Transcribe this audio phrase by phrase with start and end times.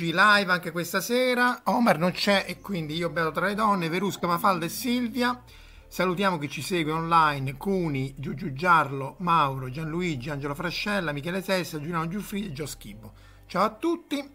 [0.00, 1.60] Eccoci live anche questa sera.
[1.64, 5.42] Omar non c'è e quindi io bevo tra le donne, Verusca, Mafalda e Silvia.
[5.86, 12.08] Salutiamo chi ci segue online, Cuni, Giugiu Giarlo, Mauro, Gianluigi, Angelo Frascella, Michele Sessa, Giuliano
[12.08, 13.12] Giuffridi e Gio Schibbo.
[13.44, 14.26] Ciao a tutti,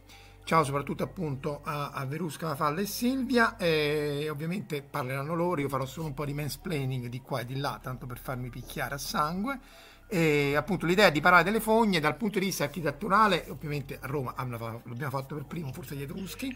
[0.44, 3.58] ciao soprattutto appunto a, a Verusca, Mafalda e Silvia.
[3.58, 7.58] E ovviamente parleranno loro, io farò solo un po' di mansplaining di qua e di
[7.58, 9.60] là, tanto per farmi picchiare a sangue.
[10.08, 14.34] E appunto l'idea di parlare delle fogne dal punto di vista architetturale, ovviamente a Roma
[14.38, 16.56] l'abbiamo fatto per primo, forse gli Etruschi,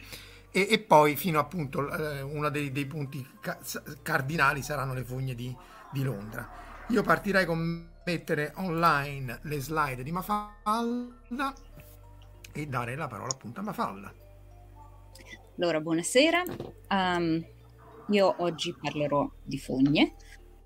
[0.52, 3.60] e, e poi fino appunto eh, uno dei, dei punti ca-
[4.02, 5.56] cardinali saranno le fogne di,
[5.92, 6.48] di, Londra.
[6.90, 11.54] Io partirei con mettere online le slide di Mafalda
[12.52, 14.14] e dare la parola appunto a Mafalda.
[15.58, 16.44] Allora, buonasera.
[16.90, 17.46] Um,
[18.08, 20.16] io oggi parlerò di fogne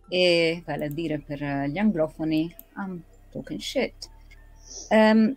[0.08, 4.10] e vale a dire per gli anglofoni I'm talking shit.
[4.90, 5.36] Um,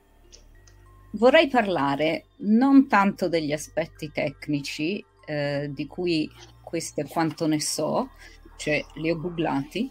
[1.13, 6.31] vorrei parlare non tanto degli aspetti tecnici, eh, di cui
[6.63, 8.11] questo è quanto ne so,
[8.57, 9.91] cioè li ho googlati.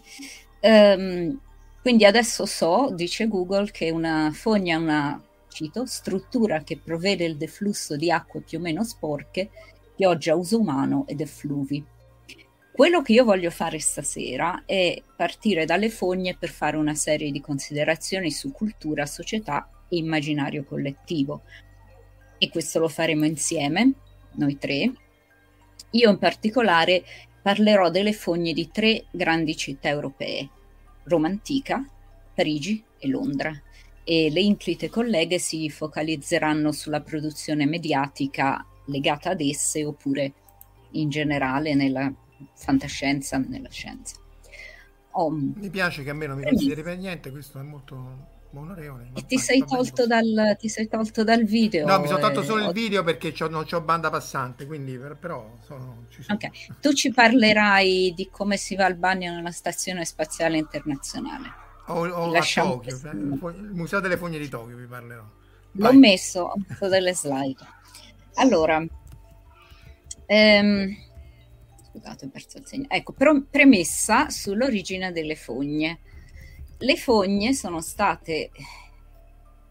[0.60, 1.40] Um,
[1.80, 5.22] quindi adesso so, dice Google, che una fogna è una
[5.56, 9.48] cito, struttura che provvede il deflusso di acque più o meno sporche,
[9.94, 11.82] pioggia uso umano ed effluvi.
[12.76, 17.40] Quello che io voglio fare stasera è partire dalle fogne per fare una serie di
[17.40, 21.40] considerazioni su cultura, società e immaginario collettivo.
[22.36, 23.92] E questo lo faremo insieme,
[24.32, 24.92] noi tre.
[25.92, 27.02] Io in particolare
[27.40, 30.46] parlerò delle fogne di tre grandi città europee,
[31.04, 31.82] Roma antica,
[32.34, 33.58] Parigi e Londra.
[34.04, 40.34] E le inclite colleghe si focalizzeranno sulla produzione mediatica legata ad esse oppure
[40.90, 42.12] in generale nella
[42.54, 44.16] fantascienza nella scienza.
[45.12, 49.10] Oh, mi piace che a me non mi consideri per niente, questo è molto onorevole.
[49.14, 49.64] E ti sei,
[50.06, 51.86] dal, ti sei, tolto dal, video?
[51.86, 56.04] No, mi sono tolto solo il video perché non ho banda passante, quindi però sono,
[56.10, 56.38] ci sono.
[56.42, 61.64] Ok, tu ci parlerai di come si va al bagno nella Stazione Spaziale Internazionale.
[61.88, 65.24] O, o a Tokyo, il Museo delle Fogne di Tokyo vi parlerò.
[65.72, 65.92] Vai.
[65.92, 67.64] L'ho messo, ho messo delle slide.
[68.34, 68.84] Allora,
[70.26, 70.96] ehm,
[71.96, 72.86] scusate, ho perso il segno.
[72.88, 73.14] Ecco,
[73.50, 76.00] premessa sull'origine delle fogne.
[76.78, 78.50] Le fogne sono state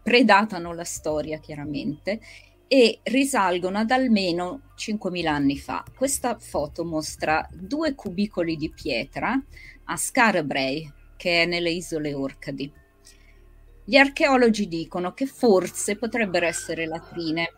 [0.02, 2.20] predatano la storia chiaramente
[2.68, 5.84] e risalgono ad almeno 5.000 anni fa.
[5.96, 9.40] Questa foto mostra due cubicoli di pietra
[9.84, 12.72] a Scarabray, che è nelle isole Orcadi.
[13.84, 17.52] Gli archeologi dicono che forse potrebbero essere latrine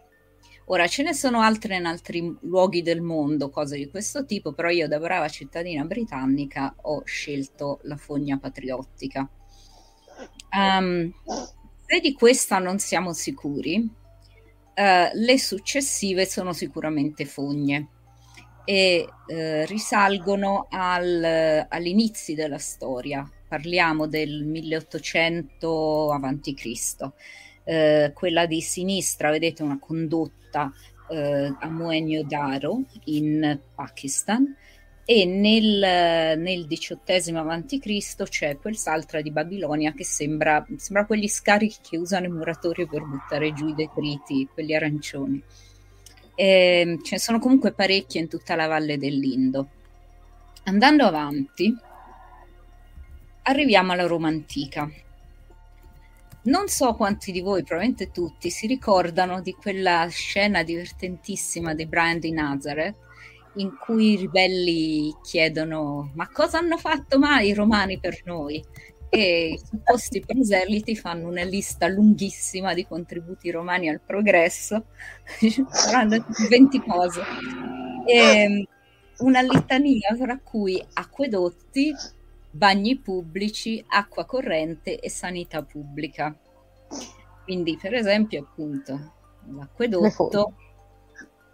[0.71, 4.69] Ora ce ne sono altre in altri luoghi del mondo, cose di questo tipo, però
[4.69, 9.27] io da brava cittadina britannica ho scelto la fogna patriottica.
[10.53, 11.11] Um,
[11.87, 17.89] se di questa non siamo sicuri, uh, le successive sono sicuramente fogne
[18.67, 23.27] e uh, risalgono al, all'inizio della storia.
[23.49, 27.11] Parliamo del 1800 a.C.
[27.65, 30.72] Uh, quella di sinistra, vedete una condotta sorta
[31.10, 34.56] eh, a Mohenjo-Daro in Pakistan
[35.04, 38.22] e nel, nel XVIII a.C.
[38.24, 43.06] c'è quel saltra di Babilonia che sembra, sembra quegli scarichi che usano i muratori per
[43.06, 45.43] buttare giù i detriti, quelli arancioni.
[46.34, 49.69] E, ehm, ce ne sono comunque parecchie in tutta la valle dell'Indo.
[50.64, 51.75] Andando avanti,
[53.44, 54.90] arriviamo alla Roma antica.
[56.49, 62.19] Non so quanti di voi, probabilmente tutti, si ricordano di quella scena divertentissima di Brian
[62.19, 62.97] di Nazareth
[63.56, 68.65] in cui i ribelli chiedono ma cosa hanno fatto mai i romani per noi?
[69.11, 74.87] E i supposti proseliti fanno una lista lunghissima di contributi romani al progresso,
[76.49, 77.23] 20 cose.
[78.06, 78.67] E
[79.19, 81.93] una litania tra cui acquedotti,
[82.50, 86.37] bagni pubblici, acqua corrente e sanità pubblica.
[87.45, 89.12] Quindi, per esempio, appunto,
[89.47, 90.55] l'acquedotto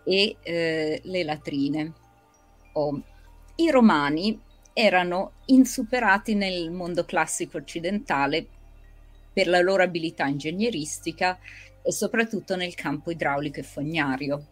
[0.05, 1.93] e eh, le latrine.
[2.73, 3.02] Oh.
[3.56, 4.41] I romani
[4.73, 8.46] erano insuperati nel mondo classico occidentale
[9.32, 11.38] per la loro abilità ingegneristica
[11.82, 14.46] e soprattutto nel campo idraulico e fognario.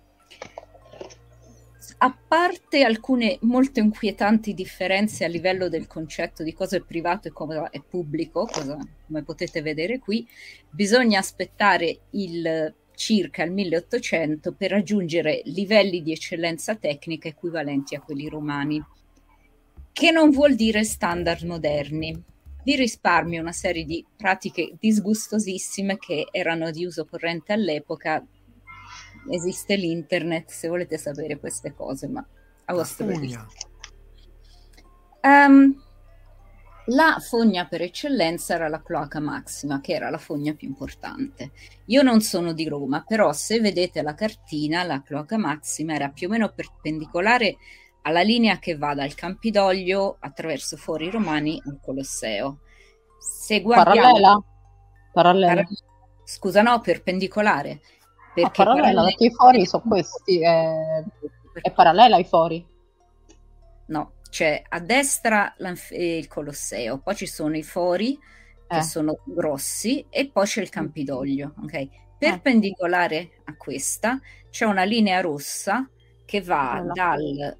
[2.04, 7.30] A parte alcune molto inquietanti differenze a livello del concetto di cosa è privato e
[7.30, 8.76] cosa è pubblico, cosa,
[9.06, 10.26] come potete vedere qui,
[10.68, 18.28] bisogna aspettare il circa il 1800 per raggiungere livelli di eccellenza tecnica equivalenti a quelli
[18.28, 18.84] romani,
[19.92, 22.20] che non vuol dire standard moderni.
[22.64, 28.26] Vi risparmio una serie di pratiche disgustosissime che erano di uso corrente all'epoca,
[29.30, 32.26] esiste l'internet se volete sapere queste cose, ma
[32.64, 33.46] a vostro rischio.
[35.22, 35.80] Um,
[36.86, 41.52] la fogna per eccellenza era la cloaca maxima, che era la fogna più importante.
[41.86, 46.26] Io non sono di Roma, però se vedete la cartina, la cloaca maxima era più
[46.26, 47.56] o meno perpendicolare
[48.02, 52.58] alla linea che va dal Campidoglio attraverso Fori Romani al Colosseo.
[53.20, 54.00] Se guardiamo...
[54.00, 54.44] Parallela?
[55.12, 55.54] Parallela.
[55.54, 55.68] Para...
[56.24, 57.80] Scusa, no, perpendicolare.
[58.34, 61.04] Perché ah, parallela, perché i fori sono questi, è,
[61.60, 62.66] è parallela ai fori.
[63.86, 65.54] No, c'è a destra
[65.90, 68.18] il Colosseo, poi ci sono i fori
[68.66, 68.82] che eh.
[68.82, 71.88] sono grossi e poi c'è il Campidoglio, ok?
[72.16, 73.30] Perpendicolare eh.
[73.44, 74.18] a questa
[74.48, 75.88] c'è una linea rossa
[76.24, 76.92] che va allora.
[76.94, 77.58] dal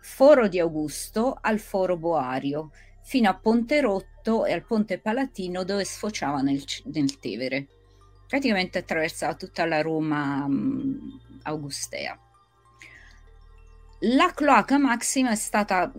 [0.00, 2.70] foro di Augusto al foro Boario
[3.02, 7.68] fino a Ponte Rotto e al Ponte Palatino dove sfociava nel, nel Tevere
[8.32, 12.18] praticamente attraversava tutta la Roma um, augustea.
[14.04, 15.92] La cloaca maxima è stata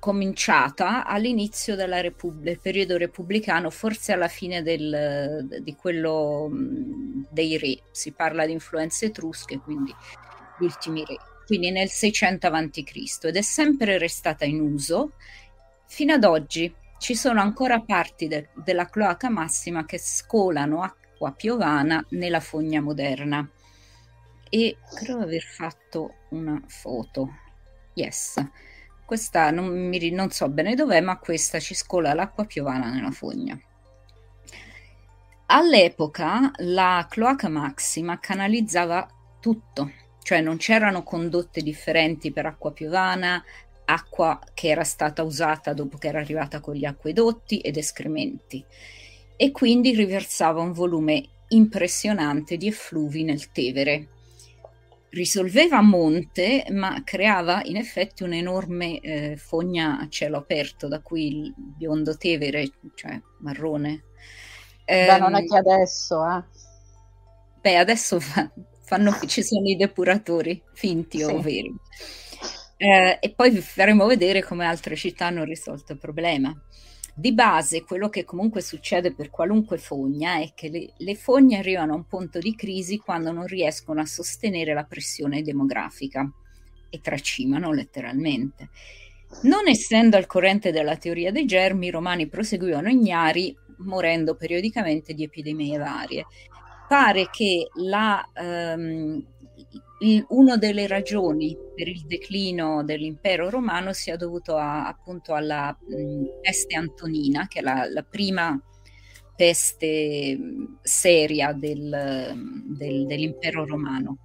[0.00, 7.78] cominciata all'inizio Repub- del periodo repubblicano, forse alla fine del, di quello um, dei re,
[7.92, 9.94] si parla di influenze etrusche, quindi
[10.58, 11.16] gli ultimi re,
[11.46, 13.18] quindi nel 600 a.C.
[13.22, 15.12] ed è sempre restata in uso
[15.86, 16.74] fino ad oggi.
[16.98, 22.82] Ci sono ancora parti de- della cloaca massima che scolano a acqua piovana nella fogna
[22.82, 23.48] moderna
[24.50, 27.30] e credo aver fatto una foto.
[27.94, 28.44] Yes,
[29.06, 33.58] questa non, mi, non so bene dov'è, ma questa ci scola l'acqua piovana nella fogna.
[35.46, 39.08] All'epoca la cloaca maxima canalizzava
[39.40, 39.90] tutto,
[40.22, 43.42] cioè non c'erano condotte differenti per acqua piovana,
[43.86, 48.64] acqua che era stata usata dopo che era arrivata con gli acquedotti ed escrementi
[49.36, 54.08] e quindi riversava un volume impressionante di effluvi nel Tevere.
[55.10, 61.28] Risolveva a monte, ma creava in effetti un'enorme eh, fogna a cielo aperto, da cui
[61.28, 64.04] il biondo Tevere, cioè marrone.
[64.84, 66.44] Beh, um, non è ehm, che adesso, eh.
[67.60, 68.50] Beh, adesso fa,
[68.82, 71.24] fanno, ci sono i depuratori, finti sì.
[71.24, 71.74] o veri.
[72.78, 76.54] Eh, e poi vi faremo vedere come altre città hanno risolto il problema.
[77.18, 81.94] Di base quello che comunque succede per qualunque fogna è che le, le fogne arrivano
[81.94, 86.30] a un punto di crisi quando non riescono a sostenere la pressione demografica
[86.90, 88.68] e tracimano letteralmente.
[89.44, 95.22] Non essendo al corrente della teoria dei germi, i romani proseguivano ignari, morendo periodicamente di
[95.22, 96.26] epidemie varie.
[96.86, 99.24] Pare che la, um,
[100.28, 105.76] una delle ragioni per il declino dell'impero romano sia dovuto a, appunto alla
[106.40, 108.60] peste antonina, che è la, la prima
[109.34, 110.38] peste
[110.82, 114.18] seria del, del, dell'impero romano,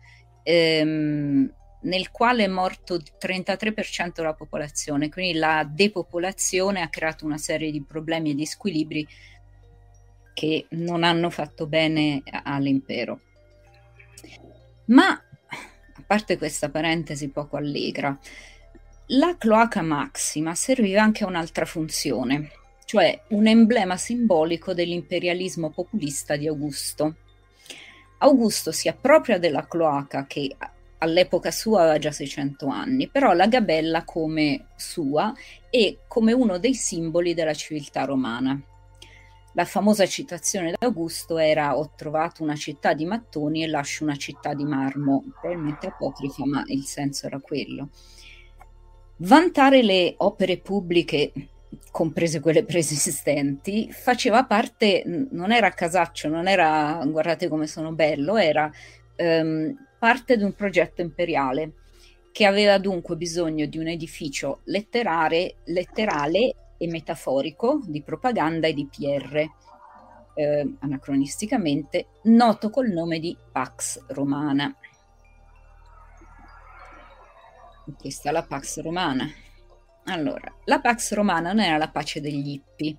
[0.43, 1.53] ehm,
[1.83, 7.71] nel quale è morto il 33% della popolazione, quindi la depopolazione ha creato una serie
[7.71, 9.07] di problemi e di squilibri
[10.33, 13.19] che non hanno fatto bene all'impero.
[14.85, 15.21] Ma
[16.11, 18.19] parte questa parentesi poco allegra,
[19.13, 22.51] la cloaca maxima serviva anche a un'altra funzione,
[22.83, 27.15] cioè un emblema simbolico dell'imperialismo populista di Augusto.
[28.17, 30.53] Augusto si appropria della cloaca che
[30.97, 35.33] all'epoca sua aveva già 600 anni, però la gabella come sua
[35.69, 38.61] e come uno dei simboli della civiltà romana.
[39.53, 44.53] La famosa citazione d'Augusto era ho trovato una città di mattoni e lascio una città
[44.53, 47.89] di marmo, probabilmente apocrifa, ma il senso era quello.
[49.17, 51.33] Vantare le opere pubbliche,
[51.91, 58.71] comprese quelle preesistenti, faceva parte, non era casaccio, non era guardate come sono bello, era
[59.17, 61.73] ehm, parte di un progetto imperiale
[62.31, 68.87] che aveva dunque bisogno di un edificio letterare, letterale e metaforico di propaganda e di
[68.87, 69.47] PR.
[70.33, 74.73] eh, anacronisticamente, noto col nome di Pax Romana.
[77.97, 79.29] Questa è la Pax Romana.
[80.05, 82.97] Allora, la Pax Romana non era la pace degli Ippi,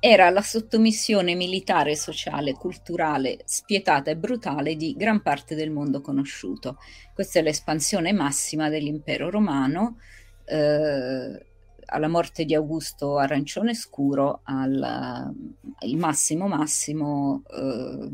[0.00, 6.78] era la sottomissione militare, sociale, culturale, spietata e brutale di gran parte del mondo conosciuto.
[7.14, 9.98] Questa è l'espansione massima dell'impero romano,
[10.46, 11.46] eh,
[11.86, 15.32] alla morte di Augusto arancione scuro, al
[15.80, 18.10] il massimo massimo eh,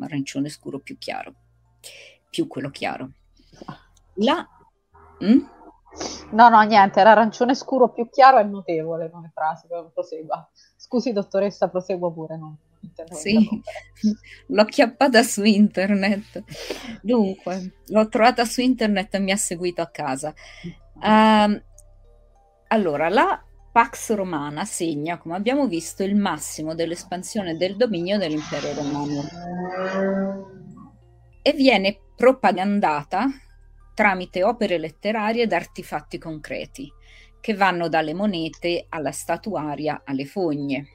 [0.00, 1.34] arancione scuro più chiaro,
[2.30, 3.10] più quello chiaro.
[4.14, 4.46] La...
[5.24, 5.40] Mm?
[6.32, 10.48] No, no, niente, era arancione scuro più chiaro è notevole come frase, prosegua.
[10.76, 12.58] Scusi dottoressa, prosegua pure, no?
[13.12, 13.48] Sì,
[14.48, 16.42] l'ho acchiappata su internet.
[17.00, 20.34] Dunque, l'ho trovata su internet e mi ha seguito a casa.
[20.94, 21.60] Uh,
[22.74, 23.40] allora, la
[23.70, 30.50] Pax Romana segna, come abbiamo visto, il massimo dell'espansione del dominio dell'impero romano
[31.40, 33.26] e viene propagandata
[33.94, 36.92] tramite opere letterarie ed artefatti concreti,
[37.40, 40.88] che vanno dalle monete alla statuaria alle fogne.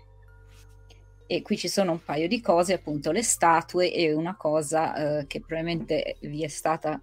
[1.27, 5.27] E qui ci sono un paio di cose, appunto le statue e una cosa eh,
[5.27, 7.01] che probabilmente vi è stata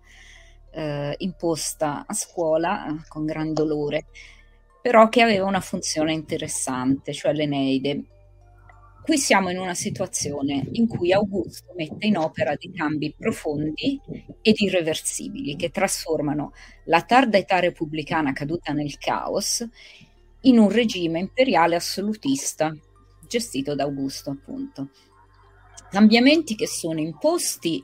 [0.72, 4.06] eh, imposta a scuola eh, con gran dolore,
[4.86, 8.04] però che aveva una funzione interessante, cioè l'Eneide
[9.02, 14.00] Qui siamo in una situazione in cui Augusto mette in opera dei cambi profondi
[14.42, 16.52] ed irreversibili che trasformano
[16.84, 19.68] la tarda età repubblicana caduta nel caos
[20.42, 22.72] in un regime imperiale assolutista
[23.26, 24.90] gestito da Augusto, appunto.
[25.90, 27.82] Cambiamenti che sono imposti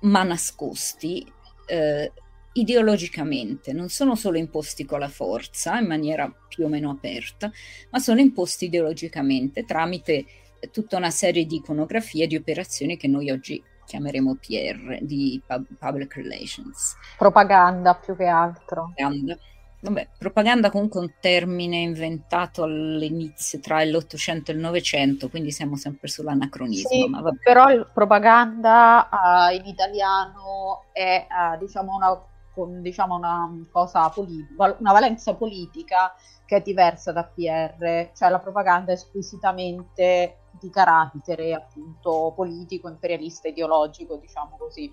[0.00, 1.26] ma nascosti
[1.66, 2.12] eh,
[2.60, 7.50] ideologicamente, non sono solo imposti con la forza in maniera più o meno aperta,
[7.90, 10.24] ma sono imposti ideologicamente tramite
[10.70, 15.40] tutta una serie di iconografie di operazioni che noi oggi chiameremo PR, di
[15.78, 16.96] public relations.
[17.16, 18.92] Propaganda più che altro.
[18.94, 19.38] Propaganda.
[19.78, 25.76] Vabbè, propaganda comunque è un termine inventato all'inizio tra l'Ottocento e il Novecento, quindi siamo
[25.76, 26.88] sempre sull'anacronismo.
[26.88, 27.10] Sì,
[27.44, 32.20] però propaganda uh, in italiano è uh, diciamo una
[32.56, 36.14] con diciamo, una cosa politica, una valenza politica
[36.46, 43.48] che è diversa da PR, cioè la propaganda è squisitamente di carattere appunto politico, imperialista,
[43.48, 44.90] ideologico, diciamo così.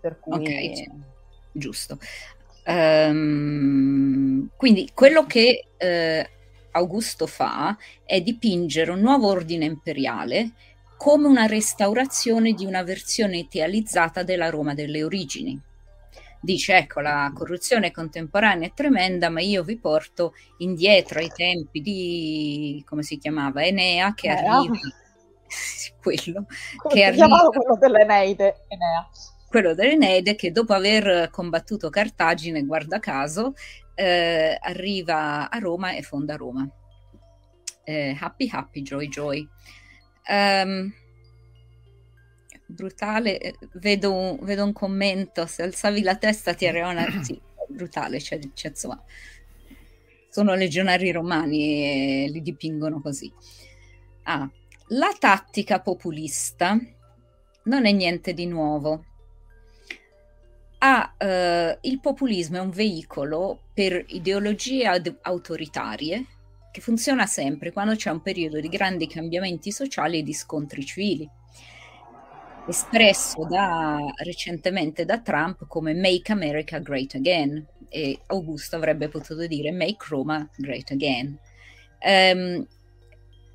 [0.00, 0.38] Per cui...
[0.38, 1.00] Ok,
[1.52, 1.98] giusto.
[2.64, 6.30] Um, quindi quello che eh,
[6.70, 10.52] Augusto fa è dipingere un nuovo ordine imperiale
[10.96, 15.60] come una restaurazione di una versione idealizzata della Roma delle origini
[16.42, 22.82] dice ecco la corruzione contemporanea è tremenda ma io vi porto indietro ai tempi di
[22.84, 24.56] come si chiamava Enea che Enea.
[24.56, 24.74] arriva
[26.02, 26.46] quello
[26.78, 28.64] come che arriva quello dell'Eneide?
[28.68, 29.08] Enea.
[29.48, 33.52] Quello dell'Eneide che dopo aver combattuto Cartagine guarda caso
[33.94, 36.68] eh, arriva a Roma e fonda Roma.
[37.84, 39.46] Eh, happy happy joy joy.
[40.28, 40.92] Um,
[42.72, 43.38] brutale.
[43.38, 47.06] Eh, vedo un, vedo un, commento, se alzavi la testa ti arriva una...
[47.22, 49.02] Sì, brutale, cioè, cioè, insomma,
[50.28, 53.32] sono legionari romani e li dipingono così.
[54.24, 54.48] Ah,
[54.88, 56.78] la tattica populista
[57.64, 59.04] non è niente di nuovo.
[60.78, 66.26] Ah, eh, il populismo è un veicolo per ideologie ad- autoritarie
[66.72, 71.28] che funziona sempre quando c'è un periodo di grandi cambiamenti sociali e di scontri civili
[72.66, 79.70] espresso da, recentemente da Trump come Make America Great Again e Augusto avrebbe potuto dire
[79.70, 81.38] Make Roma Great Again.
[82.04, 82.66] Um,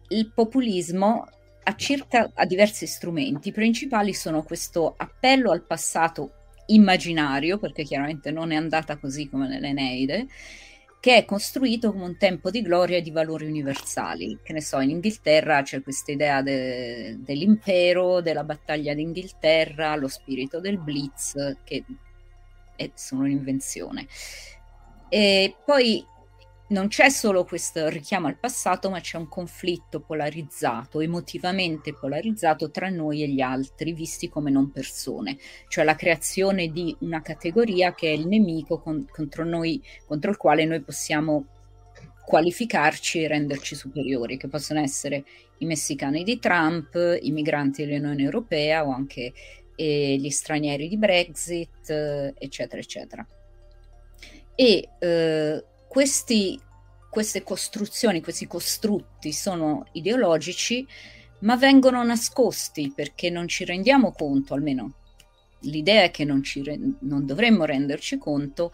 [0.09, 1.27] il populismo
[1.63, 6.31] ha, circa, ha diversi strumenti, i principali sono questo appello al passato
[6.67, 10.27] immaginario, perché chiaramente non è andata così come nell'Eneide,
[10.99, 14.39] che è costruito come un tempo di gloria e di valori universali.
[14.43, 20.59] Che ne so, in Inghilterra c'è questa idea de- dell'impero, della battaglia d'Inghilterra, lo spirito
[20.59, 21.83] del Blitz, che
[22.75, 24.07] è, sono un'invenzione.
[25.09, 26.05] E poi
[26.69, 32.89] non c'è solo questo richiamo al passato, ma c'è un conflitto polarizzato, emotivamente polarizzato tra
[32.89, 35.37] noi e gli altri, visti come non persone,
[35.69, 40.37] cioè la creazione di una categoria che è il nemico con, contro noi, contro il
[40.37, 41.45] quale noi possiamo
[42.25, 45.23] qualificarci e renderci superiori, che possono essere
[45.59, 49.31] i messicani di Trump, i migranti dell'Unione Europea o anche
[49.73, 53.25] eh, gli stranieri di Brexit, eh, eccetera, eccetera.
[54.53, 56.59] E eh, questi,
[57.09, 60.85] queste costruzioni, questi costrutti sono ideologici
[61.39, 64.93] ma vengono nascosti perché non ci rendiamo conto, almeno
[65.61, 68.71] l'idea è che non, re- non dovremmo renderci conto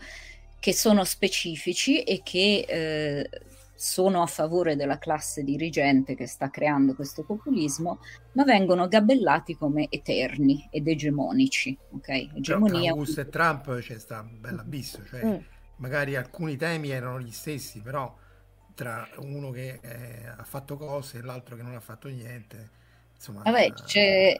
[0.59, 3.29] che sono specifici e che eh,
[3.75, 7.99] sono a favore della classe dirigente che sta creando questo populismo,
[8.33, 11.77] ma vengono gabellati come eterni ed egemonici.
[11.95, 12.31] Okay?
[12.35, 12.81] Egemonia...
[12.81, 15.37] Tra Augusto e Trump c'è sta bella abisso, cioè mm.
[15.77, 18.15] Magari alcuni temi erano gli stessi, però
[18.75, 22.69] tra uno che eh, ha fatto cose e l'altro che non ha fatto niente.
[23.15, 24.35] Insomma, Vabbè, eh, c'è,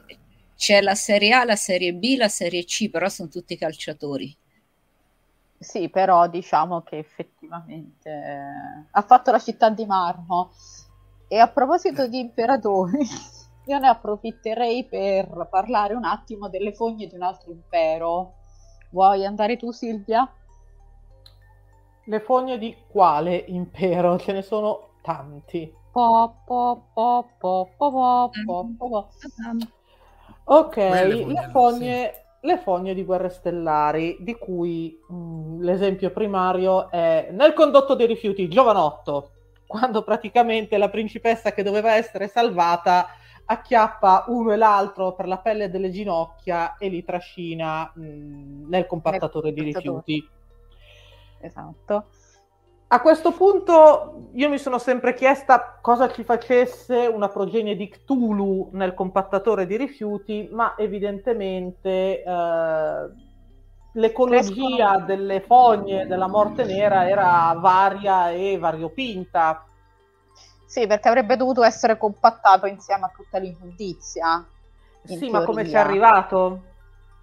[0.56, 4.36] c'è la Serie A, la Serie B, la Serie C, però sono tutti calciatori.
[5.58, 10.52] Sì, però diciamo che effettivamente eh, ha fatto la città di marmo.
[11.26, 12.98] E a proposito di imperatori,
[13.66, 18.34] io ne approfitterei per parlare un attimo delle fogne di un altro impero.
[18.90, 20.30] Vuoi andare tu, Silvia?
[22.06, 24.18] Le fogne di quale impero?
[24.18, 25.72] Ce ne sono tanti.
[25.90, 29.08] Po, po, po, po, po, po, po, po.
[30.44, 37.28] Ok, le fogne le fogne di guerre stellari, di cui mh, mm, l'esempio primario è
[37.32, 39.30] nel condotto dei rifiuti, Giovanotto,
[39.66, 43.06] quando praticamente la principessa che doveva essere salvata
[43.46, 48.86] acchiappa uno e l'altro per la pelle delle ginocchia e li trascina mh, mm, nel
[48.86, 50.28] compattatore di rifiuti.
[51.44, 52.06] Esatto.
[52.88, 58.68] A questo punto io mi sono sempre chiesta cosa ci facesse una progenie di Cthulhu
[58.72, 63.10] nel compattatore di rifiuti, ma evidentemente eh,
[63.92, 69.66] l'ecologia delle fogne della morte nera era varia e variopinta.
[70.66, 74.46] Sì, perché avrebbe dovuto essere compattato insieme a tutta l'immondizia.
[75.02, 75.38] Sì, teoria.
[75.40, 76.62] ma come ci è arrivato?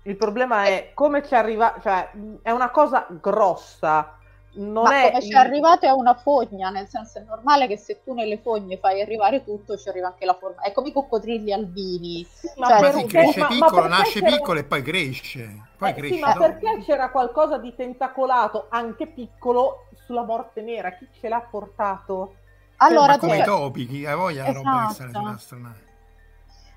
[0.04, 4.18] Il problema è come ci è arrivato, cioè è una cosa grossa
[4.54, 7.78] non Ma è come ci è arrivato è una fogna, nel senso è normale che
[7.78, 10.62] se tu nelle fogne fai arrivare tutto, ci arriva anche la forma.
[10.62, 12.28] È come i coccodrilli albini.
[12.30, 14.36] Sì, ma cioè, sì, cresce ma, piccolo, ma nasce c'era...
[14.36, 15.70] piccolo e poi cresce.
[15.78, 20.92] Poi eh, cresce sì, ma perché c'era qualcosa di tentacolato, anche piccolo, sulla morte nera?
[20.96, 22.36] Chi ce l'ha portato?
[22.78, 24.64] Allora, come i topi, chi ha voglia esatto.
[24.64, 25.90] roba che sale sull'astronave.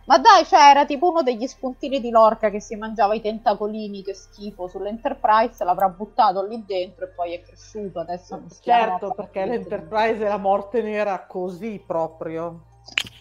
[0.07, 4.03] Ma dai, cioè, era tipo uno degli spuntini di Lorca che si mangiava i tentacolini,
[4.03, 8.01] che schifo, sull'Enterprise, l'avrà buttato lì dentro e poi è cresciuto.
[8.01, 12.65] Adesso non Certo, perché l'Enterprise è la morte nera così proprio.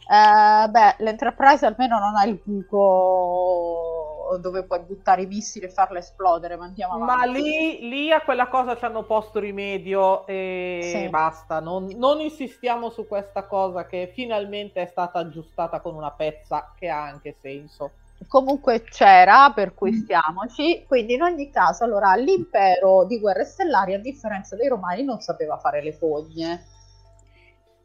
[0.09, 4.02] Eh, beh, l'Enterprise almeno non ha il buco
[4.37, 7.13] dove puoi buttare i missili e farlo esplodere, ma andiamo avanti.
[7.15, 11.09] Ma lì, lì a quella cosa ci hanno posto rimedio e sì.
[11.09, 16.73] basta, non, non, insistiamo su questa cosa che finalmente è stata aggiustata con una pezza
[16.77, 17.91] che ha anche senso.
[18.27, 20.01] Comunque c'era, per cui mm.
[20.01, 25.19] stiamoci, quindi in ogni caso allora l'impero di guerre stellari a differenza dei romani non
[25.19, 26.65] sapeva fare le fogne.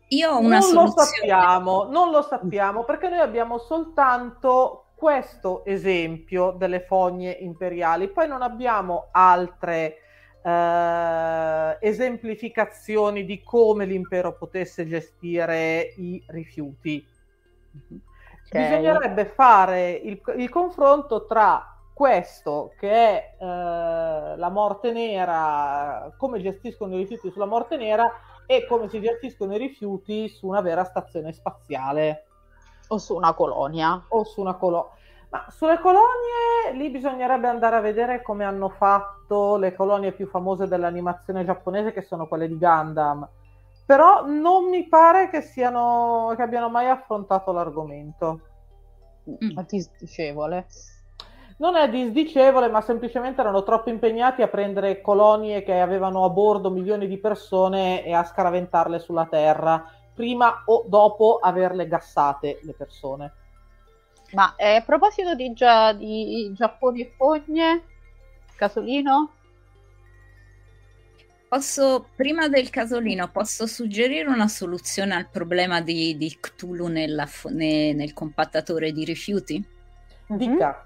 [0.09, 0.95] Io ho una non soluzione.
[0.95, 8.27] lo sappiamo, non lo sappiamo perché noi abbiamo soltanto questo esempio delle fogne imperiali, poi
[8.27, 9.99] non abbiamo altre
[10.43, 17.07] eh, esemplificazioni di come l'impero potesse gestire i rifiuti.
[18.49, 18.63] Okay.
[18.63, 26.95] Bisognerebbe fare il, il, confronto tra questo che è eh, la morte nera, come gestiscono
[26.97, 28.11] i rifiuti sulla morte nera
[28.47, 32.28] e come si gestiscono i rifiuti su una vera stazione spaziale.
[32.89, 34.03] O su una colonia.
[34.09, 34.91] O su una colonia.
[35.31, 40.67] Ma sulle colonie lì bisognerebbe andare a vedere come hanno fatto le colonie più famose
[40.67, 43.29] dell'animazione giapponese, che sono quelle di Gundam.
[43.85, 48.41] Però non mi pare che, siano, che abbiano mai affrontato l'argomento.
[49.31, 49.59] Mm.
[49.67, 50.67] Disdicevole.
[51.59, 56.71] Non è disdicevole, ma semplicemente erano troppo impegnati a prendere colonie che avevano a bordo
[56.71, 59.85] milioni di persone e a scaraventarle sulla Terra,
[60.19, 63.33] prima o dopo averle gassate le persone.
[64.33, 67.85] Ma eh, a proposito di, gia- di Giappone e fogne,
[68.57, 69.35] casolino?
[71.49, 77.93] Posso, prima del casolino, posso suggerire una soluzione al problema di, di Cthulhu nella, ne,
[77.93, 79.65] nel compattatore di rifiuti?
[80.27, 80.85] Dica.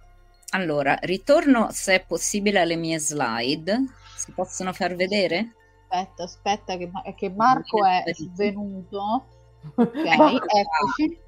[0.51, 3.83] Allora, ritorno se è possibile alle mie slide.
[4.15, 5.55] Si possono far vedere?
[5.93, 8.03] Aspetta, aspetta, che, che Marco è
[8.35, 9.27] venuto.
[9.77, 11.19] Ok, eccoci.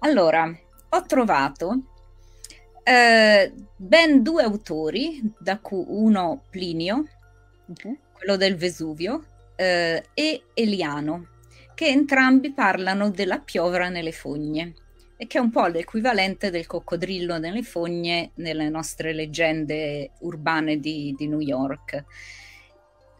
[0.00, 0.54] Allora,
[0.90, 1.80] ho trovato
[2.82, 7.06] eh, ben due autori, da cui uno Plinio,
[7.64, 7.98] uh-huh.
[8.12, 9.24] quello del Vesuvio,
[9.56, 11.28] eh, e Eliano,
[11.74, 14.74] che entrambi parlano della piovra nelle fogne
[15.16, 21.14] e che è un po' l'equivalente del coccodrillo nelle fogne nelle nostre leggende urbane di,
[21.16, 22.04] di New York.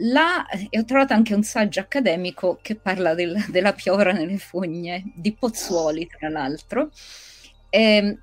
[0.02, 5.12] Là, e ho trovato anche un saggio accademico che parla del, della piovra nelle fogne,
[5.14, 6.90] di Pozzuoli tra l'altro.
[7.68, 8.18] Eh,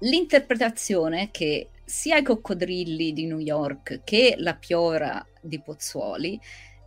[0.00, 6.40] l'interpretazione che sia i coccodrilli di New York che la piovra di Pozzuoli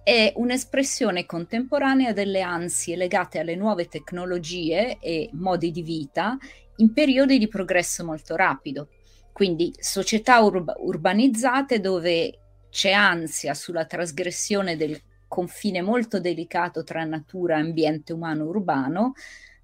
[0.03, 6.37] è un'espressione contemporanea delle ansie legate alle nuove tecnologie e modi di vita
[6.77, 8.89] in periodi di progresso molto rapido.
[9.33, 12.39] Quindi società ur- urbanizzate dove
[12.77, 19.13] c'è ansia sulla trasgressione del confine molto delicato tra natura ambiente umano urbano,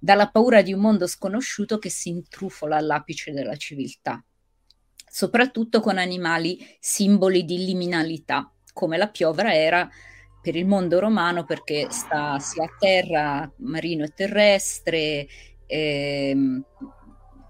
[0.00, 4.20] dalla paura di un mondo sconosciuto che si intrufola all'apice della civiltà,
[5.08, 9.88] soprattutto con animali simboli di liminalità, come la piovra era
[10.42, 15.28] per il mondo romano perché sta sia a terra, marino e terrestre,
[15.66, 16.64] ehm,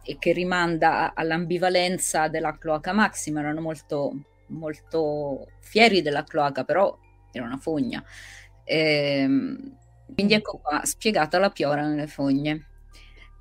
[0.02, 6.96] e che rimanda all'ambivalenza della cloaca maxima, erano molto, molto fieri della cloaca, però
[7.32, 8.02] era una fogna.
[8.64, 9.76] Ehm,
[10.12, 12.68] quindi ecco qua, spiegata la piora nelle fogne.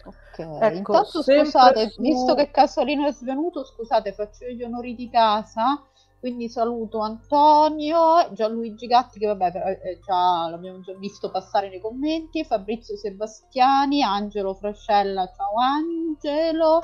[0.05, 2.01] Ok, ecco, intanto scusate, su...
[2.01, 5.81] visto che Casalino è svenuto, scusate, faccio gli onori di casa
[6.23, 12.45] quindi saluto Antonio, Gianluigi Gatti che vabbè eh, già l'abbiamo già visto passare nei commenti,
[12.45, 16.81] Fabrizio Sebastiani, Angelo Frascella, ciao Angelo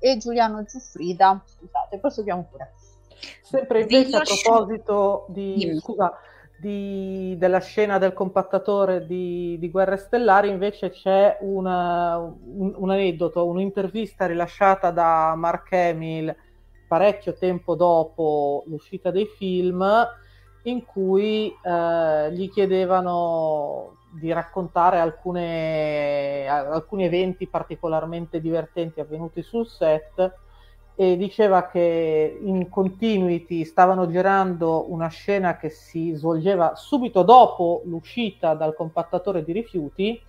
[0.00, 2.72] e Giuliano Giuffrida, scusate, proseguiamo pure.
[3.42, 6.18] Sempre invece a proposito di, scusa,
[6.58, 13.46] di, della scena del compattatore di, di Guerre Stellari, invece c'è una, un, un aneddoto,
[13.46, 16.34] un'intervista rilasciata da Mark Hamill
[16.86, 19.82] parecchio tempo dopo l'uscita dei film
[20.64, 30.34] in cui eh, gli chiedevano di raccontare alcune, alcuni eventi particolarmente divertenti avvenuti sul set
[30.94, 38.54] e diceva che in continuity stavano girando una scena che si svolgeva subito dopo l'uscita
[38.54, 40.20] dal compattatore di rifiuti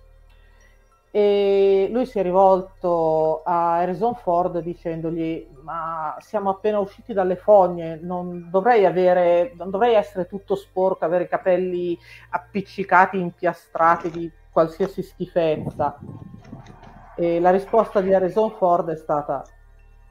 [1.10, 8.00] e lui si è rivolto a Harrison Ford dicendogli ma siamo appena usciti dalle fogne
[8.02, 11.96] non dovrei, avere, non dovrei essere tutto sporco avere i capelli
[12.30, 15.98] appiccicati impiastrati di qualsiasi schifezza.
[17.16, 19.44] E la risposta di Harrison Ford è stata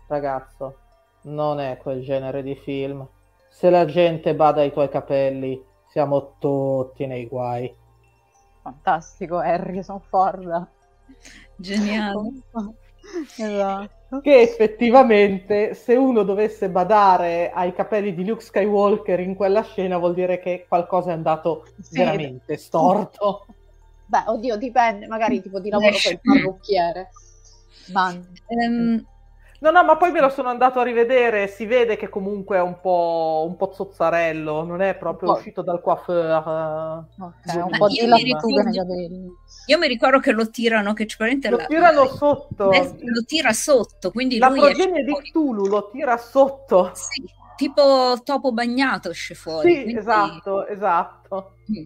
[0.07, 0.77] ragazzo
[1.23, 3.07] non è quel genere di film
[3.49, 7.73] se la gente bada ai tuoi capelli siamo tutti nei guai
[8.61, 10.67] fantastico Harrison Ford
[11.55, 12.31] Geniale.
[13.37, 14.21] esatto.
[14.21, 20.13] Che effettivamente se uno dovesse badare ai capelli di Luke Skywalker in quella scena vuol
[20.13, 21.97] dire che qualcosa è andato sì.
[21.97, 23.45] veramente storto.
[24.05, 27.09] Beh, oddio, dipende, magari tipo di lavoro per il parrucchiere.
[27.91, 28.13] Ma...
[28.47, 29.03] Um,
[29.63, 32.61] No, no, ma poi me lo sono andato a rivedere, si vede che comunque è
[32.61, 35.37] un po', un po zozzarello, non è proprio oh.
[35.37, 37.05] uscito dal coiffeur.
[37.17, 39.31] Okay, un po' di lattuga nei capelli.
[39.67, 42.71] Io mi ricordo che lo tirano, che lo la, tirano sotto.
[42.71, 46.91] Lo tira sotto, quindi la progenie di Cthulhu lo tira sotto.
[46.93, 47.23] Sì,
[47.55, 49.73] tipo topo bagnato esce fuori.
[49.73, 49.99] Sì, quindi...
[50.01, 51.53] esatto, esatto.
[51.71, 51.85] Mm.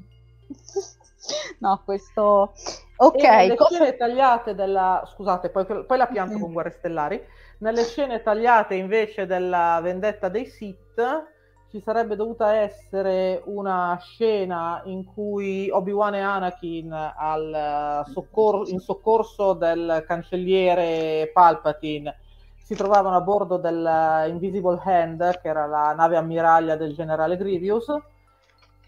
[1.60, 2.54] No, questo...
[2.96, 3.24] Ok.
[3.24, 5.08] E le scene tagliate della...
[5.14, 6.42] Scusate, poi, poi la pianto mm.
[6.42, 7.22] con Guerre Stellari
[7.60, 11.26] nelle scene tagliate invece della vendetta dei Sith
[11.70, 19.54] ci sarebbe dovuta essere una scena in cui Obi-Wan e Anakin al soccor- in soccorso
[19.54, 22.20] del cancelliere Palpatine
[22.68, 27.86] si trovavano a bordo dell'Invisible Hand, che era la nave ammiraglia del generale Grievous,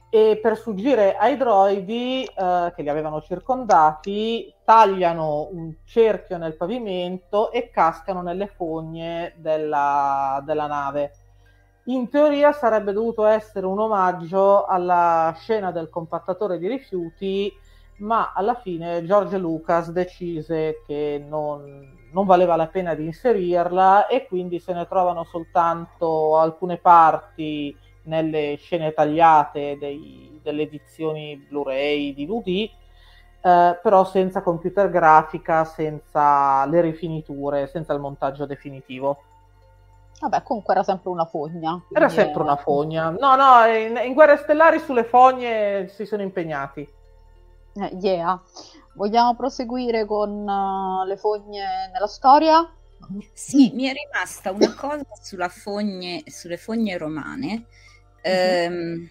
[0.09, 7.51] e per sfuggire ai droidi eh, che li avevano circondati tagliano un cerchio nel pavimento
[7.51, 11.11] e cascano nelle fogne della, della nave.
[11.85, 17.51] In teoria sarebbe dovuto essere un omaggio alla scena del compattatore di rifiuti,
[17.97, 24.27] ma alla fine George Lucas decise che non, non valeva la pena di inserirla e
[24.27, 32.69] quindi se ne trovano soltanto alcune parti nelle scene tagliate dei, delle edizioni Blu-ray, DVD,
[33.41, 39.23] eh, però senza computer grafica, senza le rifiniture, senza il montaggio definitivo.
[40.19, 41.81] Vabbè, comunque era sempre una fogna.
[41.93, 42.43] Era sempre è...
[42.43, 43.09] una fogna.
[43.12, 46.88] No, no, in, in, Guerre Stellari sulle fogne si sono impegnati.
[47.75, 48.41] Eh, yeah.
[48.95, 52.69] Vogliamo proseguire con uh, le fogne nella storia?
[53.31, 57.65] Sì, mi è rimasta una cosa fogne, sulle fogne romane
[58.21, 59.10] ehm,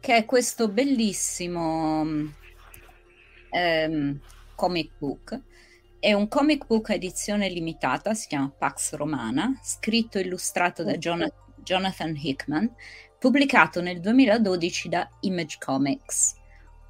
[0.00, 2.04] che è questo bellissimo
[3.50, 4.20] ehm,
[4.54, 5.40] comic book.
[5.98, 11.38] È un comic book edizione limitata, si chiama Pax Romana, scritto e illustrato da Jonathan,
[11.62, 12.74] Jonathan Hickman,
[13.18, 16.34] pubblicato nel 2012 da Image Comics.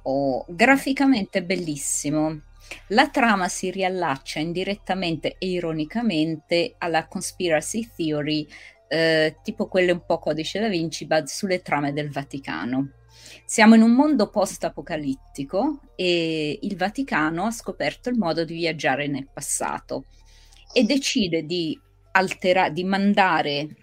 [0.03, 2.41] Oh, graficamente bellissimo.
[2.87, 8.47] La trama si riallaccia indirettamente e ironicamente alla conspiracy theory,
[8.91, 12.91] eh, tipo quelle un po' codice da Vinci, sulle trame del Vaticano.
[13.45, 19.29] Siamo in un mondo post-apocalittico e il Vaticano ha scoperto il modo di viaggiare nel
[19.31, 20.07] passato
[20.73, 21.79] e decide di,
[22.11, 23.77] altera- di mandare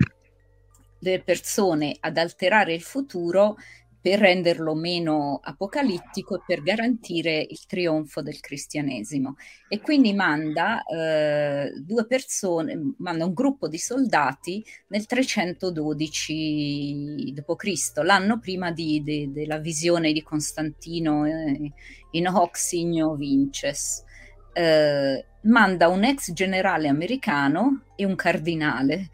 [0.99, 3.57] le persone ad alterare il futuro
[4.01, 9.37] per renderlo meno apocalittico e per garantire il trionfo del cristianesimo.
[9.69, 18.39] E quindi manda eh, due persone, manda un gruppo di soldati nel 312 d.C., l'anno
[18.39, 21.73] prima di, de, della visione di Costantino eh,
[22.13, 24.05] in hoc signo vinces.
[24.53, 29.11] Eh, manda un ex generale americano e un cardinale,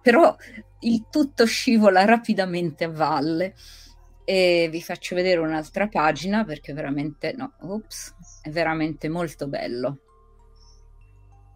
[0.00, 0.34] però
[0.80, 3.54] il tutto scivola rapidamente a valle
[4.24, 9.98] e vi faccio vedere un'altra pagina perché veramente no, ops, è veramente molto bello.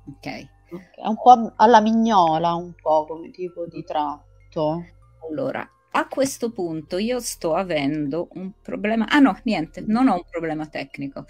[0.07, 0.27] Ok.
[0.27, 4.85] È un po' alla mignola, un po' come tipo di tratto.
[5.29, 9.07] Allora, a questo punto io sto avendo un problema.
[9.07, 11.27] Ah no, niente, non ho un problema tecnico.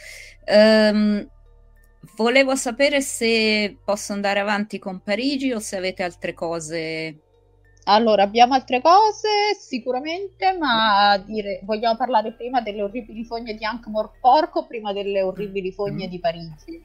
[0.47, 1.29] Um,
[2.17, 7.17] volevo sapere se posso andare avanti con Parigi o se avete altre cose
[7.85, 14.55] allora, abbiamo altre cose sicuramente, ma dire, vogliamo parlare prima delle orribili fogne di Ankh-Morpork
[14.55, 16.11] o prima delle orribili fogne mm.
[16.11, 16.85] di Parigi?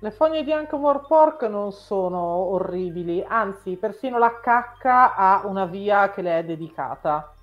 [0.00, 6.22] Le fogne di Ankh-Morpork non sono orribili, anzi, persino la cacca ha una via che
[6.22, 7.35] le è dedicata.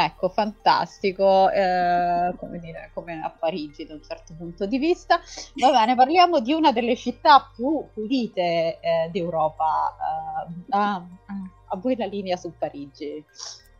[0.00, 5.20] Ecco, fantastico, eh, come, dire, come a Parigi da un certo punto di vista.
[5.56, 9.96] Va bene, parliamo di una delle città più pulite eh, d'Europa.
[10.68, 11.04] Ah,
[11.70, 13.24] a voi la linea su Parigi,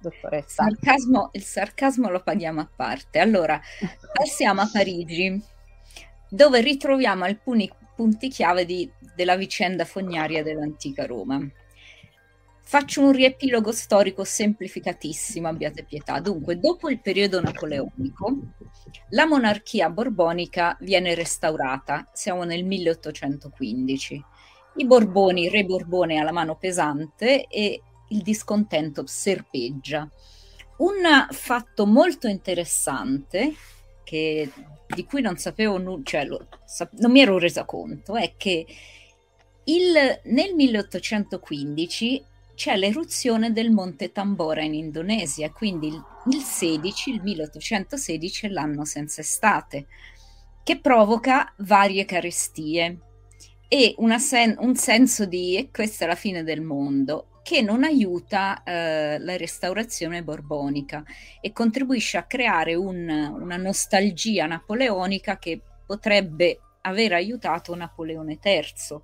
[0.00, 0.64] dottoressa.
[0.64, 3.20] Sarcasmo, il sarcasmo lo paghiamo a parte.
[3.20, 3.61] Allora,
[4.12, 5.40] passiamo a Parigi,
[6.28, 11.48] dove ritroviamo alcuni punti chiave di, della vicenda fognaria dell'antica Roma.
[12.70, 16.20] Faccio un riepilogo storico semplificatissimo, abbiate pietà.
[16.20, 18.37] Dunque, dopo il periodo napoleonico,
[19.12, 24.22] la monarchia borbonica viene restaurata, siamo nel 1815.
[24.76, 30.07] I Borboni, il re Borbone ha la mano pesante e il discontento serpeggia.
[30.76, 33.54] Un fatto molto interessante,
[34.04, 34.52] che,
[34.94, 38.66] di cui non sapevo nulla, cioè non mi ero resa conto, è che
[39.64, 42.27] il, nel 1815
[42.58, 48.84] c'è l'eruzione del Monte Tambora in Indonesia, quindi il, il 16, il 1816 è l'anno
[48.84, 49.86] senza estate,
[50.64, 52.98] che provoca varie carestie
[53.68, 58.64] e sen- un senso di e questa è la fine del mondo che non aiuta
[58.64, 61.04] eh, la restaurazione borbonica
[61.40, 63.08] e contribuisce a creare un,
[63.40, 69.00] una nostalgia napoleonica che potrebbe aver aiutato Napoleone III.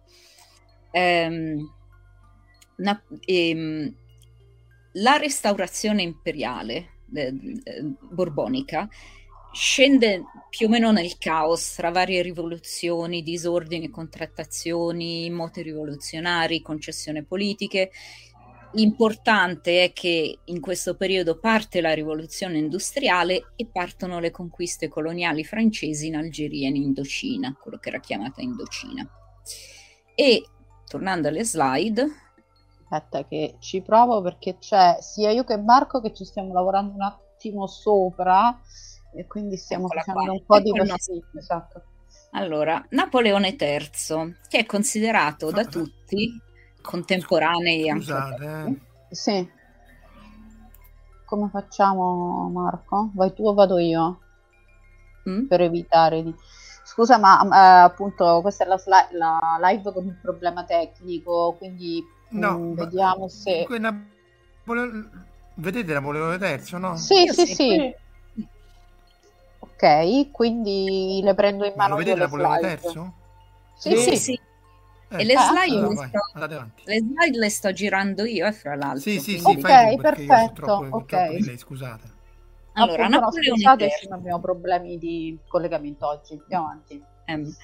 [0.90, 1.82] Um,
[2.76, 3.94] una, ehm,
[4.92, 7.32] la restaurazione imperiale eh,
[8.00, 8.88] borbonica
[9.52, 17.90] scende più o meno nel caos tra varie rivoluzioni, disordini, contrattazioni, moti rivoluzionari, concessioni politiche.
[18.72, 25.44] L'importante è che in questo periodo parte la rivoluzione industriale e partono le conquiste coloniali
[25.44, 29.08] francesi in Algeria e in Indocina, quello che era chiamata Indocina.
[30.16, 30.44] E
[30.88, 32.08] tornando alle slide,
[32.94, 37.02] aspetta che ci provo perché c'è sia io che Marco che ci stiamo lavorando un
[37.02, 38.59] attimo sopra
[39.12, 40.33] e quindi stiamo Eccola facendo qua.
[40.33, 41.14] un po' ecco di nostro...
[41.37, 41.83] esatto.
[42.33, 46.40] Allora, Napoleone III, che è considerato da tutti
[46.83, 48.46] contemporanei Scusate.
[48.46, 48.80] anche.
[49.09, 49.14] Eh.
[49.14, 49.50] Sì.
[51.24, 53.11] Come facciamo Marco?
[53.14, 54.18] Vai tu o vado io?
[55.28, 55.46] Mm?
[55.46, 56.35] Per evitare di...
[56.83, 62.02] Scusa, ma eh, appunto questa è la, sli- la live con un problema tecnico, quindi
[62.35, 63.66] No, mm, vediamo se...
[63.79, 65.09] Napole...
[65.57, 66.97] Vedete Napoleone III, no?
[66.97, 67.94] Sì, sì, sì, sì.
[69.61, 71.94] Ok, quindi le prendo in mano.
[71.94, 73.12] Ma lo vedete Napoleone III?
[73.77, 74.40] Sì, sì, sì.
[75.11, 78.53] Eh, e le, ah, slide allora, le, sto, le, slide le sto girando io, eh,
[78.53, 79.01] fra l'altro.
[79.01, 80.53] Sì, sì, sì, ok, perfetto.
[80.55, 81.40] Troppo, okay.
[81.40, 82.12] Troppo scusate.
[82.73, 86.33] Allora, Appunto, Napoleone no, scusate se non abbiamo problemi di collegamento oggi.
[86.40, 87.03] Andiamo avanti.
[87.27, 87.55] Um,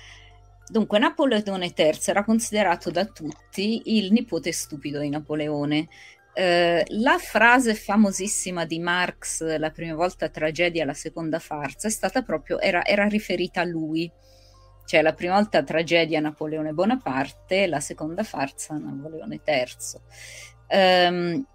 [0.71, 5.89] Dunque, Napoleone III era considerato da tutti il nipote stupido di Napoleone.
[6.33, 12.23] Eh, la frase famosissima di Marx, la prima volta tragedia, la seconda farsa, è stata
[12.23, 14.09] proprio, era, era riferita a lui.
[14.85, 19.67] Cioè, la prima volta tragedia Napoleone Bonaparte, la seconda farsa Napoleone III.
[20.69, 21.47] Um,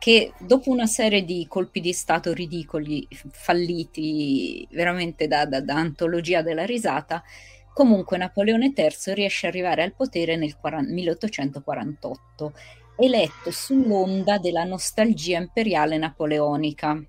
[0.00, 6.42] che dopo una serie di colpi di Stato ridicoli, falliti veramente da, da, da antologia
[6.42, 7.22] della risata,
[7.72, 12.52] comunque Napoleone III riesce ad arrivare al potere nel 1848,
[12.96, 17.02] eletto sull'onda della nostalgia imperiale napoleonica,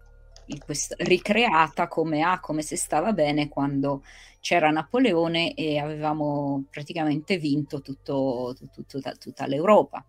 [0.97, 4.03] ricreata come, ah, come se stava bene quando
[4.41, 10.03] c'era Napoleone e avevamo praticamente vinto tutto, tutto, tutta, tutta l'Europa.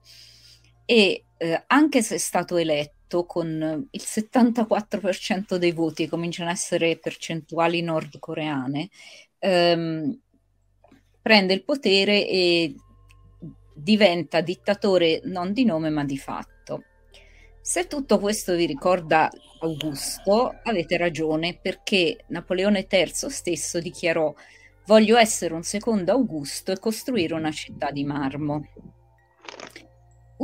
[0.85, 6.99] E eh, anche se è stato eletto con il 74% dei voti, cominciano a essere
[6.99, 8.89] percentuali nordcoreane,
[9.39, 10.19] ehm,
[11.23, 12.75] prende il potere e
[13.75, 16.83] diventa dittatore non di nome ma di fatto.
[17.61, 19.31] Se tutto questo vi ricorda
[19.61, 24.35] Augusto, avete ragione perché Napoleone III stesso dichiarò
[24.87, 28.67] voglio essere un secondo Augusto e costruire una città di marmo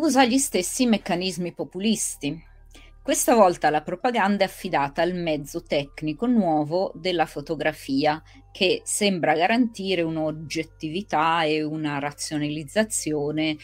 [0.00, 2.46] usa gli stessi meccanismi populisti.
[3.08, 10.02] Questa volta la propaganda è affidata al mezzo tecnico nuovo della fotografia, che sembra garantire
[10.02, 13.56] un'oggettività e una razionalizzazione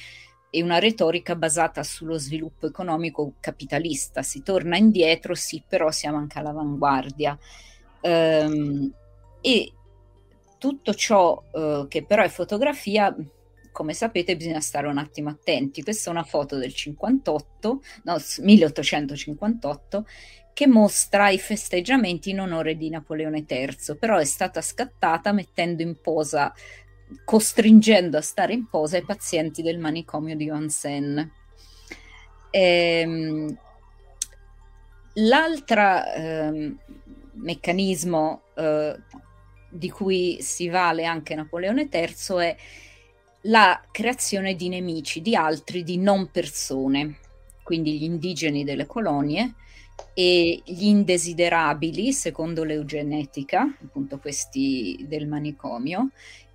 [0.48, 4.22] e una retorica basata sullo sviluppo economico capitalista.
[4.22, 7.38] Si torna indietro, sì, però siamo anche all'avanguardia.
[8.00, 8.90] Um,
[9.42, 9.72] e
[10.56, 13.14] tutto ciò uh, che però è fotografia
[13.74, 15.82] come sapete bisogna stare un attimo attenti.
[15.82, 20.06] Questa è una foto del 58, no, 1858,
[20.52, 26.00] che mostra i festeggiamenti in onore di Napoleone III, però è stata scattata mettendo in
[26.00, 26.54] posa,
[27.24, 31.28] costringendo a stare in posa i pazienti del manicomio di Vincennes.
[32.50, 33.58] Ehm,
[35.14, 36.78] l'altro ehm,
[37.32, 38.96] meccanismo eh,
[39.68, 42.56] di cui si vale anche Napoleone III è
[43.46, 47.18] la creazione di nemici, di altri, di non persone,
[47.62, 49.54] quindi gli indigeni delle colonie
[50.12, 56.10] e gli indesiderabili, secondo l'eugenetica, appunto questi del manicomio,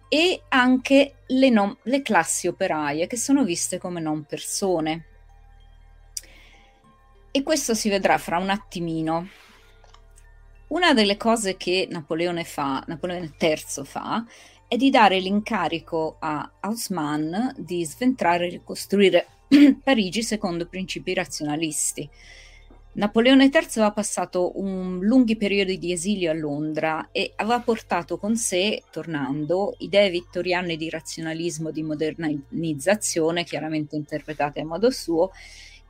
[0.08, 5.06] e anche le, non, le classi operaie che sono viste come non persone.
[7.32, 9.28] E questo si vedrà fra un attimino.
[10.70, 14.26] Una delle cose che Napoleone fa, Napoleone III fa,
[14.70, 19.28] è di dare l'incarico a Haussmann di sventrare e ricostruire
[19.84, 22.08] Parigi secondo principi razionalisti.
[22.92, 28.36] Napoleone III aveva passato un lunghi periodi di esilio a Londra e aveva portato con
[28.36, 35.32] sé, tornando, idee vittoriane di razionalismo, di modernizzazione, chiaramente interpretate a modo suo,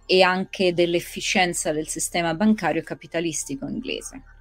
[0.06, 4.39] e anche dell'efficienza del sistema bancario capitalistico inglese.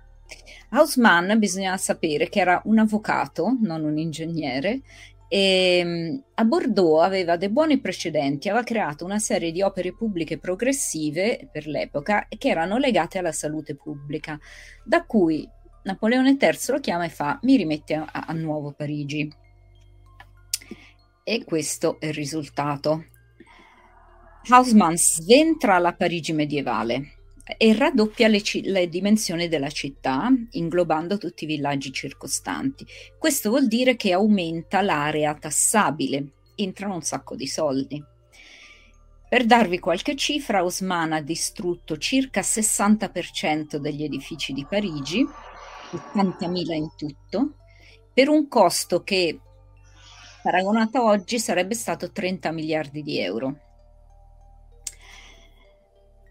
[0.71, 4.81] Hausmann bisogna sapere che era un avvocato, non un ingegnere,
[5.29, 10.39] e ehm, a Bordeaux aveva dei buoni precedenti, aveva creato una serie di opere pubbliche
[10.39, 14.39] progressive per l'epoca che erano legate alla salute pubblica,
[14.85, 15.49] da cui
[15.83, 19.31] Napoleone III lo chiama e fa mi rimette a, a nuovo Parigi.
[21.23, 23.05] E questo è il risultato.
[24.49, 27.18] Hausmann sventra la Parigi medievale,
[27.57, 32.87] e raddoppia le, c- le, dimensioni della città, inglobando tutti i villaggi circostanti.
[33.19, 38.05] Questo vuol dire che aumenta l'area tassabile, entrano un sacco di soldi.
[39.29, 46.91] Per darvi qualche cifra, Osman ha distrutto circa 60% degli edifici di Parigi, 80.000 in
[46.97, 47.55] tutto,
[48.13, 49.39] per un costo che,
[50.43, 53.68] paragonato oggi, sarebbe stato 30 miliardi di euro.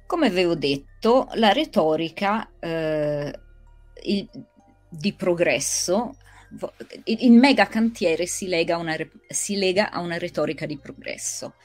[0.08, 3.40] Come avevo detto, la retorica eh,
[4.04, 4.28] il,
[4.88, 6.16] di progresso,
[7.04, 8.96] il, il mega cantiere si lega, una,
[9.28, 11.56] si lega, a una retorica di progresso.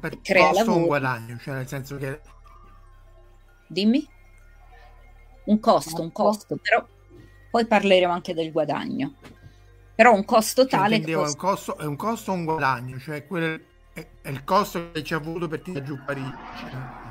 [0.00, 0.78] Per Crea costo lavoro.
[0.78, 2.20] un guadagno, cioè nel senso che...
[3.66, 4.08] Dimmi?
[5.44, 6.86] Un costo, un costo, però
[7.50, 9.16] poi parleremo anche del guadagno.
[9.94, 11.00] Però un costo cioè, tale...
[11.00, 11.28] Che costa...
[11.28, 15.04] un costo, è un costo o un guadagno, cioè quel, è, è il costo che
[15.04, 17.09] ci ha avuto per tirare giù Parigi.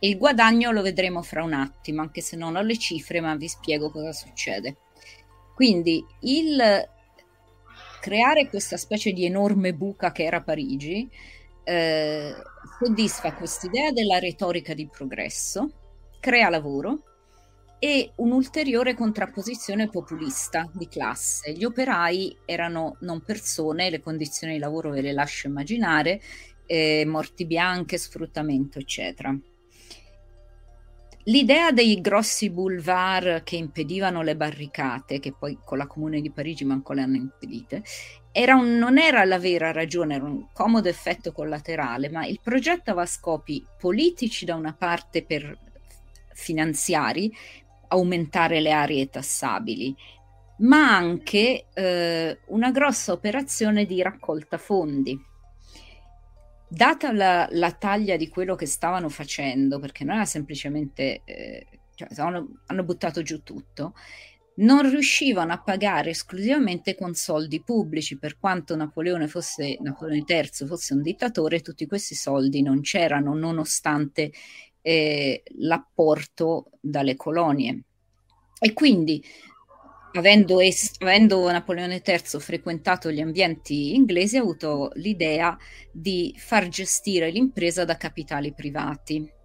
[0.00, 3.48] Il guadagno lo vedremo fra un attimo, anche se non ho le cifre, ma vi
[3.48, 4.76] spiego cosa succede.
[5.54, 6.88] Quindi il
[8.00, 11.08] creare questa specie di enorme buca che era Parigi
[11.64, 12.34] eh,
[12.78, 15.70] soddisfa quest'idea della retorica di progresso,
[16.18, 17.02] crea lavoro
[17.78, 21.52] e un'ulteriore contrapposizione populista di classe.
[21.52, 26.20] Gli operai erano non persone, le condizioni di lavoro ve le lascio immaginare,
[26.66, 29.34] eh, morti bianche, sfruttamento, eccetera.
[31.24, 36.64] L'idea dei grossi boulevard che impedivano le barricate, che poi con la Comune di Parigi
[36.64, 37.82] manco le hanno impedite,
[38.32, 42.90] era un, non era la vera ragione, era un comodo effetto collaterale, ma il progetto
[42.90, 45.58] aveva scopi politici da una parte per
[46.32, 47.30] finanziari,
[47.88, 49.94] aumentare le aree tassabili,
[50.58, 55.18] ma anche eh, una grossa operazione di raccolta fondi.
[56.72, 61.66] Data la, la, taglia di quello che stavano facendo, perché non era semplicemente, eh,
[61.96, 63.94] cioè, hanno, hanno buttato giù tutto,
[64.58, 70.94] non riuscivano a pagare esclusivamente con soldi pubblici, per quanto Napoleone, fosse, Napoleone III fosse
[70.94, 74.30] un dittatore, tutti questi soldi non c'erano, nonostante
[74.80, 77.82] eh, l'apporto dalle colonie.
[78.60, 79.20] E quindi,
[80.12, 85.56] avendo, es- avendo Napoleone III frequentato gli ambienti inglesi, ha avuto l'idea
[85.92, 89.38] di far gestire l'impresa da capitali privati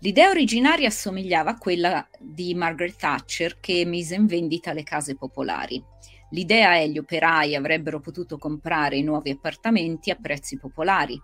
[0.00, 5.82] L'idea originaria assomigliava a quella di Margaret Thatcher che mise in vendita le case popolari.
[6.30, 11.20] L'idea è che gli operai avrebbero potuto comprare i nuovi appartamenti a prezzi popolari.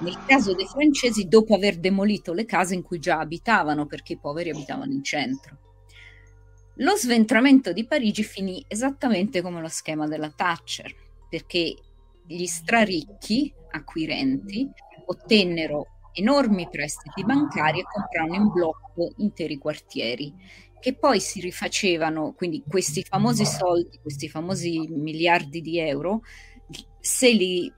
[0.00, 4.18] Nel caso dei francesi, dopo aver demolito le case in cui già abitavano, perché i
[4.18, 5.58] poveri abitavano in centro.
[6.78, 10.92] Lo sventramento di Parigi finì esattamente come lo schema della Thatcher,
[11.28, 11.74] perché
[12.26, 14.68] gli straricchi acquirenti
[15.06, 20.32] ottennero enormi prestiti bancari e compravano in blocco interi quartieri
[20.80, 26.20] che poi si rifacevano, quindi questi famosi soldi, questi famosi miliardi di euro,
[27.00, 27.72] se li,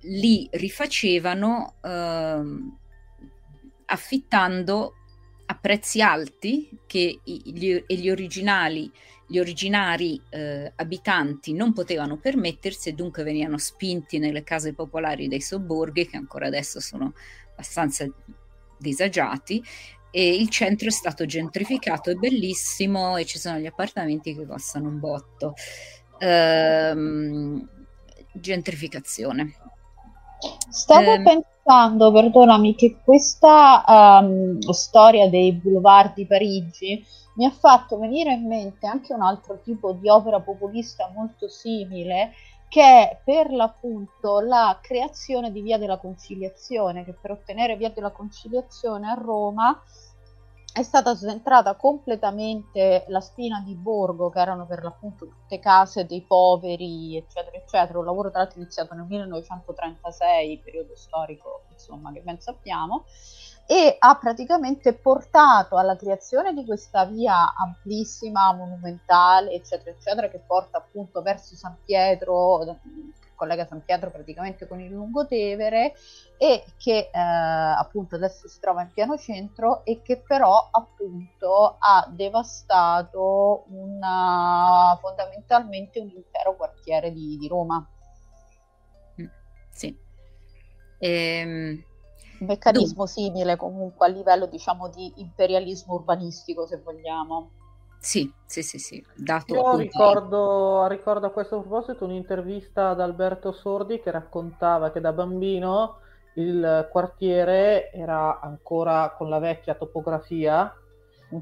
[0.00, 2.42] li rifacevano eh,
[3.86, 4.92] affittando
[5.52, 8.90] a prezzi alti che gli, gli originali
[9.32, 15.40] gli originari eh, abitanti non potevano permettersi e dunque venivano spinti nelle case popolari dei
[15.40, 17.14] sobborghi, che ancora adesso sono
[17.52, 18.06] abbastanza
[18.76, 19.62] disagiati,
[20.10, 24.88] e il centro è stato gentrificato, è bellissimo e ci sono gli appartamenti che costano
[24.88, 25.54] un botto.
[26.18, 27.66] Ehm,
[28.34, 29.54] gentrificazione.
[30.68, 37.04] Stavo eh, pensando, perdonami, che questa um, storia dei boulevard di Parigi
[37.36, 42.32] mi ha fatto venire in mente anche un altro tipo di opera populista molto simile
[42.68, 48.12] che è per l'appunto la creazione di Via della Conciliazione, che per ottenere Via della
[48.12, 49.78] Conciliazione a Roma
[50.72, 56.22] è stata sventrata completamente la spina di Borgo, che erano per l'appunto tutte case dei
[56.22, 57.98] poveri, eccetera, eccetera.
[57.98, 63.04] Un lavoro tra l'altro iniziato nel 1936, periodo storico, insomma, che ben sappiamo
[63.66, 70.78] e ha praticamente portato alla creazione di questa via amplissima, monumentale, eccetera, eccetera, che porta
[70.78, 72.78] appunto verso San Pietro,
[73.42, 75.94] collega San Pietro praticamente con il Lungotevere
[76.38, 82.08] e che eh, appunto adesso si trova in piano centro e che però appunto ha
[82.08, 87.84] devastato una, fondamentalmente un intero quartiere di, di Roma.
[89.20, 89.26] Mm,
[89.70, 89.98] sì.
[90.98, 91.84] Ehm
[92.42, 97.61] un meccanismo simile comunque a livello diciamo di imperialismo urbanistico se vogliamo.
[98.04, 99.04] Sì, sì, sì, sì.
[99.14, 105.12] Dato Io ricordo, ricordo, a questo proposito un'intervista ad Alberto Sordi che raccontava che da
[105.12, 105.98] bambino
[106.34, 110.74] il quartiere era ancora con la vecchia topografia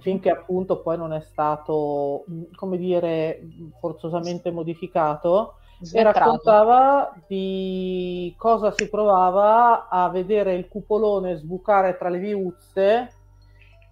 [0.01, 3.41] finché appunto poi non è stato, come dire,
[3.81, 5.55] forzosamente modificato
[5.93, 13.15] e raccontava di cosa si provava a vedere il cupolone sbucare tra le viuzze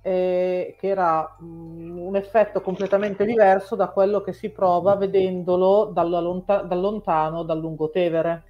[0.03, 5.93] eh, che era mh, mm, un effetto completamente diverso da quello che si prova vedendolo
[5.95, 8.45] lonta- da lontano dal Lungotevere.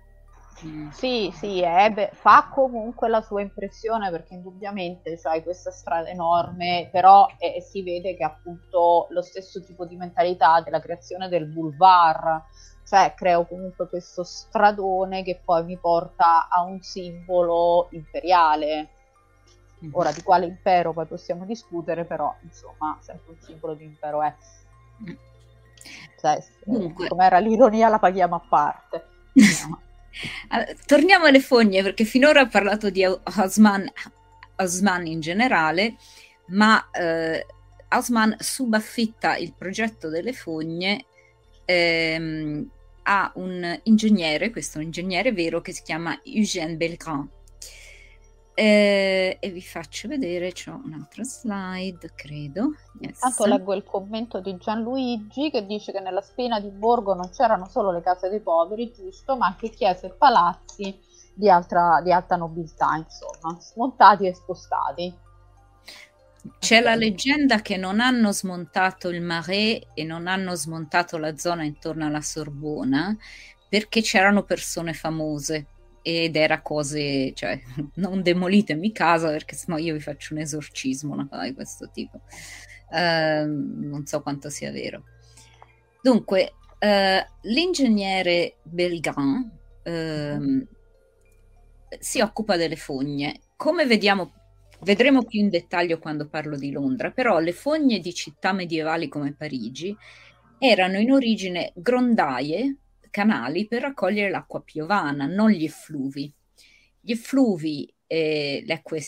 [0.90, 6.88] Sì, sì, eh, beh, fa comunque la sua impressione perché indubbiamente sai questa strada enorme,
[6.90, 12.42] però eh, si vede che appunto lo stesso tipo di mentalità della creazione del boulevard
[12.88, 18.92] cioè creo comunque questo stradone che poi mi porta a un simbolo imperiale.
[19.82, 19.94] Mm-hmm.
[19.94, 24.34] Ora di quale impero poi possiamo discutere, però insomma sempre un simbolo di impero è.
[25.02, 25.14] Mm.
[26.20, 27.08] Cioè, Dunque.
[27.08, 29.06] com'era l'ironia la paghiamo a parte.
[30.48, 33.88] allora, torniamo alle fogne perché finora ho parlato di Osman,
[34.56, 35.96] Osman in generale,
[36.48, 37.46] ma eh,
[37.90, 41.04] Osman subaffitta il progetto delle fogne
[41.64, 42.68] ehm,
[43.04, 47.28] ha un ingegnere, questo è un ingegnere vero che si chiama Eugène Belgrand.
[48.60, 52.74] Eh, e vi faccio vedere, c'è un'altra slide, credo.
[52.98, 53.20] Yes.
[53.20, 57.68] Tanto leggo il commento di Gianluigi che dice che nella spina di Borgo non c'erano
[57.68, 60.98] solo le case dei poveri, giusto, ma anche chiese e palazzi
[61.32, 65.14] di alta, di alta nobiltà, insomma, smontati e spostati.
[66.58, 71.62] C'è la leggenda che non hanno smontato il Marais e non hanno smontato la zona
[71.62, 73.16] intorno alla Sorbona
[73.68, 75.66] perché c'erano persone famose
[76.08, 77.60] ed era cose, cioè,
[77.96, 82.22] non demolitemi casa perché sennò io vi faccio un esorcismo, una cosa di questo tipo.
[82.90, 85.02] Uh, non so quanto sia vero.
[86.00, 89.50] Dunque, uh, l'ingegnere Belgrand
[89.84, 90.66] uh,
[91.98, 93.40] si occupa delle fogne.
[93.54, 94.32] Come vediamo,
[94.80, 99.34] vedremo più in dettaglio quando parlo di Londra, però le fogne di città medievali come
[99.34, 99.94] Parigi
[100.58, 102.76] erano in origine grondaie
[103.18, 106.32] canali per raccogliere l'acqua piovana, non gli effluvi.
[107.00, 109.04] Gli effluvi, eh, le acque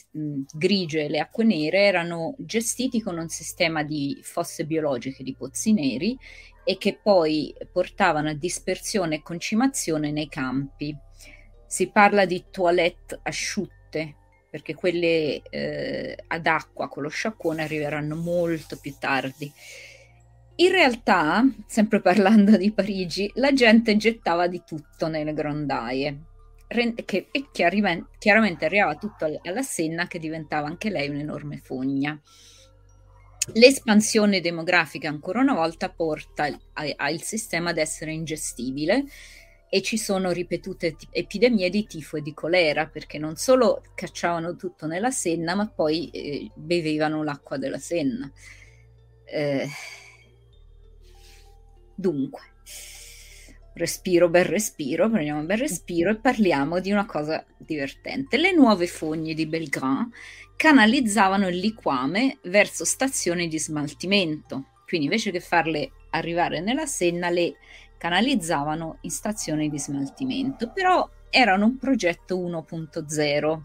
[0.52, 5.72] grigie e le acque nere erano gestiti con un sistema di fosse biologiche di pozzi
[5.72, 6.18] neri
[6.64, 10.92] e che poi portavano a dispersione e concimazione nei campi.
[11.68, 14.16] Si parla di toilette asciutte,
[14.50, 19.52] perché quelle eh, ad acqua con lo sciacquone arriveranno molto più tardi.
[20.60, 26.24] In realtà, sempre parlando di Parigi, la gente gettava di tutto nelle grondaie,
[26.66, 32.20] che, e chiaramente, arrivava tutto alla Senna che diventava anche lei un'enorme fogna.
[33.54, 39.04] L'espansione demografica ancora una volta porta al sistema ad essere ingestibile
[39.70, 44.56] e ci sono ripetute t- epidemie di tifo e di colera perché non solo cacciavano
[44.56, 48.30] tutto nella Senna ma poi eh, bevevano l'acqua della Senna.
[49.24, 49.66] Eh,
[52.00, 52.40] Dunque,
[53.74, 58.38] respiro, bel respiro, prendiamo un bel respiro e parliamo di una cosa divertente.
[58.38, 60.10] Le nuove fogne di Belgrand
[60.56, 67.56] canalizzavano il liquame verso stazioni di smaltimento, quindi invece che farle arrivare nella Senna le
[67.98, 73.60] canalizzavano in stazioni di smaltimento, però erano un progetto 1.0.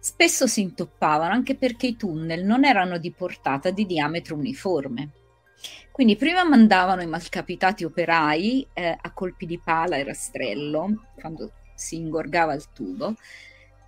[0.00, 5.22] Spesso si intoppavano anche perché i tunnel non erano di portata di diametro uniforme
[5.94, 11.94] quindi prima mandavano i malcapitati operai eh, a colpi di pala e rastrello, quando si
[11.94, 13.14] ingorgava il tubo,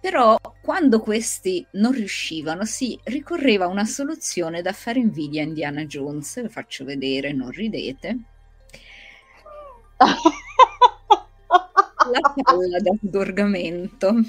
[0.00, 5.84] però quando questi non riuscivano si ricorreva a una soluzione da fare invidia a Indiana
[5.84, 8.18] Jones, lo faccio vedere, non ridete.
[9.96, 10.14] La
[12.40, 14.12] palla da sgorgamento.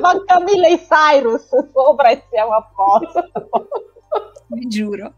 [0.00, 3.30] Manca Miley Cyrus sopra e siamo a posto.
[4.54, 5.14] Vi giuro.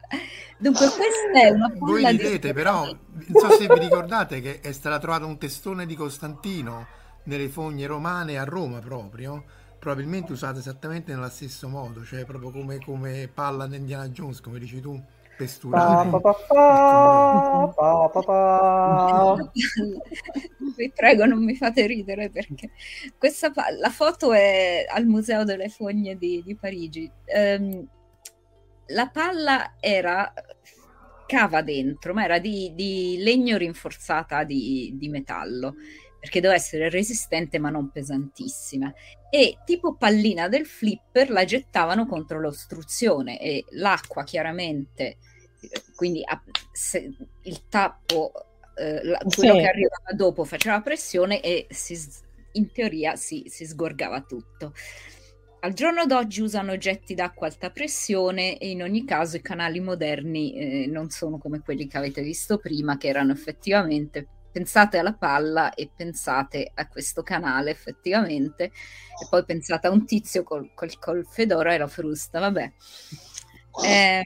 [0.58, 2.52] Dunque, questa è una Voi ridete, di...
[2.52, 2.96] però, non
[3.40, 6.86] so se vi ricordate che è stato trovato un testone di Costantino
[7.24, 9.44] nelle fogne romane a Roma proprio,
[9.78, 14.58] probabilmente usato esattamente nello stesso modo, cioè proprio come, come palla di Indiana Jones, come
[14.58, 15.00] dici tu,
[15.36, 16.10] pesturare.
[20.76, 22.70] vi prego, non mi fate ridere perché
[23.18, 27.10] questa la foto è al Museo delle Fogne di, di Parigi.
[27.26, 27.86] Um,
[28.88, 30.32] la palla era
[31.26, 35.74] cava dentro, ma era di, di legno rinforzata di, di, metallo,
[36.18, 38.92] perché doveva essere resistente ma non pesantissima.
[39.30, 45.18] E tipo pallina del flipper la gettavano contro l'ostruzione e l'acqua chiaramente,
[45.94, 46.22] quindi
[46.72, 47.10] se,
[47.42, 48.32] il tappo,
[48.74, 49.60] eh, la, quello sì.
[49.60, 51.98] che arrivava dopo faceva pressione e si,
[52.52, 54.72] in teoria si, si sgorgava tutto.
[55.60, 60.52] Al giorno d'oggi usano oggetti d'acqua alta pressione e in ogni caso i canali moderni
[60.52, 65.74] eh, non sono come quelli che avete visto prima, che erano effettivamente pensate alla palla
[65.74, 71.26] e pensate a questo canale effettivamente e poi pensate a un tizio col, col, col
[71.28, 72.72] fedora e la frusta, vabbè.
[73.84, 74.22] Eh,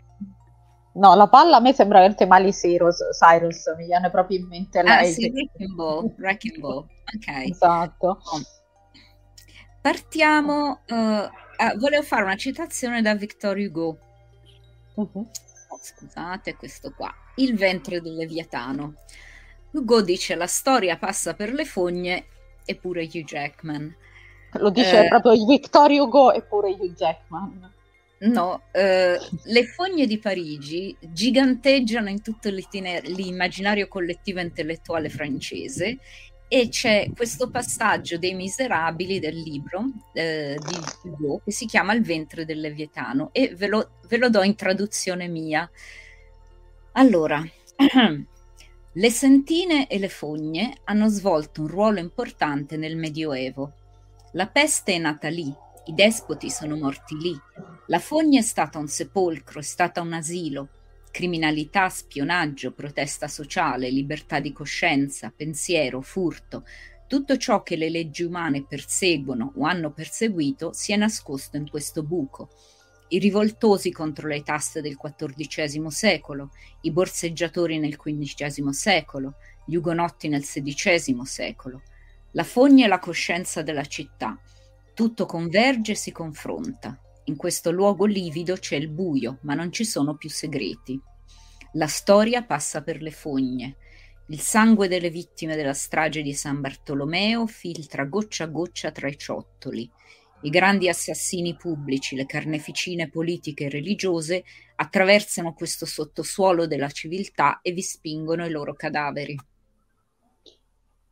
[0.95, 4.79] no, la palla a me sembra veramente Miley Cyrus, Cyrus, mi viene proprio in mente
[4.81, 5.09] ah, lei.
[5.09, 7.51] Ah sì, Wrecking Ball, Wrecking Ball, ok.
[7.51, 8.21] Esatto.
[8.23, 8.61] Oh.
[9.83, 13.99] Partiamo, uh, uh, volevo fare una citazione da Victor Hugo.
[14.95, 15.29] Uh-huh.
[15.69, 17.13] Oh, scusate, questo qua.
[17.35, 18.95] Il ventre del Leviatano.
[19.73, 22.27] Hugo dice la storia passa per le fogne
[22.65, 23.93] eppure Hugh Jackman.
[24.53, 27.73] Lo dice eh, proprio Victor Hugo eppure Hugh Jackman.
[28.19, 35.99] No, eh, le fogne di Parigi giganteggiano in tutto l'immaginario collettivo intellettuale francese
[36.55, 42.03] e c'è questo passaggio dei miserabili del libro eh, di Hugo che si chiama Il
[42.03, 45.67] ventre del Levietano e ve lo, ve lo do in traduzione mia.
[46.93, 47.43] Allora,
[48.93, 53.73] le sentine e le fogne hanno svolto un ruolo importante nel Medioevo.
[54.33, 55.51] La peste è nata lì,
[55.87, 57.35] i despoti sono morti lì,
[57.87, 60.69] la fogna è stata un sepolcro, è stata un asilo,
[61.13, 66.65] criminalità, spionaggio, protesta sociale, libertà di coscienza, pensiero, furto,
[67.07, 72.03] tutto ciò che le leggi umane perseguono o hanno perseguito si è nascosto in questo
[72.03, 72.49] buco.
[73.09, 76.51] i rivoltosi contro le tasse del XIV secolo,
[76.81, 79.35] i borseggiatori nel XV secolo,
[79.67, 81.83] gli ugonotti nel XVI secolo,
[82.31, 84.41] la fogna e la coscienza della città.
[84.95, 86.99] Tutto converge e si confronta.
[87.25, 91.01] In questo luogo livido c'è il buio, ma non ci sono più segreti.
[91.75, 93.77] La storia passa per le fogne.
[94.29, 99.17] Il sangue delle vittime della strage di San Bartolomeo filtra goccia a goccia tra i
[99.17, 99.89] ciottoli.
[100.43, 104.43] I grandi assassini pubblici, le carneficine politiche e religiose
[104.75, 109.39] attraversano questo sottosuolo della civiltà e vi spingono i loro cadaveri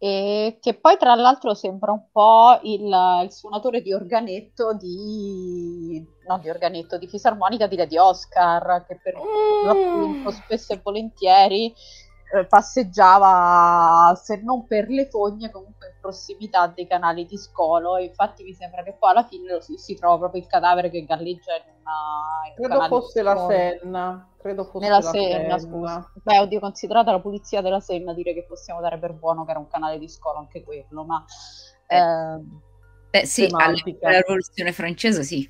[0.03, 2.87] e che poi tra l'altro sembra un po' il,
[3.23, 9.15] il suonatore di organetto di, no, di organetto, di fisarmonica di Lady Oscar, che per
[9.19, 9.67] mm.
[9.67, 11.71] l'appunto spesso e volentieri
[12.33, 17.99] eh, passeggiava, se non per le fogne, comunque in prossimità dei canali di scolo.
[17.99, 21.05] E infatti mi sembra che poi alla fine si, si trova proprio il cadavere che
[21.05, 22.49] galleggia in una.
[22.49, 24.30] In Credo fosse la Senna.
[24.41, 26.13] Credo fosse Nella la Senna, scusa.
[26.15, 29.61] Beh, oddio, considerata la pulizia della Senna, dire che possiamo dare per buono che era
[29.61, 31.23] un canale di scolo anche quello, ma.
[31.87, 32.41] Eh, eh,
[33.11, 35.49] beh, sì, alla rivoluzione francese sì.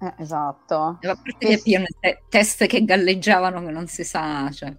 [0.00, 0.74] Eh, esatto.
[0.74, 4.76] A parte che pieno te- teste che galleggiavano che non si sa, cioè.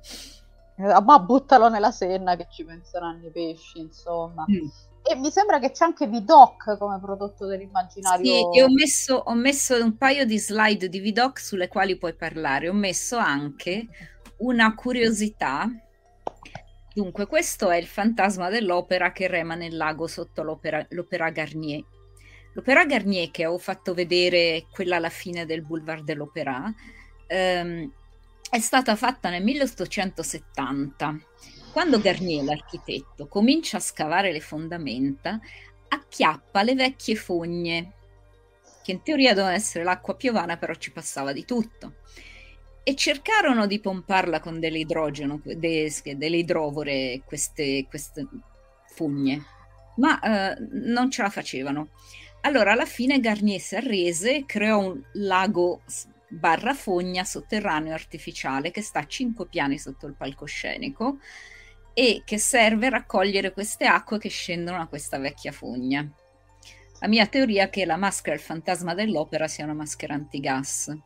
[0.78, 4.46] Eh, ma buttalo nella senna che ci penseranno i pesci, insomma.
[4.50, 4.68] Mm.
[5.02, 8.52] E mi sembra che c'è anche Vidoc come prodotto dell'immaginario.
[8.52, 12.70] Sì, ho messo, ho messo un paio di slide di Vidoc sulle quali puoi parlare.
[12.70, 13.88] Ho messo anche
[14.38, 15.68] una curiosità.
[16.94, 21.84] Dunque, questo è il fantasma dell'opera che rema nel lago sotto l'opera, l'opera Garnier.
[22.54, 26.74] L'opera Garnier, che ho fatto vedere quella alla fine del Boulevard dell'Opera,
[27.28, 27.92] ehm,
[28.50, 31.20] è stata fatta nel 1870.
[31.80, 35.40] Quando Garnier, l'architetto, comincia a scavare le fondamenta,
[35.88, 37.94] acchiappa le vecchie fogne,
[38.84, 41.94] che in teoria dovevano essere l'acqua piovana, però ci passava di tutto.
[42.84, 48.28] E cercarono di pomparla con dell'idrogeno, de, delle idrovore, queste, queste
[48.88, 49.42] fogne,
[49.96, 51.92] ma eh, non ce la facevano.
[52.42, 55.84] Allora alla fine Garnier si arrese, creò un lago
[56.28, 61.20] barra fogna sotterraneo artificiale che sta a 5 piani sotto il palcoscenico
[62.00, 66.10] e che serve a raccogliere queste acque che scendono a questa vecchia fogna.
[67.02, 70.98] La mia teoria è che la maschera il fantasma dell'opera sia una maschera antigas.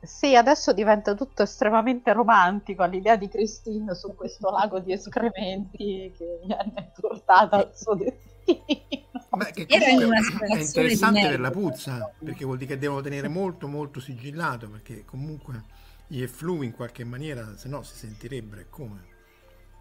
[0.00, 6.40] Sì, adesso diventa tutto estremamente romantico l'idea di Christine su questo lago di escrementi che
[6.42, 9.06] mi hanno portato al suo destino.
[9.36, 13.02] Beh, che Era in una è interessante per la puzza, perché vuol dire che devono
[13.02, 15.62] tenere molto molto sigillato, perché comunque
[16.06, 19.16] gli efflui in qualche maniera, se no si sentirebbero come.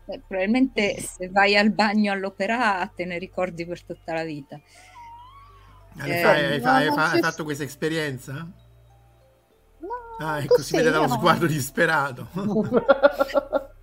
[0.09, 4.55] Eh, probabilmente se vai al bagno all'opera te ne ricordi per tutta la vita.
[4.55, 8.33] Eh, fai, hai, no, hai, hai, fatto questa esperienza?
[9.79, 9.89] No,
[10.19, 12.27] ah, ecco, si vede dallo sguardo disperato.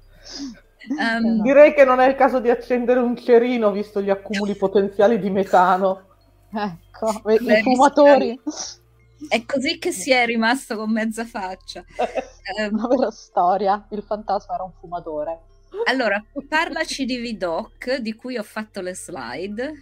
[0.89, 5.19] Um, Direi che non è il caso di accendere un cerino visto gli accumuli potenziali
[5.19, 6.13] di metano.
[6.57, 8.41] Ecco, i fumatori.
[9.29, 11.83] È così che si è rimasto con mezza faccia.
[12.61, 15.41] um, Una vera storia, il fantasma era un fumatore.
[15.87, 19.73] Allora, parlaci di Vidoc, di cui ho fatto le slide.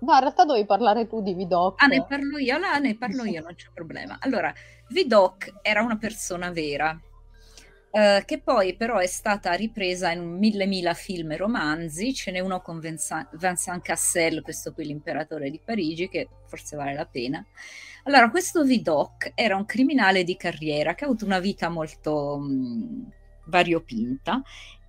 [0.00, 1.80] No, in realtà dovevi parlare tu di Vidoc.
[1.82, 2.58] Ah, ne parlo io?
[2.58, 4.18] Là, ne parlo io, non c'è problema.
[4.20, 4.52] Allora,
[4.88, 6.98] Vidoc era una persona vera,
[7.92, 12.38] Uh, che poi però è stata ripresa in mille mila film e romanzi, ce n'è
[12.38, 17.44] uno con Vincent, Cassel, questo qui l'imperatore di Parigi, che forse vale la pena.
[18.04, 22.46] Allora, questo Vidocq era un criminale di carriera che ha avuto una vita molto mh,
[22.46, 23.02] mm,
[23.48, 24.42] variopinta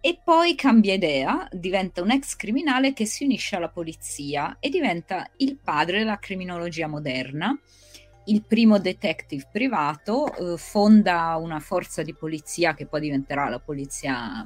[0.06, 5.30] e poi cambia idea, diventa un ex criminale che si unisce alla polizia e diventa
[5.38, 7.58] il padre della criminologia moderna
[8.26, 14.46] il primo detective privato, eh, fonda una forza di polizia che poi diventerà la polizia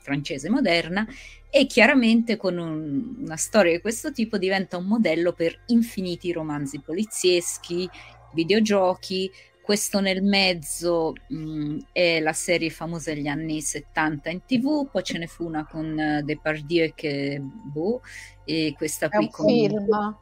[0.00, 1.06] francese moderna
[1.50, 6.80] e chiaramente con un, una storia di questo tipo diventa un modello per infiniti romanzi
[6.80, 7.88] polizieschi,
[8.32, 9.30] videogiochi.
[9.64, 15.16] Questo nel mezzo mh, è la serie famosa degli anni 70 in tv, poi ce
[15.16, 18.02] ne fu una con uh, Depardieu che boh,
[18.44, 19.46] e questa qui è un con...
[19.46, 20.16] film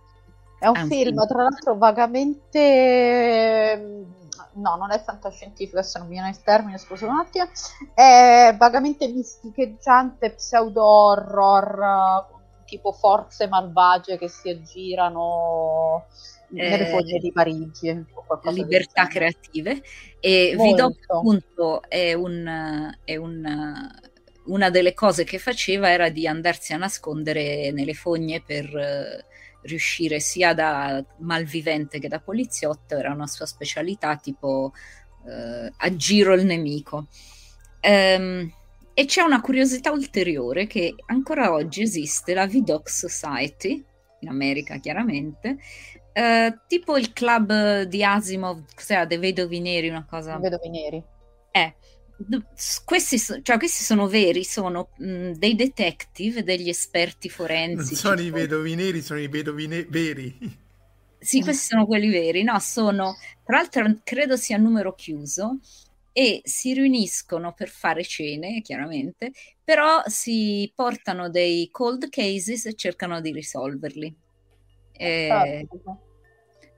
[0.63, 2.61] è un, è un film, film, tra l'altro vagamente...
[4.55, 7.49] No, non è fantascientifico, adesso non mi viene il termine, scusa un attimo.
[7.95, 12.27] È vagamente misticheggiante, pseudo-horror,
[12.65, 16.05] tipo forze malvagie che si aggirano
[16.53, 18.05] nelle eh, foglie di Parigi.
[18.53, 19.83] Libertà creative.
[20.21, 20.65] E Molto.
[20.65, 22.91] vi do appunto, è un...
[23.05, 23.91] È un
[24.45, 29.25] una delle cose che faceva era di andarsi a nascondere nelle fogne per
[29.63, 34.73] riuscire sia da malvivente che da poliziotto, era una sua specialità, tipo
[35.27, 37.07] eh, aggiro il nemico.
[37.83, 38.53] Um,
[38.95, 43.83] e c'è una curiosità ulteriore che ancora oggi esiste la Vidoc Society,
[44.21, 45.59] in America chiaramente,
[46.13, 50.39] eh, tipo il club di Asimov, cos'era, dei vedovi neri, una cosa...
[50.39, 51.03] Vedovi neri.
[51.51, 51.75] Eh,
[52.85, 57.93] questi, cioè, questi, sono veri, sono mh, dei detective, degli esperti forensi.
[57.93, 60.39] Non sono i vedovi neri, sono i vedovi ne- veri.
[61.23, 65.61] Sì, questi sono quelli veri, no, sono, tra l'altro credo sia a numero chiuso
[66.11, 69.31] e si riuniscono per fare cene, chiaramente,
[69.63, 74.17] però si portano dei cold cases e cercano di risolverli.
[75.03, 75.69] E...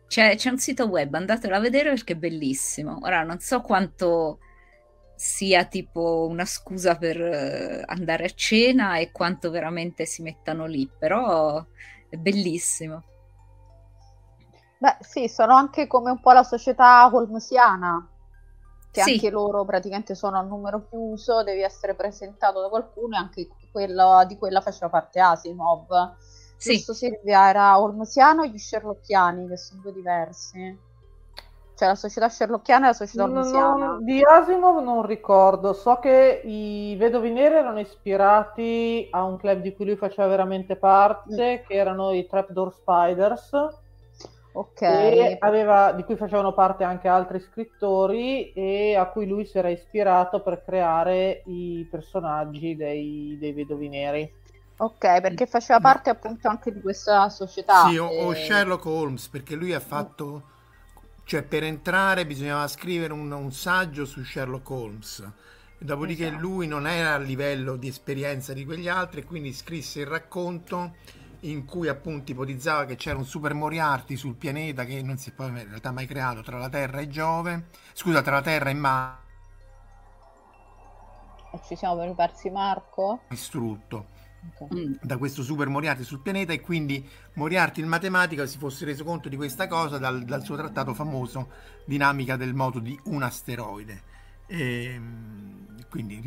[0.06, 2.98] C'è, c'è, un sito web, andatelo a vedere perché è bellissimo.
[3.02, 4.38] Ora non so quanto
[5.16, 10.88] sia tipo una scusa per uh, andare a cena e quanto veramente si mettano lì,
[10.98, 11.64] però
[12.08, 13.02] è bellissimo.
[14.78, 18.08] Beh, sì, sono anche come un po' la società holmesiana,
[18.90, 19.12] che sì.
[19.12, 24.24] anche loro praticamente sono a numero chiuso, devi essere presentato da qualcuno e anche quella,
[24.28, 25.86] di quella faceva parte Asimov.
[26.56, 26.74] Sì.
[26.74, 30.78] Giusto Silvia, era Holmesiano e gli Sherlockiani, che sono due diversi.
[31.76, 33.98] Cioè la società Sherlockiana e la società Holmesiana.
[34.00, 39.74] di Asimov non ricordo, so che i Vedovi Neri erano ispirati a un club di
[39.74, 41.66] cui lui faceva veramente parte, mm.
[41.66, 43.50] che erano i Trapdoor Spiders
[44.56, 44.82] Ok.
[45.40, 50.42] Aveva, di cui facevano parte anche altri scrittori e a cui lui si era ispirato
[50.42, 54.32] per creare i personaggi dei, dei Vedovi Neri.
[54.76, 57.88] Ok, perché faceva parte appunto anche di questa società.
[57.88, 58.24] Sì, o, e...
[58.24, 60.50] o Sherlock Holmes, perché lui ha fatto...
[61.26, 65.32] Cioè, per entrare bisognava scrivere un, un saggio su Sherlock Holmes.
[65.78, 66.40] Dopodiché esatto.
[66.40, 70.96] lui non era a livello di esperienza di quegli altri, quindi scrisse il racconto
[71.40, 75.32] in cui appunto ipotizzava che c'era un super Moriarty sul pianeta che non si è
[75.32, 78.74] poi in realtà mai creato tra la Terra e Giove, scusa, tra la Terra e
[78.74, 79.22] Marte.
[81.66, 83.20] Ci siamo persi Marco?
[83.28, 84.13] Distrutto
[84.56, 84.86] okay.
[84.86, 84.94] Mm.
[85.02, 89.28] da questo super Moriarty sul pianeta e quindi Moriarty il matematico si fosse reso conto
[89.28, 91.50] di questa cosa dal, dal suo trattato famoso
[91.84, 94.02] Dinamica del moto di un asteroide.
[94.46, 96.20] E, ehm, quindi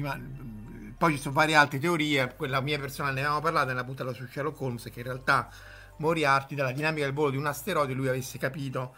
[0.98, 4.26] poi ci sono varie altre teorie, quella mia personale ne avevamo parlato nella puntata su
[4.26, 5.50] Sherlock Holmes, che in realtà
[5.98, 8.96] Moriarty dalla dinamica del volo di un asteroide lui avesse capito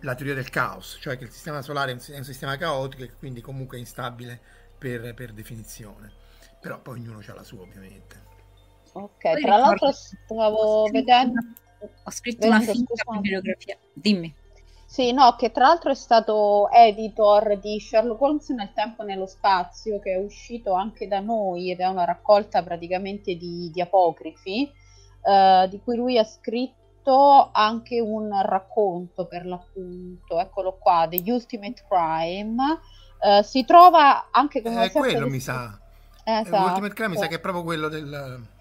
[0.00, 3.02] la teoria del caos, cioè che il sistema solare è un, è un sistema caotico
[3.02, 4.40] e quindi comunque instabile
[4.76, 6.12] per, per definizione.
[6.60, 8.32] Però poi ognuno ha la sua ovviamente.
[8.94, 11.40] Ok, tra l'altro stavo vedendo...
[12.04, 13.76] Ho scritto una finta bibliografia.
[13.92, 14.34] Dimmi.
[14.86, 19.26] Sì, no, che tra l'altro è stato editor di Sherlock Holmes nel tempo e nello
[19.26, 24.70] spazio, che è uscito anche da noi ed è una raccolta praticamente di, di apocrifi,
[25.22, 31.84] eh, di cui lui ha scritto anche un racconto per l'appunto, eccolo qua, The Ultimate
[31.88, 32.78] Crime.
[33.20, 35.30] Eh, si trova anche con una eh, quello di...
[35.30, 35.76] mi sa.
[36.22, 36.56] Esatto.
[36.56, 38.52] L'Ultimate Crime mi sa che è proprio quello del...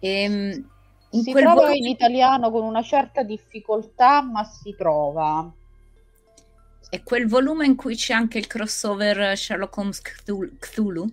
[0.00, 0.76] Ehm
[1.10, 1.76] in si trova volume...
[1.76, 5.50] in italiano con una certa difficoltà, ma si trova.
[6.90, 11.06] È quel volume in cui c'è anche il crossover Sherlock Holmes Cthulhu?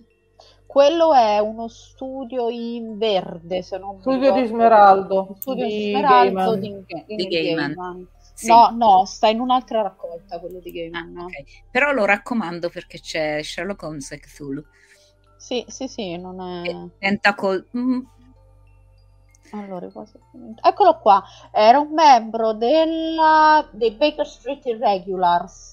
[0.66, 5.36] Quello è uno studio in verde, se non Studio di Smeraldo.
[5.38, 8.06] Studio di Smeraldo di, di, Gaiman.
[8.34, 8.48] Sì.
[8.48, 11.16] No, no, sta in un'altra raccolta quello di Gaiman.
[11.16, 11.44] Ah, okay.
[11.70, 14.62] Però lo raccomando perché c'è Sherlock Holmes e Cthulhu.
[15.38, 16.68] Sì, sì, sì, non è...
[16.98, 17.64] E.
[17.78, 18.00] Mm,
[19.52, 19.88] allora,
[20.62, 21.22] eccolo qua,
[21.52, 25.72] era un membro della, dei Baker Street Irregulars.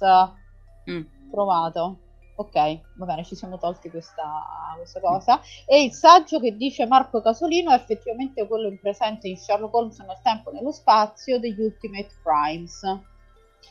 [0.90, 1.02] Mm.
[1.30, 1.98] Provato.
[2.36, 2.56] Ok,
[2.96, 4.44] va bene, ci siamo tolti questa,
[4.76, 5.40] questa cosa.
[5.66, 10.00] E il saggio che dice Marco Casolino è effettivamente quello in presente in Sherlock Holmes
[10.00, 12.82] nel tempo e nello spazio degli Ultimate Crimes.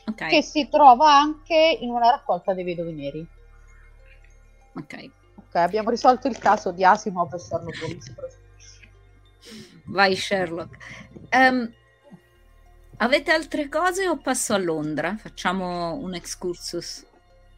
[0.05, 0.29] Okay.
[0.29, 3.27] Che si trova anche in una raccolta dei vedovi neri.
[4.75, 5.11] Ok.
[5.35, 8.13] Ok, abbiamo risolto il caso di Asimov e Sherlock Holmes.
[9.85, 10.77] Vai Sherlock.
[11.31, 11.71] Um,
[12.97, 15.15] avete altre cose o passo a Londra?
[15.17, 17.05] Facciamo un excursus.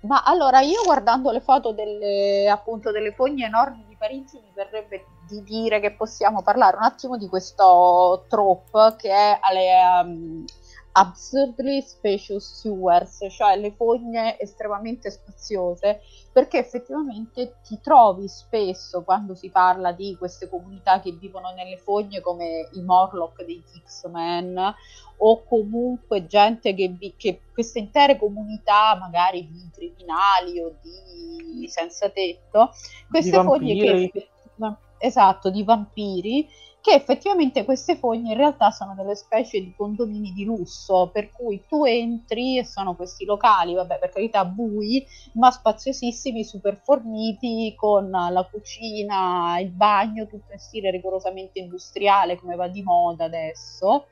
[0.02, 5.06] Ma allora, io guardando le foto delle, appunto, delle fogne enormi di Parigi mi verrebbe
[5.28, 10.46] di dire che possiamo parlare un attimo di questo trope che è alle, um,
[10.98, 19.50] absurdly spacious sewers, cioè le fogne estremamente spaziose, perché effettivamente ti trovi spesso quando si
[19.50, 24.74] parla di queste comunità che vivono nelle fogne come i Morlock degli X-Men
[25.18, 32.10] o comunque gente che, vi- che queste intere comunità magari di criminali o di senza
[32.10, 32.72] tetto,
[33.10, 34.30] queste fogne che
[34.98, 36.48] esatto, di vampiri
[36.86, 41.64] che effettivamente queste fogne in realtà sono delle specie di condomini di lusso, per cui
[41.68, 48.12] tu entri e sono questi locali, vabbè per carità bui, ma spaziosissimi, super forniti, con
[48.12, 54.06] la cucina, il bagno, tutto in stile rigorosamente industriale come va di moda adesso,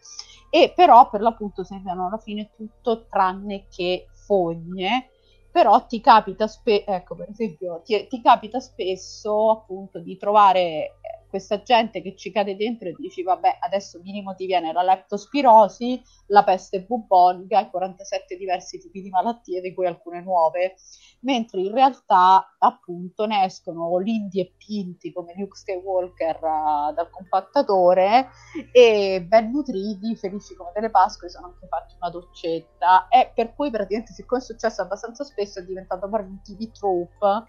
[0.49, 5.09] e però per l'appunto sembrano alla fine tutto tranne che fogne.
[5.51, 10.97] Però ti capita, spe- ecco, per esempio, ti, ti capita spesso appunto di trovare
[11.33, 15.99] questa gente che ci cade dentro e dici vabbè adesso minimo ti viene la leptospirosi,
[16.27, 20.75] la peste bubonica e 47 diversi tipi di malattie di cui alcune nuove,
[21.21, 28.29] mentre in realtà appunto ne escono lindi e pinti come Luke Skywalker uh, dal compattatore
[28.71, 33.07] e ben nutriti, felici come delle Pasque, sono anche fatti una doccetta.
[33.07, 37.47] E per cui praticamente siccome è successo abbastanza spesso è diventato proprio un TV trope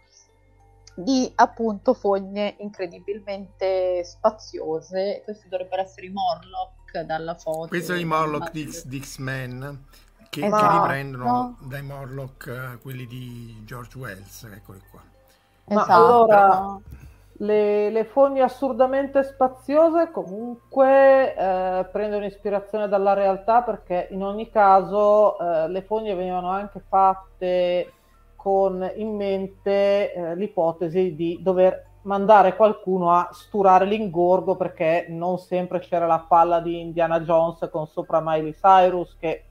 [0.95, 5.23] di appunto fogne incredibilmente spaziose.
[5.25, 7.69] Questi dovrebbero essere i Morlock dalla foto.
[7.69, 9.85] Questo è i Morlock di X-Men
[10.31, 10.67] che, Esatto.
[10.67, 14.45] che riprendono dai Morlock eh, quelli di George Wells.
[14.45, 15.01] Eccoli qua.
[15.67, 15.93] Ma Esatto.
[15.93, 16.79] allora-
[17.39, 25.37] Le, le fogne assurdamente spaziose comunque eh, prendono ispirazione dalla realtà perché in ogni caso
[25.41, 27.93] eh, le fogne venivano anche fatte
[28.45, 35.79] con in mente eh, l'ipotesi di dover mandare qualcuno a sturare l'ingorgo perché non sempre
[35.79, 39.47] c'era la palla di Indiana Jones con sopra Miley Cyrus che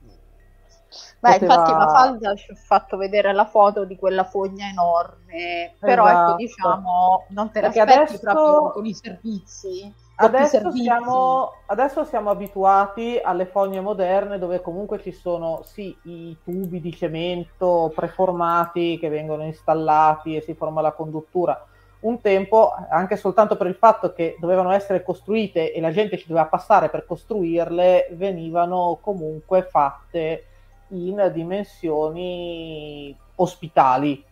[1.18, 6.04] Beh, poteva- infatti Mafalda ci ha fatto vedere la foto di quella fogna enorme, però
[6.06, 6.28] Esatto.
[6.28, 9.92] ecco diciamo non te l'aspetti adesso- proprio con i servizi.
[10.16, 16.80] Adesso siamo, adesso siamo abituati alle fogne moderne dove comunque ci sono sì i tubi
[16.80, 21.66] di cemento preformati che vengono installati e si forma la conduttura.
[22.00, 26.28] Un tempo, anche soltanto per il fatto che dovevano essere costruite e la gente ci
[26.28, 30.44] doveva passare per costruirle, venivano comunque fatte
[30.88, 34.22] in dimensioni ospitali.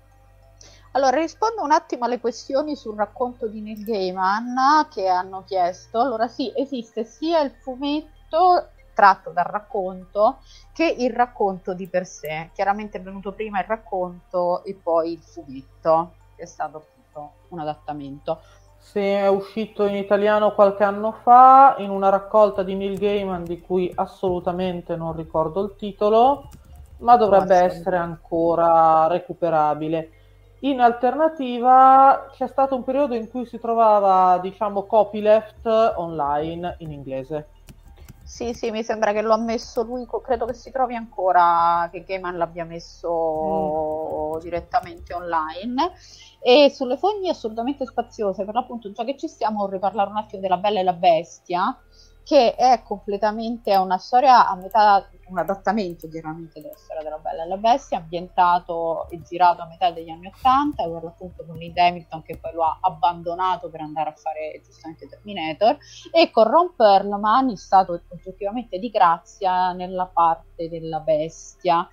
[0.95, 5.99] Allora, rispondo un attimo alle questioni sul racconto di Neil Gaiman che hanno chiesto.
[5.99, 10.41] Allora, sì, esiste sia il fumetto tratto dal racconto
[10.75, 12.51] che il racconto di per sé.
[12.53, 17.61] Chiaramente è venuto prima il racconto e poi il fumetto, che è stato appunto un
[17.61, 18.43] adattamento.
[18.77, 23.63] Sì, è uscito in italiano qualche anno fa in una raccolta di Neil Gaiman di
[23.63, 26.51] cui assolutamente non ricordo il titolo,
[26.99, 27.65] ma dovrebbe Forse.
[27.65, 30.11] essere ancora recuperabile.
[30.65, 37.49] In alternativa c'è stato un periodo in cui si trovava, diciamo, copyleft online in inglese.
[38.23, 42.05] Sì, sì, mi sembra che lo ha messo lui, credo che si trovi ancora, che
[42.05, 45.93] Gaiman l'abbia messo direttamente online.
[46.41, 50.41] E sulle fogne assolutamente spaziose, per l'appunto, già che ci stiamo, vorrei parlare un attimo
[50.41, 51.77] della Bella e la Bestia,
[52.25, 57.49] che è completamente una storia a metà, un adattamento chiaramente della storia della Bella e
[57.49, 62.23] la Bestia, ambientato e girato a metà degli anni Ottanta, per l'appunto con Lee Hamilton
[62.23, 65.77] che poi lo ha abbandonato per andare a fare giustamente Terminator,
[66.13, 71.89] e con Ron Perlman è stato oggettivamente di grazia nella parte della bestia.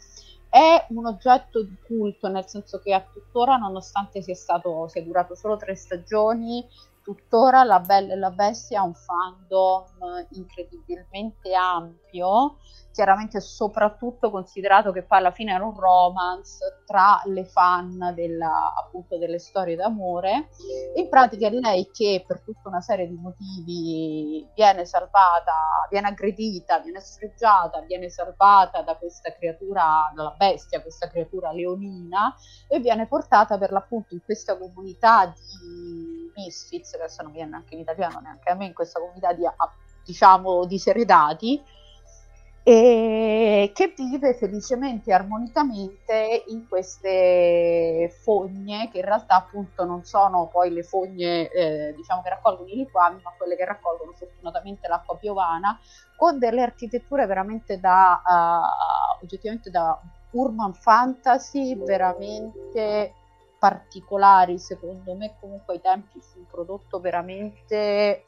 [0.52, 5.36] È un oggetto di culto, nel senso che a tuttora, nonostante sia, stato, sia durato
[5.36, 6.68] solo tre stagioni,
[7.10, 12.58] tuttora La Bella e la Bestia ha un fandom incredibilmente ampio,
[12.92, 19.18] chiaramente soprattutto considerato che poi alla fine era un romance tra le fan della, appunto
[19.18, 20.50] delle storie d'amore.
[20.96, 26.80] In pratica è lei che per tutta una serie di motivi viene salvata, viene aggredita,
[26.80, 32.36] viene sfregiata, viene salvata da questa creatura, dalla bestia, questa creatura leonina,
[32.68, 37.76] e viene portata per l'appunto in questa comunità di misfits, che adesso non viene neanche
[37.76, 39.56] in italiano neanche a me, in questa comunità di, ah,
[40.04, 41.62] diciamo, diseredati,
[42.70, 50.50] e che vive felicemente e armonicamente in queste fogne che in realtà appunto non sono
[50.52, 55.18] poi le fogne eh, diciamo che raccolgono i liquami ma quelle che raccolgono fortunatamente l'acqua
[55.18, 55.80] piovana
[56.16, 60.00] con delle architetture veramente da uh, oggettivamente da
[60.32, 63.14] urban fantasy veramente
[63.60, 68.24] particolari secondo me comunque ai tempi fu un prodotto veramente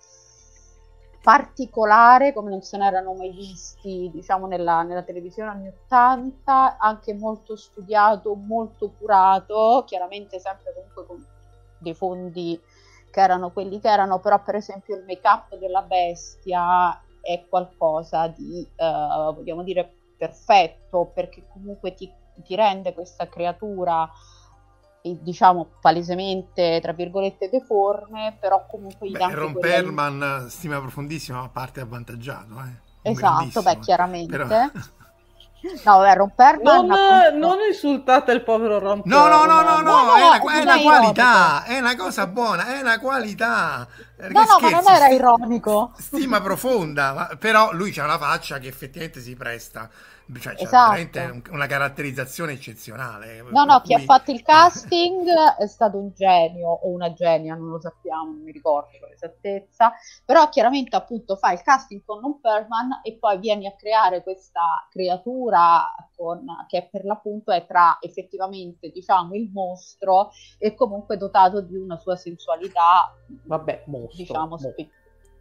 [1.21, 7.13] particolare come non se ne erano mai visti diciamo nella, nella televisione anni 80 anche
[7.13, 11.25] molto studiato molto curato chiaramente sempre comunque con
[11.77, 12.59] dei fondi
[13.09, 18.27] che erano quelli che erano però per esempio il make up della bestia è qualcosa
[18.27, 22.11] di eh, vogliamo dire perfetto perché comunque ti,
[22.43, 24.09] ti rende questa creatura
[25.01, 29.75] diciamo palesemente tra virgolette deforme però comunque gli dà Ron quella...
[29.75, 32.53] Perlman stima profondissima ma parte avvantaggiato
[33.01, 33.09] eh.
[33.11, 34.37] esatto beh chiaramente.
[34.37, 34.47] Però...
[35.85, 37.47] No, vabbè, Ron Perlman non, appunto...
[37.47, 40.79] non, insultate il povero Ron No, no, no, no, no, no è, una, è una
[40.79, 43.87] qualità, è una cosa buona, è una qualità.
[44.29, 45.91] No, no, scherzi, ma non era ironico.
[45.97, 49.89] Stima profonda, ma, però lui c'ha una faccia che effettivamente si presta
[50.39, 50.91] cioè, c'è esatto.
[50.91, 53.41] veramente una caratterizzazione eccezionale.
[53.49, 57.69] No, no, chi ha fatto il casting è stato un genio o una genia, non
[57.69, 59.91] lo sappiamo, non mi ricordo con esattezza,
[60.23, 64.87] però chiaramente appunto fa il casting con Non Perman e poi vieni a creare questa
[64.89, 71.75] creatura con, che per l'appunto è tra effettivamente diciamo il mostro e comunque dotato di
[71.75, 73.13] una sua sensualità.
[73.25, 74.10] Vabbè, mostro.
[74.15, 74.73] Diciamo, mostro.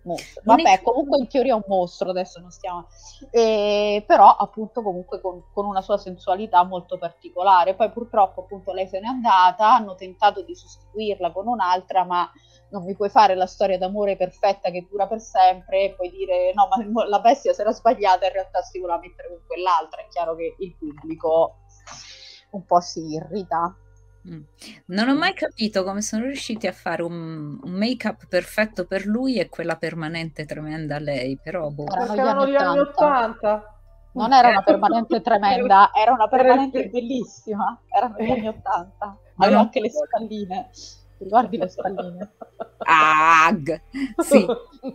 [0.02, 0.40] Mostro.
[0.44, 0.82] Vabbè, è...
[0.82, 2.86] comunque in teoria è un mostro, adesso non stiamo...
[3.30, 7.74] Eh, però appunto comunque con, con, una sua sensualità molto particolare.
[7.74, 12.30] Poi purtroppo appunto lei se n'è andata, hanno tentato di sostituirla con un'altra, ma
[12.70, 16.52] non mi puoi fare la storia d'amore perfetta che dura per sempre e poi dire
[16.54, 20.00] no, ma la bestia si era sbagliata, in realtà si voleva mettere con quell'altra.
[20.00, 21.56] È chiaro che il pubblico
[22.50, 23.76] un po' si irrita.
[24.28, 24.40] Mm.
[24.86, 29.38] Non ho mai capito come sono riusciti a fare un, un make-up perfetto per lui
[29.38, 31.86] e quella permanente tremenda a lei, però boh.
[31.86, 33.74] Erano, gli anni 80.
[34.12, 37.80] Non era una permanente tremenda, era una permanente bellissima.
[37.88, 39.18] Erano gli anni 80.
[39.36, 40.70] Aveva anche le spalline.
[41.16, 42.30] Ti ricordi le spalline?
[42.78, 43.82] Ag!
[44.18, 44.46] Sì,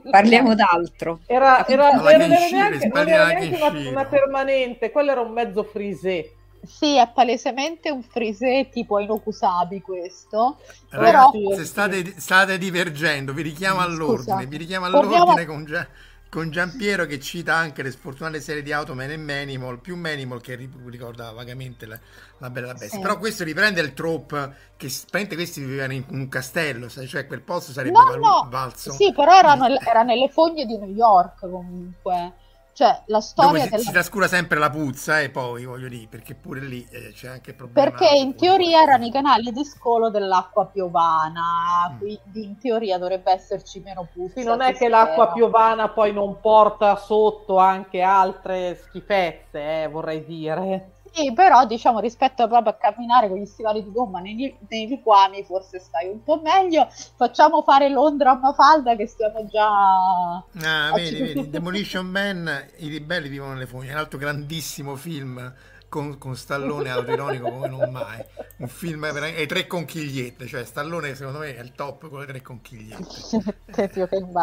[0.09, 1.21] parliamo d'altro.
[1.25, 5.63] Era, era, era, era neanche, non era neanche una, una permanente, quello era un mezzo
[5.63, 6.35] frisé
[6.65, 10.59] sì, è palesemente un frisé tipo Inokusabi questo.
[10.89, 11.55] Ragazzi, però...
[11.55, 15.45] se state, state, divergendo, vi richiamo all'ordine, vi richiamo all'ordine Torniamo...
[15.45, 15.87] con, Gian,
[16.29, 20.69] con Giampiero che cita anche le sfortunate serie di Automan e Manimal, più Manimal che
[20.85, 21.99] ricorda vagamente la,
[22.39, 22.89] la Bella Bestia.
[22.89, 22.99] Sì.
[22.99, 27.71] Però questo riprende il trope che praticamente questi vivevano in un castello, cioè quel posto
[27.71, 28.47] sarebbe no, val- no.
[28.49, 28.91] valso.
[28.91, 32.43] Sì, però erano, era nelle fogne di New York comunque.
[32.75, 33.83] Cioè, la storia si, della...
[33.83, 37.51] si trascura sempre la puzza e poi, voglio dire, perché pure lì eh, c'è anche
[37.51, 37.89] il problema.
[37.89, 41.97] Perché in teoria erano i canali di scolo dell'acqua piovana, mm.
[41.97, 44.41] quindi in teoria dovrebbe esserci meno puzza.
[44.41, 50.25] Sì, non è che l'acqua piovana poi non porta sotto anche altre schifezze, eh, vorrei
[50.25, 50.94] dire.
[51.15, 55.45] Sì, però diciamo rispetto proprio a camminare con gli stivali di gomma nei, nei liquami
[55.45, 56.89] forse stai un po' meglio.
[57.15, 59.65] Facciamo fare Londra a Mafalda che stiamo già...
[59.65, 65.53] Ah, vedi, vedi, Demolition Man, i ribelli vivono nelle fogne, un altro grandissimo film
[65.95, 68.21] con, con Stallone autoironico come non mai.
[68.57, 72.41] Un film e tre conchigliette, cioè Stallone secondo me è il top con le tre
[72.41, 73.05] conchigliette.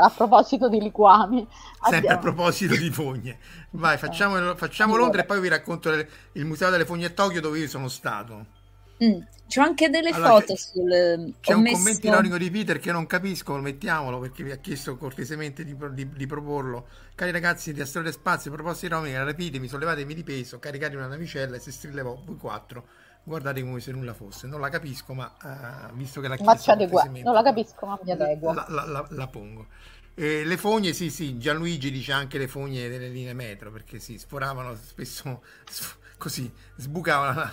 [0.06, 1.46] a proposito di liquami.
[1.82, 3.38] Sempre a proposito di fogne.
[3.72, 7.58] Vai, facciamo, facciamo Londra e poi vi racconto il Museo delle Fogne a Tokyo dove
[7.58, 8.60] io sono stato.
[9.02, 9.20] Mm.
[9.52, 11.34] C'ho anche delle allora, foto c'è, sul...
[11.40, 11.76] C'è un messo...
[11.76, 16.08] commento ironico di Peter che non capisco, mettiamolo perché vi ha chiesto cortesemente di, di,
[16.08, 16.86] di proporlo.
[17.14, 21.58] Cari ragazzi di Asteroide Spazio, proposte ironiche, rapidemi, sollevatemi di peso, caricate una navicella e
[21.58, 22.86] se strillevò voi quattro.
[23.24, 24.46] Guardate come se nulla fosse.
[24.46, 26.74] Non la capisco, ma uh, visto che la chiesto...
[26.74, 28.54] Non la capisco, ma mi adeguo.
[28.54, 29.66] La, la, la, la pongo.
[30.14, 34.18] Eh, le fogne, sì, sì, Gianluigi dice anche le fogne delle linee metro perché si
[34.18, 37.50] sforavano spesso sf- così, sbucavano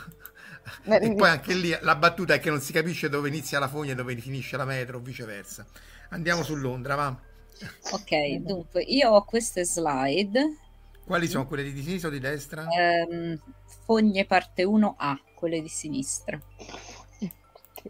[0.83, 3.91] e poi anche lì la battuta è che non si capisce dove inizia la fogna
[3.91, 5.65] e dove finisce la metro o viceversa.
[6.09, 7.15] Andiamo su Londra, va.
[7.91, 10.57] Ok, dunque io ho queste slide.
[11.05, 12.65] Quali sono quelle di sinistra o di destra?
[12.67, 13.37] Um,
[13.85, 16.39] fogne parte 1A, quelle di sinistra.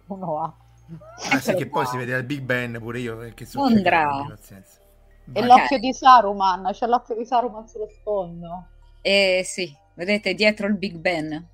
[0.07, 0.53] 1A.
[1.29, 4.25] Ah sì, che poi si vede al Big Ben pure io perché sono Londra.
[5.31, 8.67] E l'occhio di Saruman, c'è l'occhio di Saruman sullo sfondo.
[9.01, 11.47] Eh sì, vedete dietro il Big Ben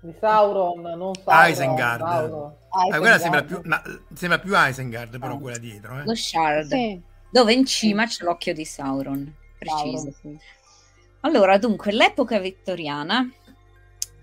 [0.00, 2.00] di Sauron, non Sauron, Isengard.
[2.00, 2.54] Sauron.
[2.70, 3.82] Ah, quella sembra più, no,
[4.14, 5.38] sembra più Isengard, però oh.
[5.38, 6.00] quella dietro.
[6.00, 6.04] Eh.
[6.04, 7.00] Lo Shard, sì.
[7.30, 9.34] dove in cima c'è l'occhio di Sauron.
[9.58, 9.96] Preciso.
[9.96, 10.38] Sauron, sì.
[11.20, 13.28] Allora, dunque, l'epoca vittoriana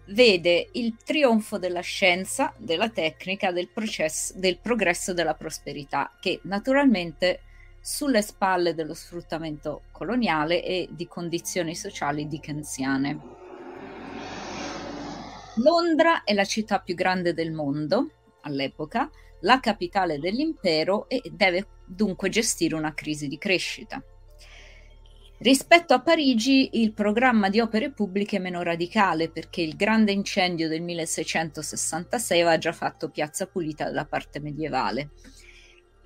[0.08, 7.42] vede il trionfo della scienza, della tecnica, del, processo, del progresso della prosperità, che naturalmente
[7.82, 13.42] sulle spalle dello sfruttamento coloniale e di condizioni sociali dickensiane.
[15.58, 18.10] Londra è la città più grande del mondo
[18.42, 19.10] all'epoca,
[19.42, 24.04] la capitale dell'impero e deve dunque gestire una crisi di crescita.
[25.38, 30.68] Rispetto a Parigi il programma di opere pubbliche è meno radicale perché il grande incendio
[30.68, 35.10] del 1666 aveva già fatto piazza pulita della parte medievale.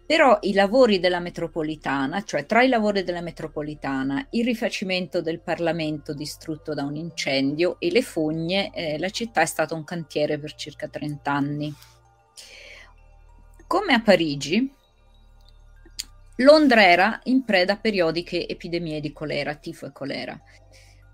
[0.08, 6.14] Però i lavori della metropolitana, cioè tra i lavori della metropolitana, il rifacimento del Parlamento
[6.14, 10.56] distrutto da un incendio e le fogne, eh, la città è stata un cantiere per
[10.56, 11.76] circa 30 anni.
[13.68, 14.74] Come a Parigi,
[16.38, 20.42] Londra era in preda a periodiche epidemie di colera, tifo e colera.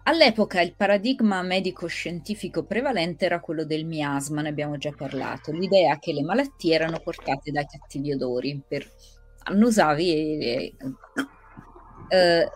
[0.05, 6.11] All'epoca il paradigma medico-scientifico prevalente era quello del miasma, ne abbiamo già parlato, l'idea che
[6.11, 8.61] le malattie erano portate dai cattivi odori.
[8.67, 8.85] Per
[9.45, 10.75] annusavi e,
[12.09, 12.49] eh,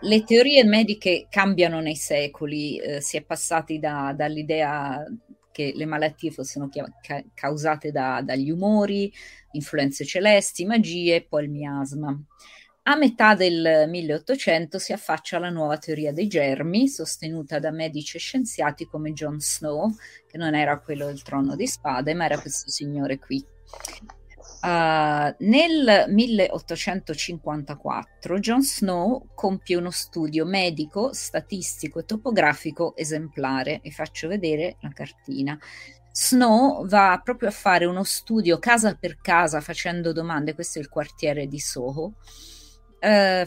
[0.00, 5.04] le teorie mediche cambiano nei secoli, eh, si è passati da, dall'idea
[5.50, 9.12] che le malattie fossero ca- causate da, dagli umori,
[9.52, 12.16] influenze celesti, magie e poi il miasma.
[12.90, 18.20] A metà del 1800 si affaccia la nuova teoria dei germi, sostenuta da medici e
[18.20, 19.94] scienziati come John Snow,
[20.26, 23.44] che non era quello del trono di spade, ma era questo signore qui.
[24.62, 33.80] Uh, nel 1854 John Snow compie uno studio medico, statistico e topografico esemplare.
[33.82, 35.58] Vi faccio vedere la cartina.
[36.10, 40.88] Snow va proprio a fare uno studio casa per casa facendo domande, questo è il
[40.88, 42.14] quartiere di Soho,
[43.00, 43.46] Uh,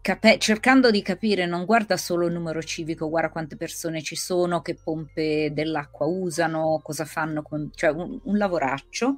[0.00, 4.62] cap- cercando di capire, non guarda solo il numero civico, guarda quante persone ci sono,
[4.62, 9.16] che pompe dell'acqua usano, cosa fanno, com- cioè un, un, lavoraccio,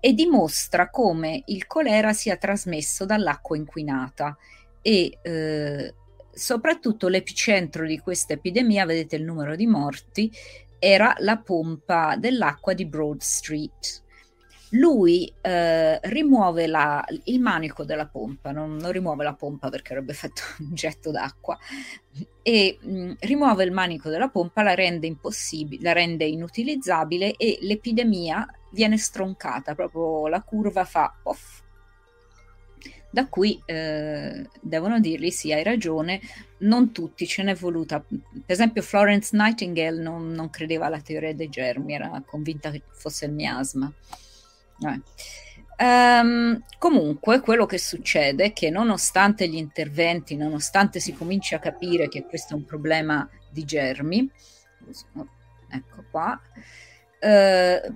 [0.00, 4.36] e dimostra come il colera sia trasmesso dall'acqua inquinata.
[4.80, 5.94] E uh,
[6.32, 10.32] soprattutto l'epicentro di questa epidemia, vedete il numero di morti,
[10.78, 14.02] era la pompa dell'acqua di Broad Street
[14.72, 20.14] lui eh, rimuove la, il manico della pompa, non, non, rimuove la pompa perché avrebbe
[20.14, 21.58] fatto un getto d'acqua,
[22.42, 27.58] e mh, mm, rimuove il manico della pompa, la rende impossibile, la rende inutilizzabile e
[27.62, 31.60] l'epidemia viene stroncata, proprio la curva fa off.
[33.10, 36.18] Da qui eh, devono dirgli sì, hai ragione,
[36.58, 38.00] non tutti ce n'è voluta.
[38.00, 43.26] Per esempio Florence Nightingale non, non credeva alla teoria dei germi, era convinta che fosse
[43.26, 43.92] il miasma.
[45.82, 52.08] Um, comunque, quello che succede è che nonostante gli interventi, nonostante si cominci a capire
[52.08, 54.30] che questo è un problema di germi,
[55.68, 56.40] ecco qua,
[57.20, 57.94] uh,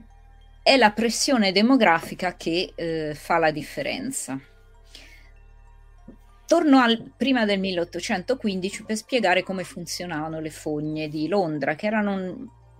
[0.62, 4.36] è la pressione demografica che uh, fa la differenza.
[6.44, 12.72] Torno al, prima del 1815 per spiegare come funzionavano le fogne di Londra, che erano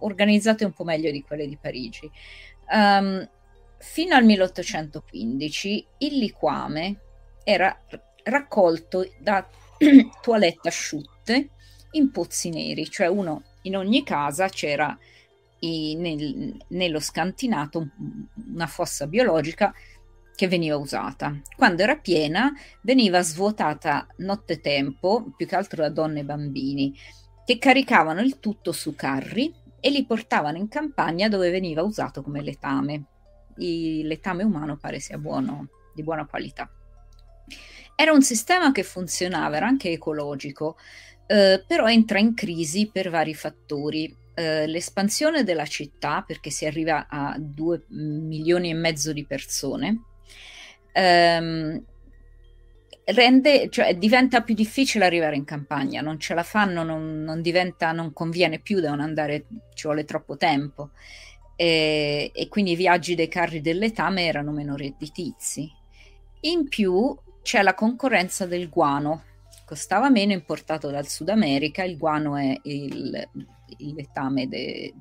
[0.00, 2.10] organizzate un po' meglio di quelle di Parigi.
[2.70, 3.26] Um,
[3.82, 7.00] Fino al 1815 il liquame
[7.42, 7.74] era
[8.24, 9.48] raccolto da
[10.20, 11.48] toilette asciutte
[11.92, 14.96] in pozzi neri, cioè uno in ogni casa c'era
[15.60, 17.88] i, nel, nello scantinato
[18.52, 19.72] una fossa biologica
[20.36, 21.40] che veniva usata.
[21.56, 22.52] Quando era piena
[22.82, 26.94] veniva svuotata nottetempo, più che altro da donne e bambini,
[27.46, 32.42] che caricavano il tutto su carri e li portavano in campagna dove veniva usato come
[32.42, 33.04] letame
[33.58, 36.70] il letame umano pare sia buono, di buona qualità.
[37.94, 40.76] Era un sistema che funzionava, era anche ecologico,
[41.26, 44.16] eh, però entra in crisi per vari fattori.
[44.34, 50.04] Eh, l'espansione della città, perché si arriva a 2 milioni e mezzo di persone,
[50.92, 51.84] ehm,
[53.04, 57.92] rende, cioè diventa più difficile arrivare in campagna, non ce la fanno, non, non diventa,
[57.92, 59.44] non conviene più, devono andare,
[59.74, 60.90] ci vuole troppo tempo
[61.60, 65.70] e, e quindi i viaggi dei carri del letame erano meno redditizi.
[66.40, 69.24] In più c'è la concorrenza del guano,
[69.66, 73.28] costava meno importato dal Sud America, il guano è il,
[73.76, 74.94] il letame de,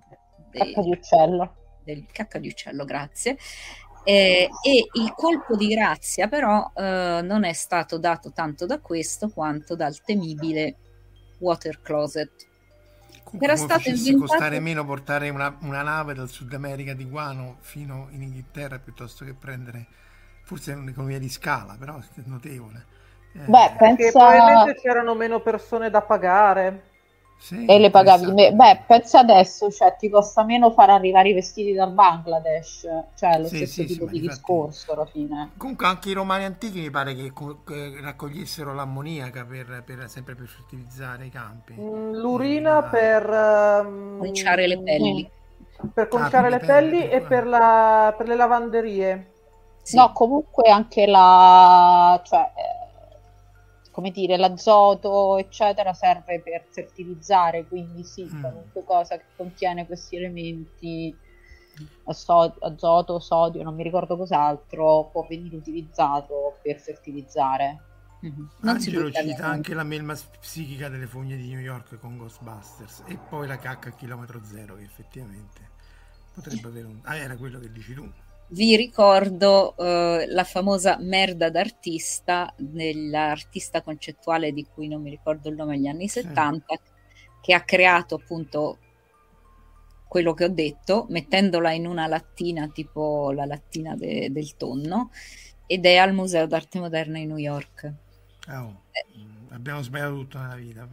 [0.51, 1.55] de, cacca di uccello.
[1.85, 3.37] del cacca di uccello, grazie.
[4.03, 9.29] Eh, e il colpo di grazia però eh, non è stato dato tanto da questo
[9.29, 10.75] quanto dal temibile
[11.39, 12.48] water closet
[13.37, 14.25] era stato inventato...
[14.25, 19.25] costare meno portare una, una, nave dal Sud America di Guano fino in Inghilterra piuttosto
[19.25, 19.85] che prendere
[20.43, 22.85] forse un'economia di scala, però è notevole.
[23.33, 24.11] Eh, Beh, pensa...
[24.11, 26.88] probabilmente c'erano meno persone da pagare.
[27.39, 28.33] Sì, e le pagavi.
[28.33, 32.85] me- beh pensa adesso cioè ti costa meno far arrivare i vestiti dal Bangladesh
[33.15, 34.27] cioè lo sì, stesso sì, tipo di infatti...
[34.27, 35.51] discorso alla fine.
[35.55, 37.31] Comunque anche i romani antichi mi pare che,
[37.65, 41.75] che raccogliessero l'ammoniaca per, per, sempre per fertilizzare i campi.
[41.79, 42.83] Mm, l'urina la...
[42.83, 44.17] per um...
[44.17, 45.31] conciare le pelli.
[45.93, 49.31] Per conciare ah, le pelli, pelli e per, la, per le lavanderie.
[49.93, 52.51] No comunque anche la cioè
[53.99, 58.39] come dire, l'azoto, eccetera, serve per fertilizzare, quindi sì, mm.
[58.39, 61.13] qualunque cosa che contiene questi elementi
[62.11, 67.83] so- azoto, sodio, non mi ricordo cos'altro, può venire utilizzato per fertilizzare.
[68.25, 68.45] Mm-hmm.
[68.61, 73.47] Angelo cita anche la melma psichica delle fogne di New York con Ghostbusters e poi
[73.47, 75.69] la cacca a chilometro zero che effettivamente
[76.33, 76.99] potrebbe avere un...
[77.03, 78.09] Ah, era quello che dici tu.
[78.51, 85.55] Vi ricordo uh, la famosa merda d'artista, dell'artista concettuale di cui non mi ricordo il
[85.55, 86.21] nome negli anni sì.
[86.21, 86.79] 70,
[87.41, 88.79] che ha creato appunto
[90.07, 95.11] quello che ho detto, mettendola in una lattina tipo la lattina de- del tonno,
[95.67, 97.93] ed è al Museo d'Arte Moderna in New York.
[98.47, 99.05] Oh, eh.
[99.49, 100.87] abbiamo sbagliato tutto nella vita.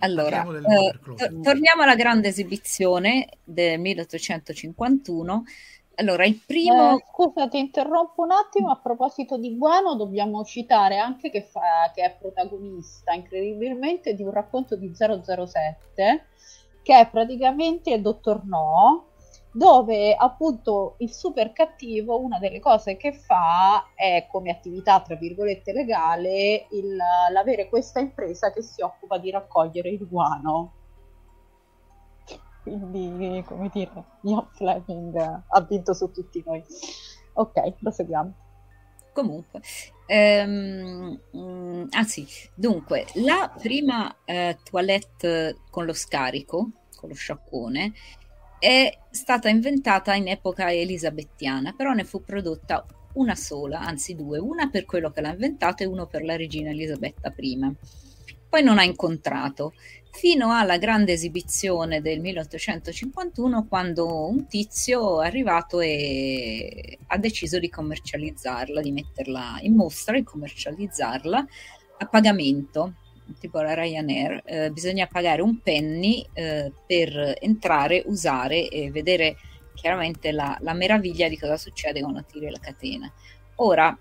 [0.00, 5.44] Allora, eh, to- torniamo alla grande esibizione del 1851.
[5.96, 6.96] Allora, il primo...
[6.96, 8.70] Eh, scusa, ti interrompo un attimo.
[8.70, 14.30] A proposito di Guano, dobbiamo citare anche che, fa, che è protagonista, incredibilmente, di un
[14.30, 16.26] racconto di 007,
[16.82, 19.09] che è praticamente il Dottor No,
[19.52, 25.72] dove appunto il super cattivo una delle cose che fa è come attività tra virgolette
[25.72, 26.96] legale il,
[27.32, 30.74] l'avere questa impresa che si occupa di raccogliere il guano.
[32.62, 36.62] Quindi come dire Ian Fleming ha vinto su tutti noi.
[37.34, 38.34] Ok proseguiamo.
[39.12, 39.60] Comunque
[40.06, 42.06] ehm, mm, ah
[42.54, 47.92] dunque la prima eh, toilette con lo scarico con lo sciacquone
[48.60, 52.84] è stata inventata in epoca elisabettiana, però ne fu prodotta
[53.14, 56.70] una sola, anzi due, una per quello che l'ha inventato e uno per la regina
[56.70, 57.74] Elisabetta I.
[58.48, 59.72] Poi non ha incontrato,
[60.12, 67.70] fino alla grande esibizione del 1851 quando un tizio è arrivato e ha deciso di
[67.70, 71.46] commercializzarla, di metterla in mostra e commercializzarla
[71.98, 72.94] a pagamento
[73.38, 79.36] tipo la Ryanair, eh, bisogna pagare un penny eh, per entrare, usare e vedere
[79.74, 83.10] chiaramente la, la, meraviglia di cosa succede quando tiri la catena.
[83.56, 83.96] Ora,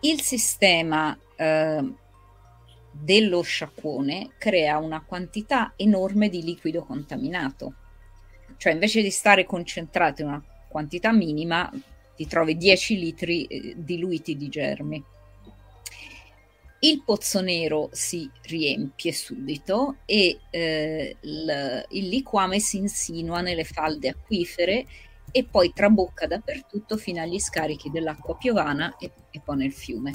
[0.00, 1.92] il sistema eh,
[2.90, 7.74] dello sciacquone crea una quantità enorme di liquido contaminato,
[8.56, 11.70] cioè invece di stare concentrato in una quantità minima,
[12.16, 15.04] ti trovi 10 litri eh, diluiti di germi
[16.88, 24.08] il pozzo nero si riempie subito e eh, il, il liquame si insinua nelle falde
[24.10, 24.86] acquifere
[25.30, 30.12] e poi trabocca dappertutto fino agli scarichi dell'acqua piovana e, e poi nel fiume.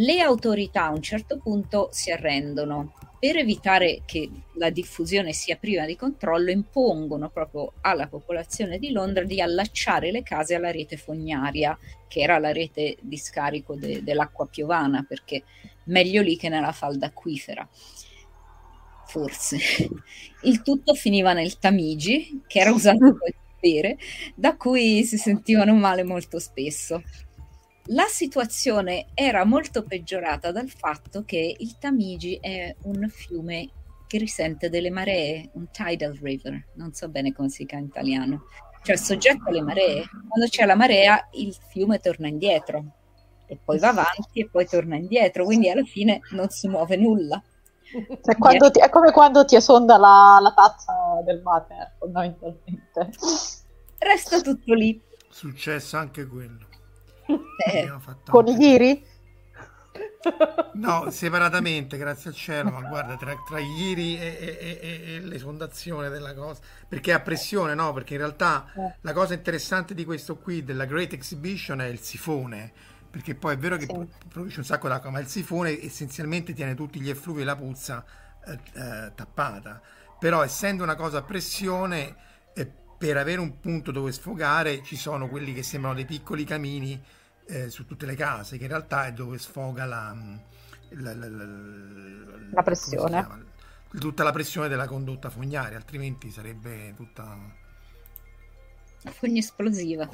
[0.00, 2.94] Le autorità a un certo punto si arrendono.
[3.18, 9.24] Per evitare che la diffusione sia priva di controllo, impongono proprio alla popolazione di Londra
[9.24, 11.76] di allacciare le case alla rete fognaria,
[12.06, 15.42] che era la rete di scarico de- dell'acqua piovana, perché
[15.86, 17.68] meglio lì che nella falda acquifera.
[19.04, 19.58] Forse.
[20.42, 23.98] Il tutto finiva nel Tamigi, che era usato per bere,
[24.36, 27.02] da cui si sentivano male molto spesso.
[27.90, 33.70] La situazione era molto peggiorata dal fatto che il Tamigi è un fiume
[34.06, 38.44] che risente delle maree, un tidal river, non so bene come si chiama in italiano,
[38.82, 40.06] cioè soggetto alle maree.
[40.28, 42.84] Quando c'è la marea il fiume torna indietro
[43.46, 47.42] e poi va avanti e poi torna indietro, quindi alla fine non si muove nulla.
[47.90, 50.92] Cioè, ti, è come quando ti esonda la, la tazza
[51.24, 53.10] del mare, fondamentalmente.
[53.98, 55.00] Resta tutto lì.
[55.30, 56.67] Successo anche quello.
[57.66, 57.92] Eh,
[58.30, 59.04] con i ghiri?
[60.74, 65.20] No, separatamente, grazie al cielo, ma guarda, tra, tra i ghiri e, e, e, e,
[65.20, 67.92] l'esondazione della cosa, perché a pressione, no?
[67.92, 68.94] Perché in realtà eh.
[69.00, 72.72] la cosa interessante di questo qui, della Great Exhibition, è il sifone,
[73.10, 74.08] perché poi è vero che sì.
[74.28, 78.04] produce un sacco d'acqua, ma il sifone essenzialmente tiene tutti gli effluvi e la puzza
[78.46, 79.80] eh, eh, tappata.
[80.18, 82.14] Però essendo una cosa a pressione,
[82.54, 87.00] eh, per avere un punto dove sfogare ci sono quelli che sembrano dei piccoli camini
[87.48, 90.14] eh, su tutte le case, che in realtà è dove sfoga la,
[90.90, 91.26] la, la,
[92.52, 93.46] la pressione.
[93.98, 97.36] Tutta la pressione della condotta fognaria, altrimenti sarebbe tutta
[98.98, 100.08] fogna esplosiva.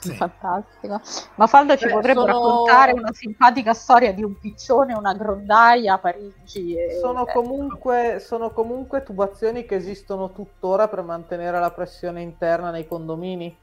[0.00, 0.14] Sì.
[0.14, 1.00] Fantastico.
[1.34, 2.32] Ma Falda ci Beh, potrebbe sono...
[2.32, 6.76] raccontare una simpatica storia di un piccione, una grondaia a Parigi.
[6.76, 6.98] E...
[7.00, 13.54] Sono, comunque, sono comunque tubazioni che esistono tuttora per mantenere la pressione interna nei condomini.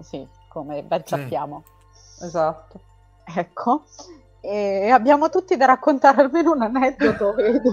[0.00, 1.62] Sì, come ben sappiamo.
[1.66, 1.78] Sì.
[2.20, 2.80] Esatto.
[3.36, 3.84] Ecco.
[4.42, 7.72] E abbiamo tutti da raccontare almeno un aneddoto, vedo.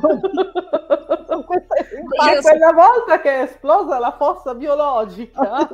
[1.46, 1.76] questa
[2.18, 5.40] Ma quella volta che è esplosa la fossa biologica.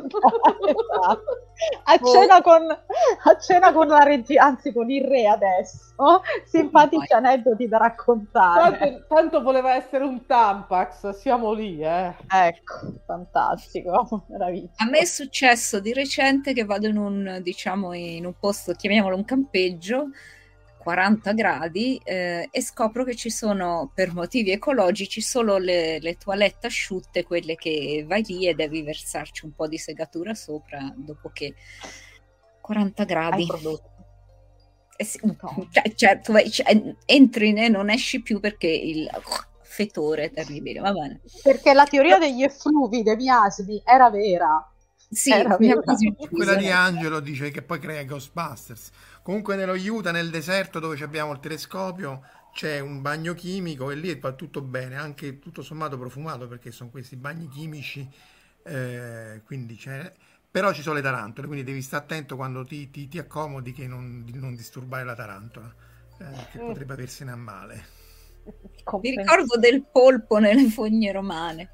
[1.83, 7.67] a, cena con, a cena con la regia, anzi con il re adesso, simpatici aneddoti
[7.67, 8.77] da raccontare.
[8.77, 12.13] Tanto, tanto, voleva essere un Tampax, siamo lì, eh.
[12.27, 14.69] Ecco, fantastico, meraviglia.
[14.77, 19.15] A me è successo di recente che vado in un, diciamo, in un posto, chiamiamolo
[19.15, 20.09] un campeggio,
[20.83, 26.67] 40 gradi eh, e scopro che ci sono per motivi ecologici solo le, le, toilette
[26.67, 31.55] asciutte, quelle che vai lì e devi versarci un po' di segatura sopra dopo che
[32.61, 33.47] 40 gradi.
[34.95, 35.19] Eh sì,
[35.71, 39.09] cioè, cioè, tu vai, cioè, entri e non esci più perché il
[39.61, 40.79] fetore è terribile.
[40.79, 41.21] Va bene.
[41.41, 44.67] Perché la teoria degli effluvi, dei miasmi, era vera.
[45.13, 45.79] Sì, era vera.
[46.31, 48.91] quella di Angelo dice che poi crea Ghostbusters.
[49.23, 52.21] Comunque nello Utah, nel deserto dove abbiamo il telescopio,
[52.51, 56.89] c'è un bagno chimico e lì va tutto bene, anche tutto sommato profumato perché sono
[56.89, 58.05] questi bagni chimici,
[58.63, 60.11] eh, quindi c'è...
[60.51, 63.87] però ci sono le tarantole, quindi devi stare attento quando ti, ti, ti accomodi che
[63.87, 65.73] non, di non disturbare la tarantola,
[66.19, 66.65] eh, che mm.
[66.67, 67.85] potrebbe aversene a male.
[69.01, 71.69] Mi ricordo del polpo nelle fogne romane.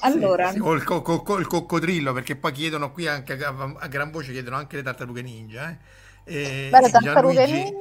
[0.00, 3.74] Allora, sì, sì, o il, co- co- il, coccodrillo, perché poi chiedono qui anche a,
[3.78, 5.70] a, gran voce, chiedono anche le tartarughe ninja.
[5.70, 5.78] Eh?
[6.24, 7.74] E beh, Gianluigi,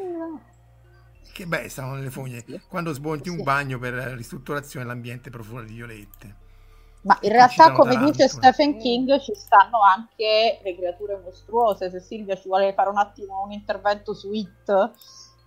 [1.31, 2.43] che beh, stavano nelle fogne.
[2.67, 3.37] Quando smonti sì.
[3.37, 6.35] un bagno per ristrutturazione l'ambiente profuma di violette.
[7.01, 11.89] Ma in realtà, come dice Stephen King, ci stanno anche le creature mostruose.
[11.89, 14.69] Se Silvia ci vuole fare un attimo un intervento su It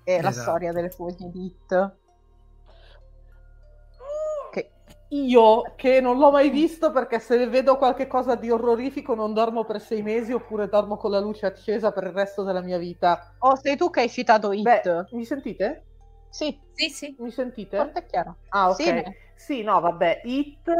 [0.05, 0.23] e esatto.
[0.23, 1.93] la storia delle fogne di It.
[5.15, 9.79] Io che non l'ho mai visto perché se vedo qualcosa di orrorifico non dormo per
[9.79, 13.35] sei mesi oppure dormo con la luce accesa per il resto della mia vita.
[13.41, 14.63] Oh, sei tu che hai citato It.
[14.63, 15.85] Beh, mi sentite?
[16.31, 16.59] Sì.
[16.73, 17.15] Sì, sì.
[17.19, 17.77] Mi sentite?
[17.77, 18.37] Forte è chiaro.
[18.49, 18.77] Ah, ok.
[18.77, 19.03] Sì,
[19.35, 20.71] sì, no, vabbè, It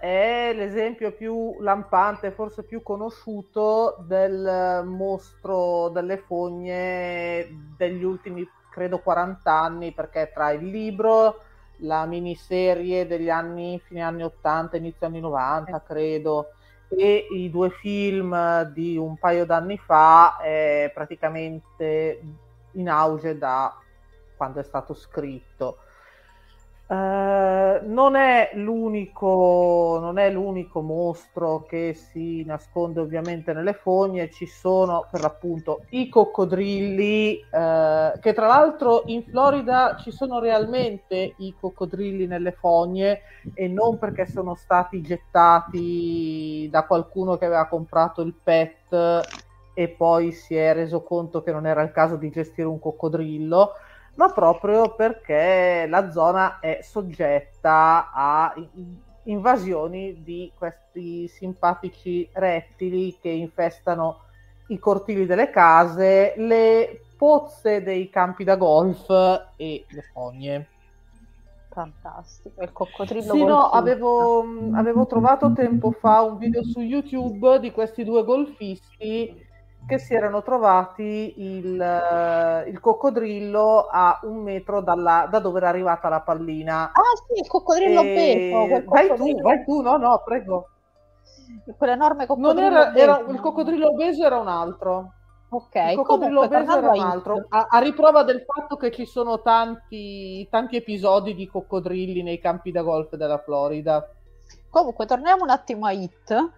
[0.00, 7.46] è l'esempio più lampante, forse più conosciuto del mostro delle fogne
[7.76, 11.36] degli ultimi, credo, 40 anni perché tra il libro
[11.84, 16.48] la miniserie degli anni, fine anni 80, inizio anni 90, credo,
[16.88, 22.20] e i due film di un paio d'anni fa è praticamente
[22.72, 23.76] in auge da
[24.36, 25.78] quando è stato scritto.
[26.94, 34.46] Uh, non, è l'unico, non è l'unico mostro che si nasconde ovviamente nelle fogne, ci
[34.46, 41.54] sono per l'appunto i coccodrilli, uh, che tra l'altro in Florida ci sono realmente i
[41.58, 43.22] coccodrilli nelle fogne
[43.54, 49.22] e non perché sono stati gettati da qualcuno che aveva comprato il pet
[49.74, 53.72] e poi si è reso conto che non era il caso di gestire un coccodrillo
[54.14, 58.54] ma proprio perché la zona è soggetta a
[59.24, 64.20] invasioni di questi simpatici rettili che infestano
[64.68, 69.08] i cortili delle case, le pozze dei campi da golf
[69.56, 70.68] e le fogne.
[71.70, 73.32] Fantastico, il coccodrillo.
[73.34, 79.44] Sì, no, avevo, avevo trovato tempo fa un video su YouTube di questi due golfisti
[79.86, 85.68] che si erano trovati il, uh, il coccodrillo a un metro dalla, da dove era
[85.68, 86.90] arrivata la pallina.
[86.92, 88.52] Ah sì, il coccodrillo e...
[88.52, 88.84] obeso.
[88.86, 90.68] Vai tu, vai tu, no, no, prego.
[91.76, 95.12] Quell'enorme coccodrillo non era, era, Il coccodrillo obeso era un altro.
[95.50, 97.46] Ok, il coccodrillo obeso era un altro.
[97.50, 102.72] A, a, riprova del fatto che ci sono tanti, tanti episodi di coccodrilli nei campi
[102.72, 104.04] da golf della Florida.
[104.68, 106.52] Comunque, torniamo un attimo a It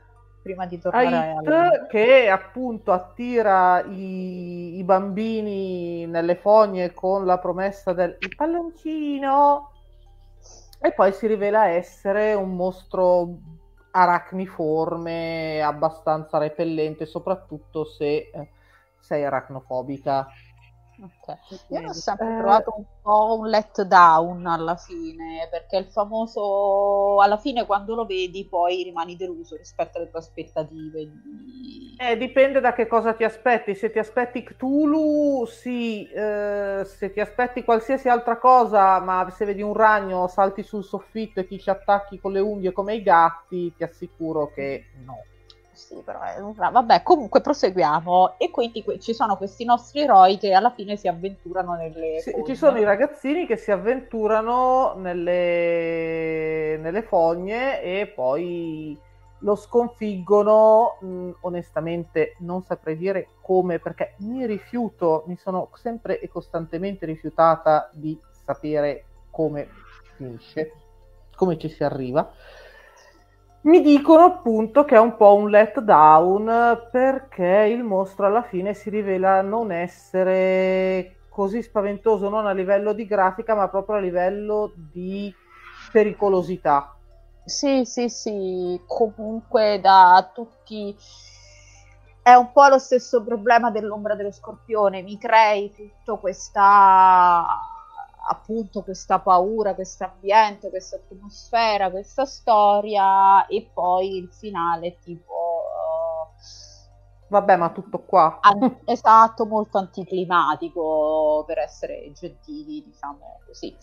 [0.46, 7.38] prima di tornare a It, che appunto attira i, i, bambini nelle fogne con la
[7.38, 9.72] promessa del palloncino
[10.80, 13.38] e poi si rivela essere un mostro
[13.90, 18.50] aracniforme abbastanza repellente soprattutto se eh,
[19.00, 20.28] sei aracnofobica
[20.98, 21.36] Okay.
[21.68, 22.38] Io ho sempre eh...
[22.38, 28.46] trovato un po' un letdown alla fine, perché il famoso alla fine quando lo vedi
[28.46, 31.10] poi rimani deluso rispetto alle tue aspettative.
[31.98, 33.74] Eh, dipende da che cosa ti aspetti.
[33.74, 39.62] Se ti aspetti Cthulhu, sì, eh, se ti aspetti qualsiasi altra cosa, ma se vedi
[39.62, 43.74] un ragno, salti sul soffitto e ti ci attacchi con le unghie come i gatti,
[43.76, 45.18] ti assicuro che no
[45.76, 46.54] sì, però è un...
[46.54, 48.38] vabbè, comunque proseguiamo.
[48.38, 52.20] E quindi ci sono questi nostri eroi che alla fine si avventurano nelle.
[52.20, 58.98] Sì, ci sono i ragazzini che si avventurano nelle, nelle fogne e poi
[59.40, 60.96] lo sconfiggono.
[61.00, 67.90] Mh, onestamente, non saprei dire come, perché mi rifiuto, mi sono sempre e costantemente rifiutata
[67.92, 69.68] di sapere come
[70.16, 70.72] finisce
[71.36, 72.32] come ci si arriva.
[73.66, 78.90] Mi dicono appunto che è un po' un letdown perché il mostro alla fine si
[78.90, 85.34] rivela non essere così spaventoso non a livello di grafica ma proprio a livello di
[85.90, 86.94] pericolosità.
[87.44, 90.96] Sì, sì, sì, comunque da tutti
[92.22, 97.44] è un po' lo stesso problema dell'ombra dello scorpione, mi crei tutto questa
[98.28, 105.34] appunto questa paura, questo ambiente, questa atmosfera, questa storia e poi il finale tipo
[107.28, 108.38] Vabbè, ma tutto qua.
[108.40, 113.76] An- esatto, molto anticlimatico per essere gentili, diciamo così.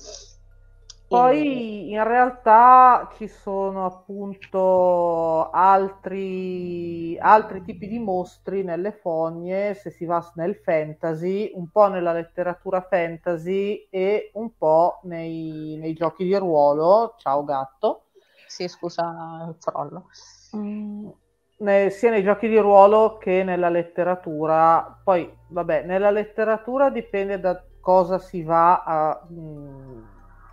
[1.07, 10.05] Poi in realtà ci sono appunto altri, altri tipi di mostri nelle fogne, se si
[10.05, 16.35] va nel fantasy, un po' nella letteratura fantasy e un po' nei, nei giochi di
[16.35, 17.13] ruolo.
[17.17, 18.05] Ciao gatto.
[18.47, 20.07] Sì, scusa il crollo.
[20.55, 21.09] Mm,
[21.57, 24.99] ne, sia nei giochi di ruolo che nella letteratura.
[25.03, 29.25] Poi, vabbè, nella letteratura dipende da cosa si va a...
[29.29, 30.03] Mh, mm,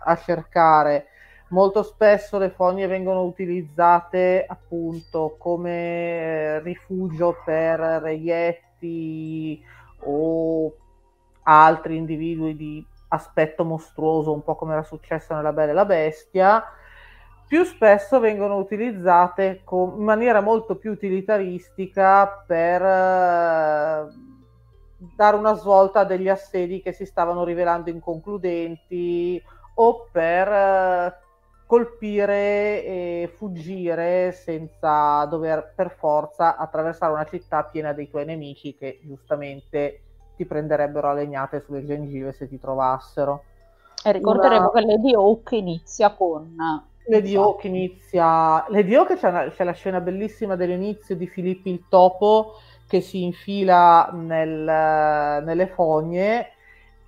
[0.03, 1.07] a cercare.
[1.49, 9.61] Molto spesso le fogne vengono utilizzate appunto come eh, rifugio per reietti
[10.03, 10.73] o
[11.43, 16.63] altri individui di aspetto mostruoso, un po' come era successo nella Bella e la Bestia.
[17.45, 24.07] Più spesso vengono utilizzate con, in maniera molto più utilitaristica per eh,
[25.17, 29.43] dare una svolta a degli assedi che si stavano rivelando inconcludenti
[29.75, 31.17] o per eh,
[31.65, 38.99] colpire e fuggire senza dover per forza attraversare una città piena dei tuoi nemici che
[39.03, 40.01] giustamente
[40.35, 43.43] ti prenderebbero a legnate sulle gengive se ti trovassero.
[44.03, 44.79] E ricorderemo una...
[44.79, 46.55] che Lady Hawk inizia con...
[47.05, 48.65] Lady Hawk inizia...
[48.67, 49.49] Lady Hawk c'è, una...
[49.49, 52.55] c'è la scena bellissima dell'inizio di Filippi il topo
[52.87, 55.43] che si infila nel...
[55.43, 56.47] nelle fogne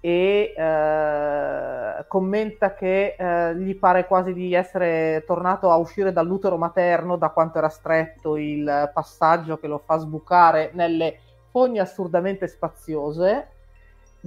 [0.06, 7.16] e eh, commenta che eh, gli pare quasi di essere tornato a uscire dall'utero materno
[7.16, 11.20] da quanto era stretto il passaggio che lo fa sbucare nelle
[11.52, 13.48] fogne assurdamente spaziose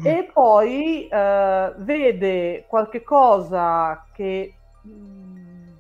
[0.01, 0.07] mm.
[0.07, 5.73] e poi eh, vede qualche cosa che mh, mm,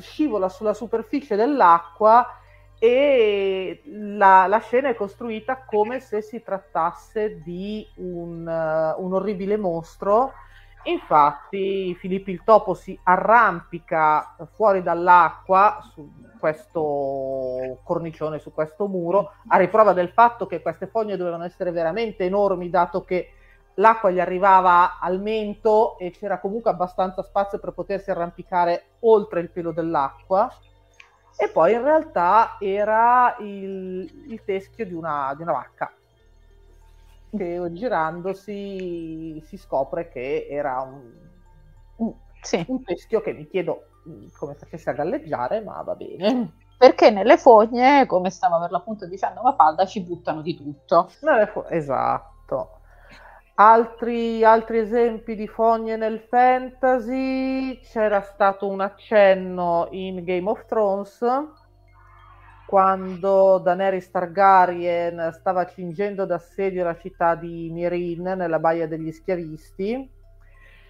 [0.00, 2.26] scivola sulla superficie dell'acqua
[2.78, 9.56] e la, la, scena è costruita come se si trattasse di un, uh, un orribile
[9.56, 10.32] mostro.
[10.84, 16.08] Infatti, Filippo il topo si arrampica fuori dall'acqua su
[16.38, 22.24] questo cornicione, su questo muro, a riprova del fatto che queste fogne dovevano essere veramente
[22.24, 23.30] enormi, dato che
[23.76, 29.50] l'acqua gli arrivava al mento e c'era comunque abbastanza spazio per potersi arrampicare oltre il
[29.50, 30.48] pelo dell'acqua
[31.38, 35.96] e poi in realtà era il, il teschio di una, di una vacca
[37.36, 41.12] che girandosi si scopre che era un,
[41.96, 42.64] un, sì.
[42.68, 46.52] un teschio che mi chiedo mm, come facesse a galleggiare, ma va bene.
[46.78, 51.10] Perché nelle fogne, come stava per l'appunto dicendo Mafalda, ci buttano di tutto.
[51.52, 52.75] Fo- esatto.
[53.58, 61.24] Altri, altri, esempi di fogne nel fantasy, c'era stato un accenno in Game of Thrones
[62.66, 70.06] quando Daenerys Targaryen stava cingendo d'assedio la città di Mirin nella Baia degli Schiavisti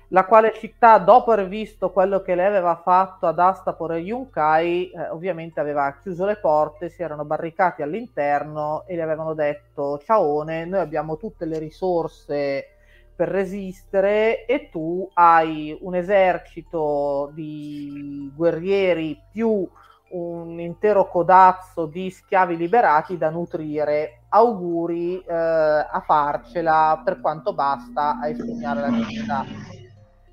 [0.08, 4.90] la quale città, dopo aver visto quello che lei aveva fatto ad Astapor e Yunkai,
[4.90, 10.64] eh, ovviamente aveva chiuso le porte, si erano barricati all'interno e le avevano detto ciaone,
[10.64, 12.68] noi abbiamo tutte le risorse
[13.16, 19.68] per resistere e tu hai un esercito di guerrieri più
[20.08, 24.20] un intero codazzo di schiavi liberati da nutrire.
[24.28, 29.44] Auguri eh, a farcela per quanto basta a espugnare la città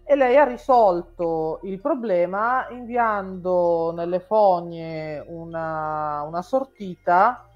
[0.05, 7.47] e lei ha risolto il problema inviando nelle fogne una, una sortita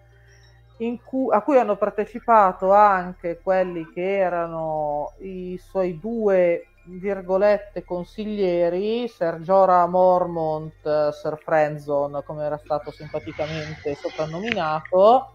[1.03, 9.39] cui, a cui hanno partecipato anche quelli che erano i suoi due virgolette consiglieri, Sir
[9.39, 15.33] Jorah Mormont, Sir Frenzon, come era stato simpaticamente soprannominato,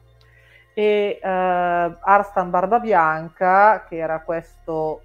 [0.72, 5.02] e eh, Arstan Barbabianca, che era questo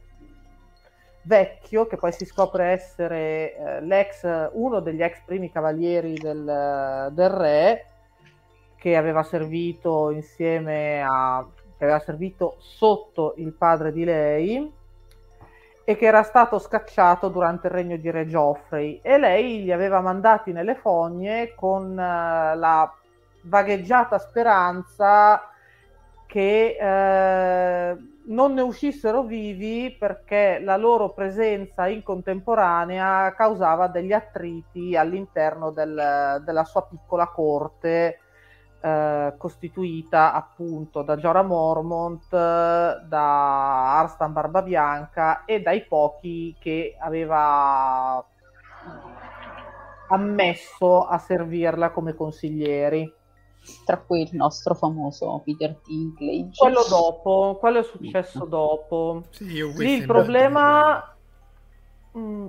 [1.28, 7.30] vecchio, che poi si scopre essere eh, l'ex, uno degli ex primi cavalieri del, del,
[7.30, 7.86] re,
[8.78, 11.46] che aveva servito insieme a
[11.78, 14.74] che aveva servito sotto il padre di lei
[15.84, 19.00] e che era stato scacciato durante il regno di Re Geoffrey.
[19.04, 22.92] E lei li aveva mandati nelle fogne con uh, la
[23.42, 25.50] vagheggiata speranza
[26.26, 27.98] che eh,
[28.28, 36.42] non ne uscissero vivi perché la loro presenza in contemporanea causava degli attriti all'interno del,
[36.44, 38.20] della sua piccola corte
[38.80, 48.24] eh, costituita appunto da Jorah Mormont, da Arstan Barbabianca e dai pochi che aveva
[50.10, 53.17] ammesso a servirla come consiglieri.
[53.86, 56.58] Tra cui il nostro famoso Peter Dinklage.
[56.58, 59.24] Quello dopo, quello è successo dopo.
[59.30, 59.46] Sì,
[59.76, 61.16] Lì il problema...
[62.18, 62.48] Mm,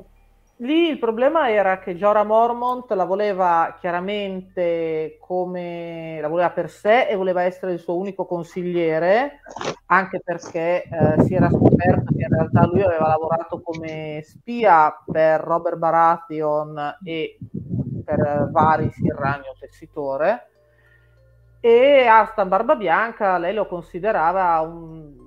[0.61, 7.07] Lì il problema era che Jorah Mormont la voleva chiaramente come la voleva per sé
[7.07, 9.41] e voleva essere il suo unico consigliere,
[9.87, 15.41] anche perché eh, si era scoperto che in realtà lui aveva lavorato come spia per
[15.43, 17.39] Robert Baratheon e
[18.05, 20.58] per vari Sirragno Tessitore.
[21.61, 25.27] E Arstan Barbabianca lei lo considerava un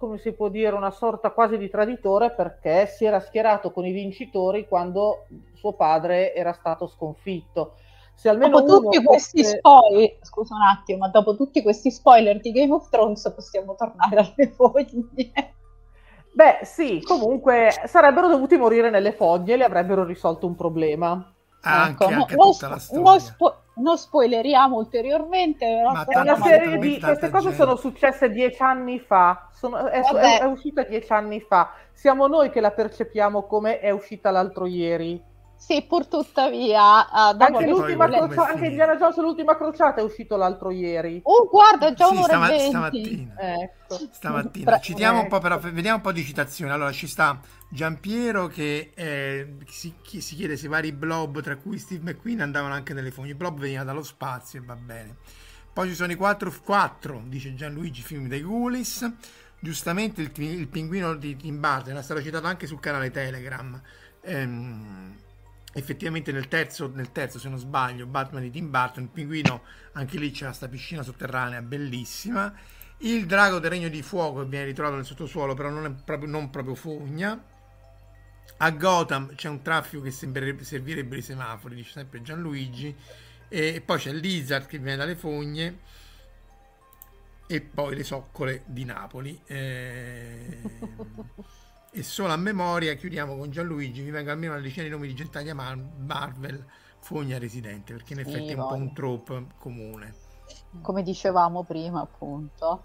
[0.00, 3.92] come si può dire, una sorta quasi di traditore perché si era schierato con i
[3.92, 7.74] vincitori quando suo padre era stato sconfitto.
[8.14, 9.58] Se almeno dopo tutti questi fosse...
[9.58, 14.16] spoiler, scusa un attimo, ma dopo tutti questi spoiler di Game of Thrones possiamo tornare
[14.16, 15.32] alle fogne.
[16.32, 21.34] Beh, sì, comunque sarebbero dovuti morire nelle fogne e le avrebbero risolto un problema.
[21.62, 23.02] Anche, ecco, anche no, tutta no, la storia.
[23.02, 25.66] No, spo- non spoileriamo ulteriormente.
[25.82, 27.62] Ma è una serie di queste cose gente.
[27.62, 29.48] sono successe dieci anni fa.
[29.52, 31.72] Sono, è, è, è, uscita dieci anni fa.
[31.92, 35.29] Siamo noi che la percepiamo come è uscita l'altro ieri.
[35.60, 37.00] Sì, pur tuttavia.
[37.00, 41.20] Uh, anche, l'ultima crocia- anche Indiana Jones l'ultima crociata è uscito l'altro ieri.
[41.22, 43.34] Oh, guarda, già sì, un'ora stama- stamattina.
[43.38, 43.98] Ecco.
[44.10, 44.78] Stamattina.
[44.80, 46.72] Citiamo un po' però, vediamo un po' di citazioni.
[46.72, 47.38] Allora, ci sta
[47.68, 52.94] Giampiero che eh, si, si, chiede se vari blob, tra cui Steve McQueen, andavano anche
[52.94, 53.32] nelle fogne.
[53.32, 55.16] I blob venivano dallo spazio e va bene.
[55.74, 59.08] Poi ci sono i 4, 4 dice Gianluigi, film dei Gulis.
[59.60, 63.78] Giustamente il, il pinguino di Tim Burton era stato citato anche sul canale Telegram.
[64.22, 65.28] Ehm,
[65.72, 70.18] effettivamente nel terzo, nel terzo, se non sbaglio, Batman di Tim Burton, il pinguino, anche
[70.18, 72.52] lì c'è questa piscina sotterranea bellissima.
[72.98, 76.50] Il drago del regno di fuoco viene ritrovato nel sottosuolo, però non è proprio, non
[76.50, 77.42] proprio fogna.
[78.62, 82.94] A Gotham c'è un traffico che servirebbe i semafori, dice sempre Gianluigi.
[83.48, 85.78] E poi c'è Lizard che viene dalle fogne.
[87.46, 89.40] E poi le soccole di Napoli.
[89.46, 90.60] Eh...
[91.92, 94.02] E solo a memoria chiudiamo con Gianluigi.
[94.02, 96.64] Mi venga almeno una decina di nomi di gentaglia Marvel,
[97.00, 100.14] fogna residente, perché in effetti sì, è un po' un trope comune.
[100.82, 102.84] Come dicevamo prima, appunto.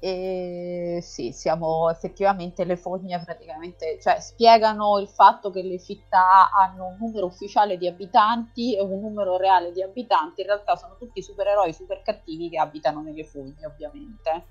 [0.00, 6.88] E sì, siamo effettivamente le fogne praticamente, cioè spiegano il fatto che le città hanno
[6.88, 11.22] un numero ufficiale di abitanti e un numero reale di abitanti, in realtà sono tutti
[11.22, 14.44] supereroi super cattivi che abitano nelle fogne, ovviamente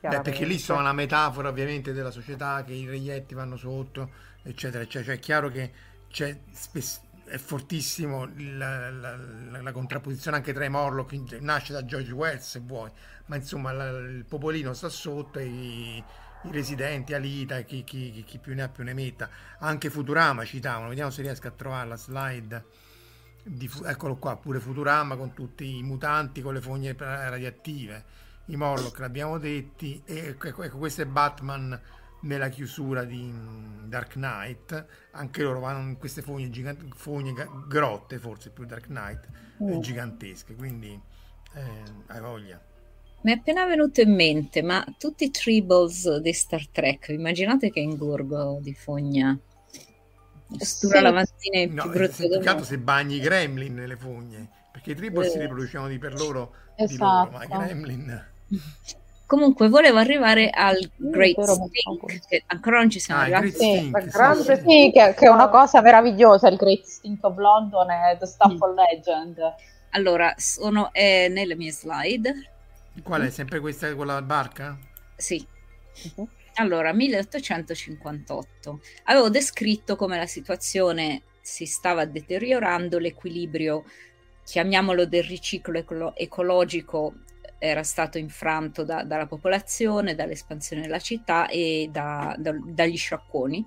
[0.00, 4.10] Beh, perché lì sono una metafora ovviamente della società che i reietti vanno sotto,
[4.42, 5.04] eccetera, eccetera.
[5.04, 5.72] Cioè è chiaro che
[6.08, 11.84] c'è spes- è fortissimo la, la, la, la, contrapposizione anche tra i Morlock, nasce da
[11.84, 12.90] George Wells se vuoi,
[13.26, 18.54] ma insomma il popolino sta sotto e i, i residenti, Alita, chi, chi, chi, più
[18.54, 19.28] ne ha più ne metta.
[19.58, 22.64] Anche Futurama citavano, vediamo se riesco a trovare la slide.
[23.42, 28.04] Di, eccolo qua, pure Futurama con tutti i mutanti con le fogne radioattive
[28.46, 31.78] i Morlock l'abbiamo detti e ecco, ecco, ecco questo è Batman
[32.20, 33.32] nella chiusura di
[33.84, 37.34] Dark Knight anche loro vanno in queste fogne, gigant- fogne
[37.68, 39.28] grotte forse più Dark Knight
[39.62, 39.80] mm.
[39.80, 40.98] gigantesche quindi
[41.54, 42.60] eh, hai voglia
[43.22, 47.80] mi è appena venuto in mente ma tutti i tribbles di Star Trek immaginate che
[47.80, 49.36] ingorgo di fogna
[50.58, 51.02] stura sì.
[51.02, 55.30] lavandina è più no, brutto se bagni i gremlin nelle fogne perché i tribbles eh.
[55.30, 56.92] si riproducevano di per loro, esatto.
[56.92, 57.64] di loro ma i esatto.
[57.64, 58.34] gremlin
[59.26, 63.50] Comunque volevo arrivare al Great Stink, che ancora non ci siamo ah, arrivati.
[63.50, 63.92] Sì,
[64.36, 68.26] sì, sì che, che, è una cosa meravigliosa, il Great Stink of London e The
[68.26, 69.36] Stuff of Legend.
[69.90, 72.50] Allora, sono eh, nelle mie slide.
[73.02, 73.30] Qual è?
[73.30, 74.78] Sempre questa con la barca?
[75.16, 75.44] Sì.
[76.14, 76.28] Uh-huh.
[76.54, 78.80] Allora, 1858.
[79.04, 83.84] Avevo descritto come la situazione si stava deteriorando, l'equilibrio,
[84.44, 87.14] chiamiamolo del riciclo ecolo- ecologico,
[87.58, 93.64] era stato infranto da, dalla popolazione, dall'espansione della città e da, da, dagli sciacconi.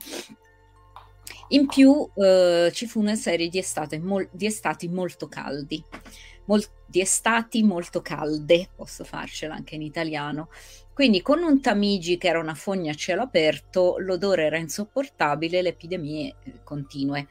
[1.49, 5.83] In più eh, ci fu una serie di, estate, mol- di estati molto caldi.
[6.45, 10.49] mol- di estati molto calde, posso farcela anche in italiano.
[10.93, 15.69] Quindi con un Tamigi che era una fogna a cielo aperto, l'odore era insopportabile, le
[15.69, 17.27] epidemie eh, continue.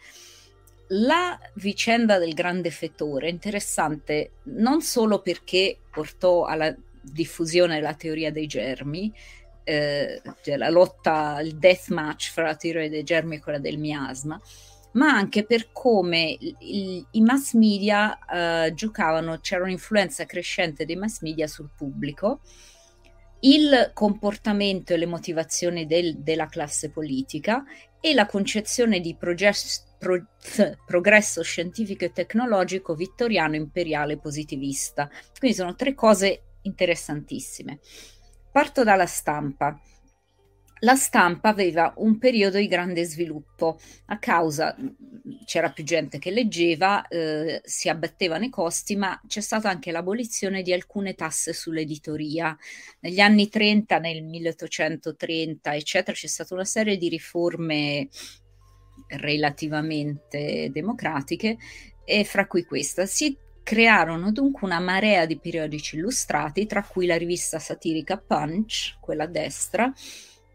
[0.88, 8.32] La vicenda del grande fettore è interessante non solo perché portò alla diffusione della teoria
[8.32, 9.12] dei germi,
[9.64, 13.76] eh, cioè la lotta, il death match fra la teoria dei germi e quella del
[13.76, 14.40] miasma,
[14.92, 21.20] ma anche per come il, i mass media eh, giocavano, c'era un'influenza crescente dei mass
[21.20, 22.40] media sul pubblico,
[23.40, 27.62] il comportamento e le motivazioni del, della classe politica
[28.00, 30.24] e la concezione di progesso, pro,
[30.86, 35.10] progresso scientifico e tecnologico vittoriano imperiale positivista.
[35.38, 37.80] Quindi sono tre cose interessantissime.
[38.50, 39.78] Parto dalla stampa.
[40.80, 44.76] La stampa aveva un periodo di grande sviluppo a causa
[45.44, 50.62] c'era più gente che leggeva, eh, si abbattevano i costi, ma c'è stata anche l'abolizione
[50.62, 52.56] di alcune tasse sull'editoria.
[53.00, 58.08] Negli anni 30, nel 1830, eccetera, c'è stata una serie di riforme
[59.08, 61.56] relativamente democratiche
[62.04, 63.06] e fra cui questa.
[63.06, 63.36] Si
[63.68, 69.26] Crearono dunque una marea di periodici illustrati, tra cui la rivista satirica Punch, quella a
[69.26, 69.92] destra,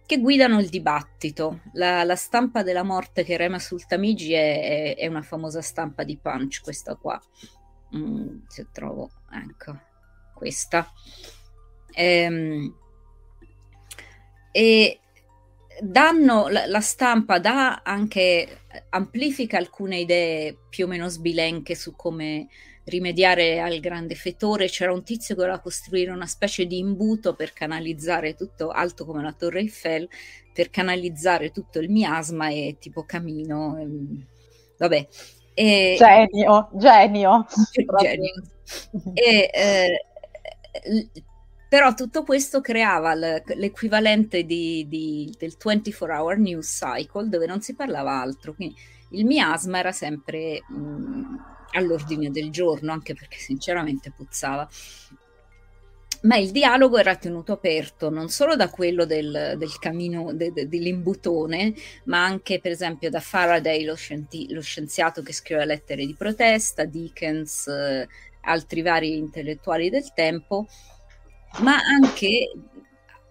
[0.04, 1.60] che guidano il dibattito.
[1.74, 6.04] La, la stampa della morte che rema sul Tamigi è, è, è, una famosa stampa
[6.04, 7.22] di Punch, questa qua.
[7.96, 9.80] Mm, se trovo, ecco,
[10.34, 10.92] questa.
[11.92, 12.76] Ehm,
[14.52, 15.00] e
[15.82, 18.60] danno la, la, stampa dà anche
[18.90, 22.48] amplifica alcune idee più o meno sbilenche su come
[22.86, 27.54] rimediare al grande fettore, c'era un tizio che voleva costruire una specie di imbuto per
[27.54, 30.08] canalizzare tutto, alto come la Torre Eiffel,
[30.54, 33.78] per canalizzare tutto il miasma e tipo camino.
[33.80, 34.26] Ehm,
[34.78, 35.08] vabbè.
[35.54, 37.46] E, genio, genio.
[38.02, 38.34] genio.
[39.14, 41.12] e, eh,
[41.74, 47.74] però tutto questo creava l'equivalente di, di, del 24 hour news cycle dove non si
[47.74, 48.54] parlava altro.
[48.54, 48.76] Quindi
[49.14, 51.36] il miasma era sempre mh, mm,
[51.72, 54.70] all'ordine del giorno, anche perché sinceramente puzzava.
[56.22, 60.68] Ma il dialogo era tenuto aperto non solo da quello del, del camino de, de,
[60.68, 61.74] dell'imbutone,
[62.04, 66.86] ma anche per esempio da Faraday, lo, scienti- lo scienziato che scrive lettere di protesta,
[66.86, 68.08] Dickens, eh,
[68.42, 70.68] altri vari intellettuali del tempo,
[71.60, 72.52] ma anche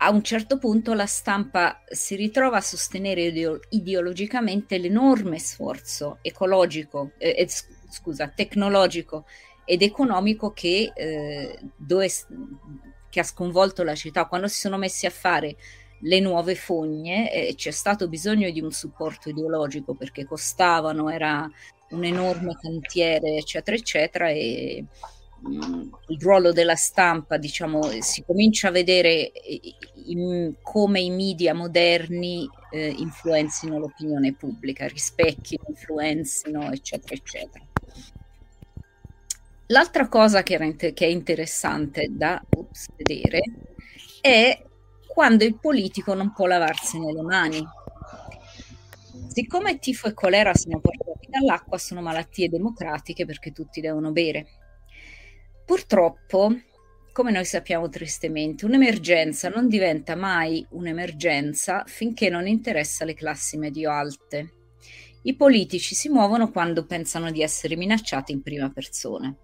[0.05, 7.13] a un certo punto la stampa si ritrova a sostenere ideo- ideologicamente l'enorme sforzo ecologico,
[7.19, 7.49] eh, eh,
[7.89, 9.27] scusa, tecnologico
[9.65, 12.11] ed economico che, eh, dove,
[13.11, 14.27] che, ha sconvolto la città.
[14.27, 15.57] Quando si sono messi a fare
[16.01, 21.49] le nuove fogne eh, c'è stato bisogno di un supporto ideologico perché costavano, era
[21.91, 24.85] un enorme cantiere, eccetera, eccetera, e
[25.45, 29.33] il ruolo della stampa, diciamo, si comincia a vedere
[30.07, 37.65] in, come i media moderni eh, influenzino l'opinione pubblica, rispecchino, influenzino, eccetera, eccetera.
[39.67, 43.41] L'altra cosa che, inter- che è interessante da ups, vedere
[44.21, 44.63] è
[45.07, 47.65] quando il politico non può lavarsene le mani.
[49.29, 54.62] Siccome tifo e colera sono portati dall'acqua, sono malattie democratiche perché tutti devono bere.
[55.65, 56.55] Purtroppo,
[57.13, 64.53] come noi sappiamo tristemente, un'emergenza non diventa mai un'emergenza finché non interessa le classi medio-alte.
[65.23, 69.35] I politici si muovono quando pensano di essere minacciati in prima persona.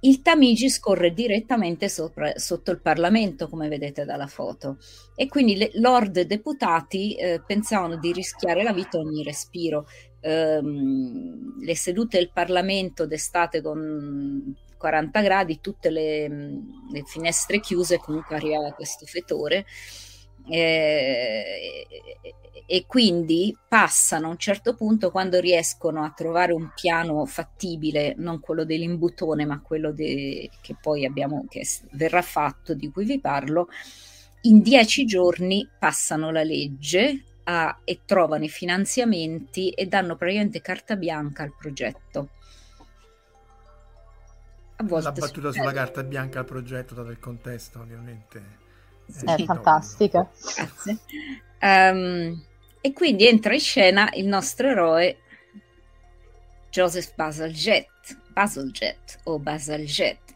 [0.00, 4.76] Il Tamigi scorre direttamente sopra, sotto il Parlamento, come vedete dalla foto,
[5.14, 9.86] e quindi le Lord deputati eh, pensavano di rischiare la vita ogni respiro.
[10.20, 18.36] Ehm, le sedute del Parlamento d'estate con 40 gradi, tutte le, le finestre chiuse, comunque
[18.36, 19.64] arrivava questo fetore
[20.48, 21.86] eh,
[22.68, 28.40] e quindi passano a un certo punto quando riescono a trovare un piano fattibile, non
[28.40, 33.68] quello dell'imbutone, ma quello de- che poi abbiamo, che verrà fatto, di cui vi parlo,
[34.42, 40.96] in dieci giorni passano la legge a, e trovano i finanziamenti e danno praticamente carta
[40.96, 42.30] bianca al progetto.
[44.76, 48.64] A volte La battuta sulla carta bianca al progetto, dato il contesto, ovviamente
[49.24, 50.28] è fantastica.
[50.54, 50.98] Grazie.
[51.60, 52.42] Um,
[52.80, 55.18] e quindi entra in scena il nostro eroe
[56.70, 60.34] Joseph Bazalgette, Bazalgette o Bazalgette.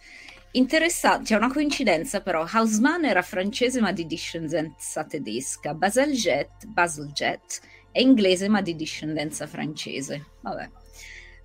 [0.52, 7.60] Interessante, c'è una coincidenza però, Hausmann era francese ma di discendenza tedesca, Bazalgette, Bazalgette
[7.92, 10.26] è inglese ma di discendenza francese.
[10.40, 10.70] Vabbè.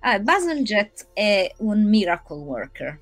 [0.08, 3.00] Ah, Bazalgette è un miracle worker,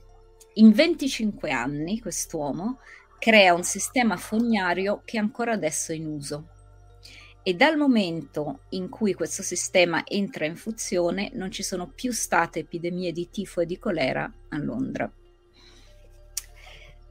[0.55, 2.79] in 25 anni quest'uomo
[3.19, 6.49] crea un sistema fognario che ancora adesso è in uso
[7.43, 12.61] e dal momento in cui questo sistema entra in funzione non ci sono più state
[12.61, 15.13] epidemie di tifo e di colera a Londra.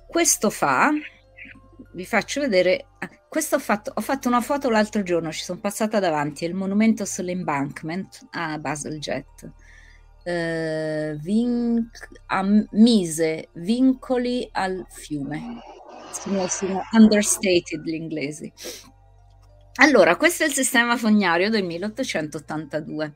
[0.08, 0.90] Questo fa,
[1.92, 5.60] vi faccio vedere, ah, questo ho fatto, ho fatto una foto l'altro giorno, ci sono
[5.60, 9.52] passata davanti, è il monumento sull'embankment a Baseljet.
[10.24, 12.10] Uh, vinc-
[12.72, 15.62] mise vincoli al fiume.
[16.12, 18.52] Sono, sono understated gli inglesi.
[19.82, 23.14] Allora questo è il sistema fognario del 1882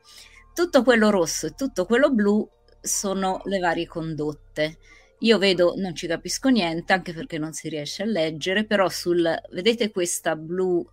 [0.58, 2.50] tutto quello rosso e tutto quello blu
[2.82, 4.80] sono le varie condotte.
[5.20, 9.40] Io vedo, non ci capisco niente, anche perché non si riesce a leggere, però sul,
[9.52, 10.84] vedete questa blu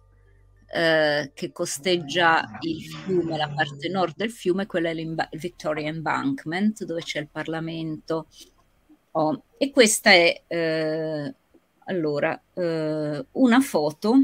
[0.74, 6.82] eh, che costeggia il fiume, la parte nord del fiume, quella è il Victoria Embankment,
[6.82, 8.26] dove c'è il Parlamento.
[9.12, 11.34] Oh, e questa è, eh,
[11.84, 14.14] allora, eh, una foto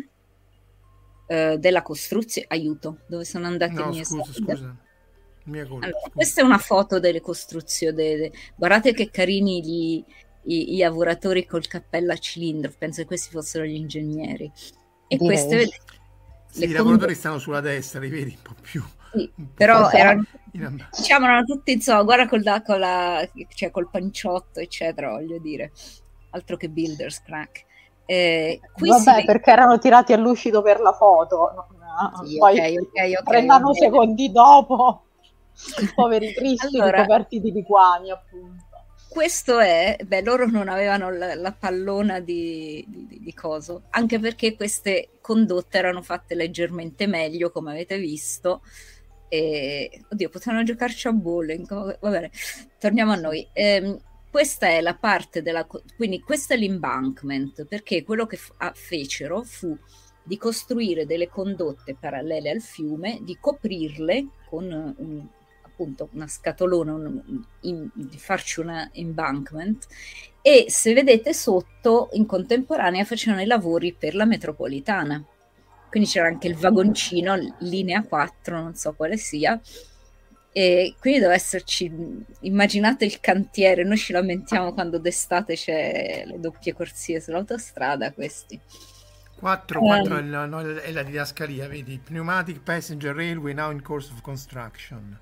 [1.29, 4.77] eh, della costruzione, aiuto, dove sono andati no, i miei scusa, scusa.
[5.45, 8.29] Mia colpa, allora, questa è una foto delle costruzioni.
[8.57, 10.05] Guardate che carini gli,
[10.47, 12.73] i, i, lavoratori col cappello a cilindro.
[12.77, 14.51] Penso che questi fossero gli ingegneri.
[15.07, 15.27] E Direi.
[15.27, 15.69] queste.
[16.51, 18.83] Sì, i lavoratori stanno sulla destra, li vedi un po' più.
[19.13, 23.89] Sì, po però più erano, diciamo, erano tutti, insomma, guarda col, con la, cioè col
[23.89, 25.73] panciotto, eccetera, voglio dire.
[26.31, 27.65] Altro che builders crack.
[28.05, 29.25] Eh, Vabbè, vede...
[29.25, 31.69] perché erano tirati a lucido per la foto.
[31.91, 35.05] No, sì, poi okay, okay, okay, 30 nanosecondi dopo
[35.95, 38.70] poveri cristi allora, ricoperti di liquami appunto
[39.11, 44.55] questo è, beh, loro non avevano la, la pallona di, di, di, coso, anche perché
[44.55, 48.63] queste condotte erano fatte leggermente meglio, come avete visto.
[49.29, 51.67] E, oddio, potevano giocarci a bowling.
[51.99, 52.31] Va bene,
[52.79, 53.45] torniamo a noi.
[53.53, 54.01] Ehm,
[54.31, 55.67] questa è la parte della,
[55.97, 59.77] quindi questo è l'embankment, perché quello che f- fecero fu
[60.23, 65.27] di costruire delle condotte parallele al fiume, di coprirle con un
[65.81, 69.87] appunto una scatolona, un, in, di farci una embankment
[70.43, 75.23] e se vedete sotto in contemporanea facevano i lavori per la metropolitana.
[75.89, 79.61] Quindi c'era anche il vagoncino, linea 4, non so quale sia,
[80.53, 81.91] e quindi deve esserci,
[82.41, 88.61] immaginate il cantiere, noi ci lamentiamo quando d'estate c'è le doppie corsie sull'autostrada, questi.
[89.37, 94.13] 4, 4 um, è, la, è la didascalia, vedi, Pneumatic Passenger Railway now in course
[94.13, 95.19] of construction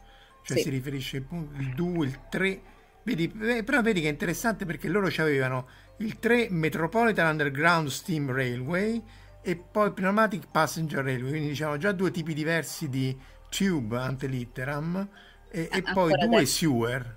[0.48, 0.62] cioè sì.
[0.62, 2.60] si riferisce al 2, il 3.
[3.02, 5.68] Vedi, eh, però vedi che è interessante perché loro avevano
[5.98, 9.02] il 3 Metropolitan Underground Steam Railway
[9.42, 13.14] e poi Pneumatic Passenger Railway, quindi diciamo già due tipi diversi di
[13.50, 15.06] tube ante litteram
[15.50, 16.46] e, e poi due adesso.
[16.46, 17.16] sewer.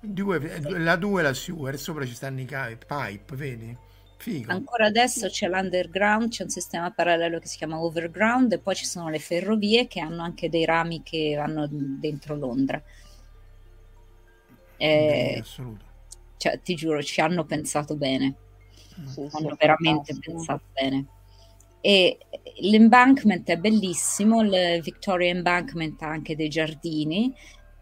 [0.00, 3.76] Due, la 2 e la sewer, sopra ci stanno i pipe, vedi?
[4.18, 4.50] Figo.
[4.50, 8.84] Ancora adesso c'è l'underground, c'è un sistema parallelo che si chiama overground e poi ci
[8.84, 12.82] sono le ferrovie che hanno anche dei rami che vanno dentro Londra.
[14.76, 15.84] Eh, assoluto.
[16.36, 18.34] Cioè, ti giuro, ci hanno pensato bene.
[19.06, 20.20] Sì, hanno sì, veramente sì.
[20.20, 21.06] pensato bene.
[21.80, 22.18] E
[22.60, 27.32] l'embankment è bellissimo, il Victoria Embankment ha anche dei giardini.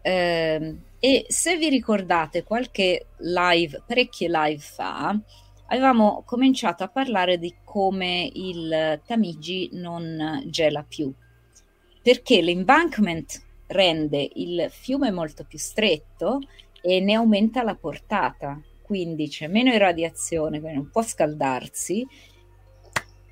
[0.03, 5.19] Eh, e se vi ricordate qualche live, parecchie live fa,
[5.67, 11.11] avevamo cominciato a parlare di come il Tamigi non gela più,
[12.01, 16.39] perché l'embankment rende il fiume molto più stretto
[16.81, 22.07] e ne aumenta la portata, quindi c'è meno irradiazione, quindi non può scaldarsi.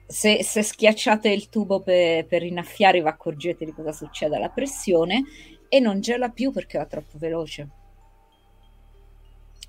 [0.07, 5.23] Se, se schiacciate il tubo per, per innaffiare vi accorgete di cosa succede alla pressione
[5.67, 7.69] e non gela più perché va troppo veloce.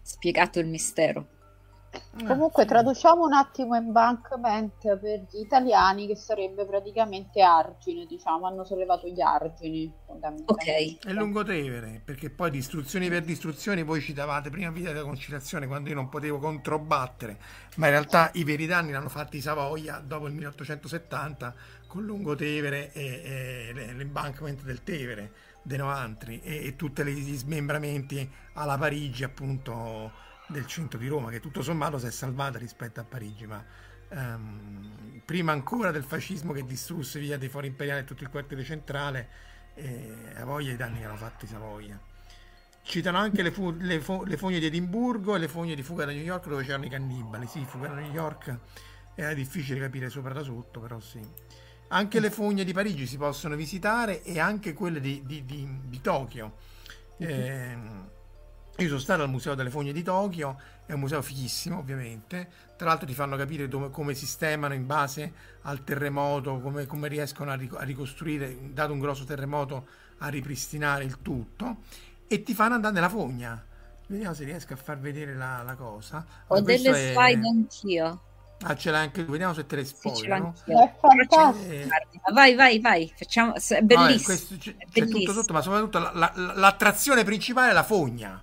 [0.02, 1.35] Spiegato il mistero.
[2.26, 9.06] Comunque traduciamo un attimo embankment per gli italiani che sarebbe praticamente argine, diciamo, hanno sollevato
[9.08, 9.92] gli argini.
[10.06, 11.04] Ok.
[11.04, 15.90] È Lungotevere, perché poi distruzioni per distruzioni voi ci davate prima vita della conciliazione quando
[15.90, 17.38] io non potevo controbattere,
[17.76, 21.54] ma in realtà i veri danni l'hanno fatti i Savoia dopo il 1870
[21.86, 25.32] con Lungotevere e, e l'embankment del Tevere,
[25.62, 31.40] dei Noantri e, e tutti gli smembramenti alla Parigi appunto del centro di Roma, che
[31.40, 33.64] tutto sommato si è salvata rispetto a Parigi, ma
[34.10, 38.62] um, prima ancora del fascismo che distrusse via dei fori imperiali e tutto il quartiere
[38.62, 39.28] centrale,
[39.74, 42.00] eh, a voglia i danni che hanno fatto i Savoia.
[42.82, 46.04] Citano anche le, fu- le, fo- le, fogne di Edimburgo e le fogne di fuga
[46.04, 47.46] da New York dove c'erano i cannibali.
[47.48, 48.58] Sì, fuga da New York
[49.16, 51.20] era difficile capire sopra da sotto, però sì.
[51.88, 56.00] Anche le fogne di Parigi si possono visitare e anche quelle di, di, di, di
[56.00, 56.56] Tokyo.
[57.18, 57.76] Eh,
[58.78, 62.46] Io sono stato al Museo delle Fogne di Tokyo, è un museo fighissimo ovviamente,
[62.76, 65.32] tra l'altro ti fanno capire dove, come sistemano in base
[65.62, 69.86] al terremoto, come, come riescono a, ric- a, ricostruire, dato un grosso terremoto,
[70.18, 71.78] a ripristinare il tutto
[72.26, 73.64] e ti fanno andare nella fogna.
[74.08, 76.24] Vediamo se riesco a far vedere la, la cosa.
[76.48, 77.48] Ho delle slide è...
[77.48, 78.20] anch'io.
[78.60, 80.54] Ah, ce l'hai anche tu, vediamo se te le spoilero.
[80.62, 81.70] Sì, è fantastico.
[81.70, 81.88] Eh...
[82.32, 83.54] Vai, vai, vai, facciamo...
[83.54, 84.04] è bellissimo.
[84.04, 88.42] Vabbè, questo, c'è, c'è tutto sotto, ma soprattutto la, la, l'attrazione principale è la fogna.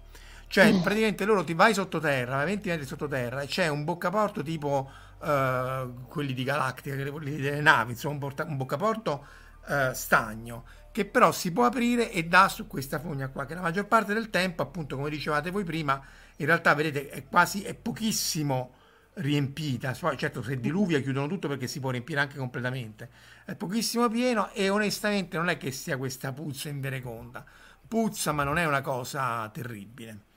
[0.54, 0.82] Cioè, mm.
[0.82, 6.06] praticamente loro ti vai sottoterra, vai 20 metri sottoterra e c'è un boccaporto tipo uh,
[6.06, 9.26] quelli di Galactica, quelli delle navi, insomma, un, porta, un boccaporto
[9.66, 13.62] uh, stagno che però si può aprire e dà su questa fogna qua, che la
[13.62, 16.00] maggior parte del tempo, appunto, come dicevate voi prima,
[16.36, 18.76] in realtà vedete è quasi è pochissimo
[19.14, 19.92] riempita.
[19.92, 23.10] Certo, se diluvia chiudono tutto perché si può riempire anche completamente.
[23.44, 27.44] È pochissimo pieno e onestamente non è che sia questa puzza in vereconda.
[27.88, 30.32] Puzza, ma non è una cosa terribile.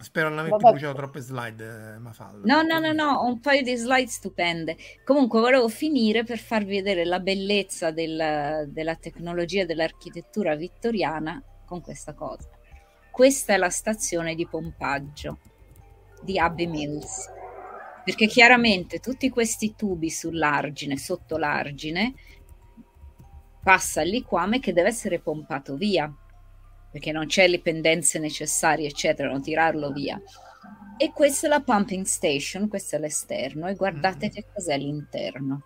[0.00, 2.40] Spero non averti bruciato troppe slide, eh, Mafalda.
[2.44, 4.76] No, no, no, no, ho un paio di slide stupende.
[5.04, 12.14] Comunque volevo finire per farvi vedere la bellezza del, della tecnologia dell'architettura vittoriana con questa
[12.14, 12.48] cosa.
[13.10, 15.38] Questa è la stazione di pompaggio
[16.22, 17.28] di Abbey Mills,
[18.02, 22.14] perché chiaramente tutti questi tubi sull'argine, sotto l'argine,
[23.62, 26.10] passa il liquame che deve essere pompato via
[26.90, 30.20] perché non c'è le pendenze necessarie, eccetera, non tirarlo via.
[30.96, 34.30] E questa è la pumping station, questo è l'esterno, e guardate mm.
[34.30, 35.62] che cos'è l'interno.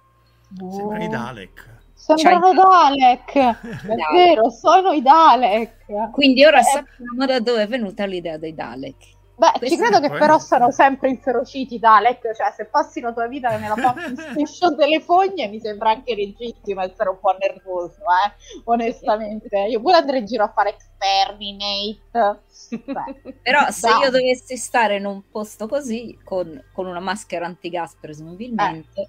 [0.60, 0.70] Oh.
[0.70, 1.72] Sembra i Dalek.
[1.94, 2.54] Sembrano C'hai...
[2.54, 3.34] Dalek,
[3.86, 6.10] è vero, sono i Dalek.
[6.12, 6.64] Quindi ora eh.
[6.64, 9.13] sappiamo da dove è venuta l'idea dei Dalek.
[9.36, 10.18] Beh, Questo ci credo che poi...
[10.18, 15.48] però sono sempre inferociti Dalek, cioè se passi la tua vita nella station delle fogne
[15.48, 18.62] mi sembra anche legittimo essere un po' nervoso, eh?
[18.64, 19.58] onestamente.
[19.58, 22.42] Io pure andrei in giro a fare exterminate.
[22.84, 27.96] Beh, però se io dovessi stare in un posto così, con, con una maschera antigas
[28.00, 29.08] presumibilmente, eh.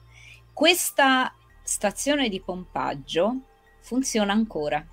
[0.53, 1.31] questa
[1.61, 3.41] stazione di pompaggio
[3.81, 4.83] funziona ancora.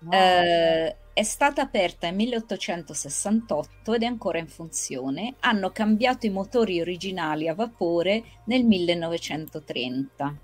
[0.00, 0.10] No.
[0.10, 5.34] Eh, è stata aperta nel 1868 ed è ancora in funzione.
[5.40, 10.38] Hanno cambiato i motori originali a vapore nel 1930.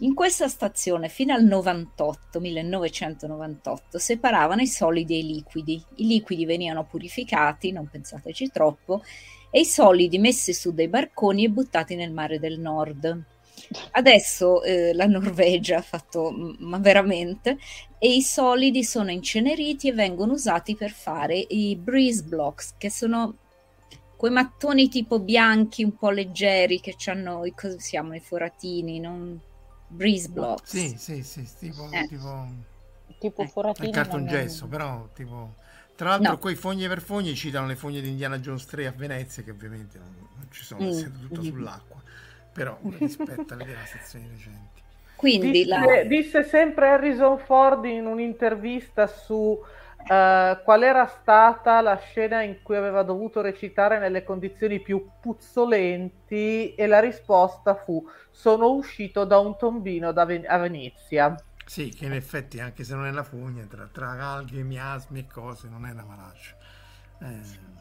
[0.00, 5.82] In questa stazione fino al 98, 1998 separavano i solidi e i liquidi.
[5.96, 9.02] I liquidi venivano purificati, non pensateci troppo,
[9.50, 13.24] e i solidi messi su dei barconi e buttati nel mare del nord.
[13.92, 17.58] Adesso eh, la Norvegia ha fatto, ma veramente,
[17.98, 23.36] e i solidi sono inceneriti e vengono usati per fare i breeze blocks, che sono
[24.16, 29.38] quei mattoni tipo bianchi un po' leggeri che hanno i, cosa siamo, i foratini, non
[29.88, 30.70] breeze blocks.
[30.70, 32.06] Sì, sì, sì, tipo, eh.
[32.06, 32.46] tipo,
[33.18, 33.48] tipo eh.
[33.48, 33.88] foratini.
[33.88, 35.64] Il cartongesso, però tipo...
[35.96, 36.38] Tra l'altro, no.
[36.38, 39.96] quei fogni per fogni citano le fogne di Indiana Jones 3 a Venezia, che ovviamente
[39.96, 40.88] non, non ci sono, mm.
[40.88, 41.44] essendo tutto mm.
[41.44, 42.02] sull'acqua
[42.56, 44.80] però rispetto alle devastazioni recenti.
[45.14, 46.02] Quindi disse, la...
[46.04, 49.62] disse, sempre Harrison Ford in un'intervista su uh,
[50.06, 56.86] qual era stata la scena in cui aveva dovuto recitare nelle condizioni più puzzolenti e
[56.86, 61.34] la risposta fu sono uscito da un tombino da Ven- a Venezia.
[61.66, 65.26] Sì, che in effetti anche se non è la fogna, tra, tra alghe, miasmi e
[65.26, 66.54] cose, non è la malaccia.
[67.20, 67.74] Eh...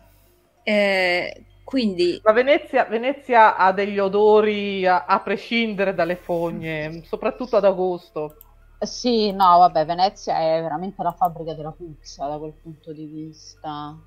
[0.67, 2.21] Eh, quindi...
[2.23, 8.37] Ma Venezia, Venezia ha degli odori a, a, prescindere dalle fogne, soprattutto ad agosto.
[8.79, 13.97] Sì, no, vabbè, Venezia è veramente la fabbrica della puzza da quel punto di vista.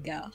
[0.00, 0.30] Yeah.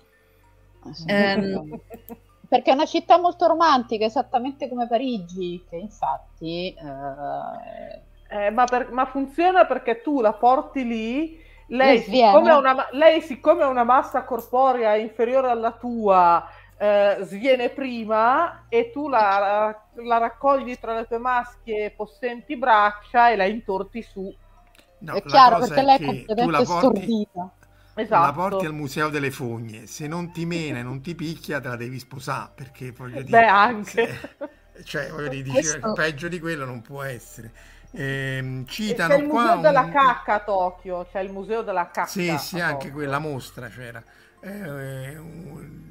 [0.84, 1.80] Um...
[2.48, 6.74] Perché è una città molto romantica, esattamente come Parigi, che infatti...
[6.74, 8.14] Eh...
[8.28, 13.64] Eh, ma, per, ma funziona perché tu la porti lì lei siccome, una, lei, siccome
[13.64, 16.48] ha una massa corporea inferiore alla tua,
[16.78, 23.36] eh, sviene prima e tu la, la, raccogli tra le tue maschie possenti braccia e
[23.36, 24.34] la intorti su.
[25.00, 27.52] No, è chiaro perché lei è completamente stordita.
[27.98, 28.26] Esatto.
[28.26, 31.70] La porti al museo delle fogne, se non ti mena e non ti picchia, te
[31.70, 33.40] la devi sposare perché voglio dire.
[33.40, 34.20] Beh, anche.
[34.74, 35.94] Se, cioè, voglio dire, Questo...
[35.94, 37.54] peggio di quello non può essere.
[37.96, 42.08] Ehm, citano c'è il museo della cacca a Tokyo, c'è il museo della cacca.
[42.08, 44.04] Sì, sì, anche quella mostra c'era.
[44.42, 45.18] Eh,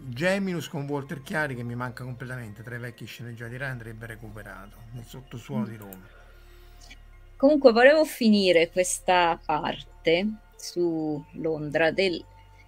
[0.07, 4.77] Geminus con Walter Chiari che mi manca completamente tra i vecchi sceneggiati Rai andrebbe recuperato
[4.93, 5.69] nel sottosuolo mm.
[5.69, 6.09] di Roma.
[7.37, 10.27] Comunque volevo finire questa parte
[10.57, 12.25] su Londra del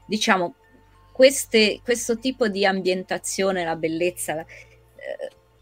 [0.06, 0.54] diciamo
[1.12, 4.46] queste, questo tipo di ambientazione, la bellezza, eh,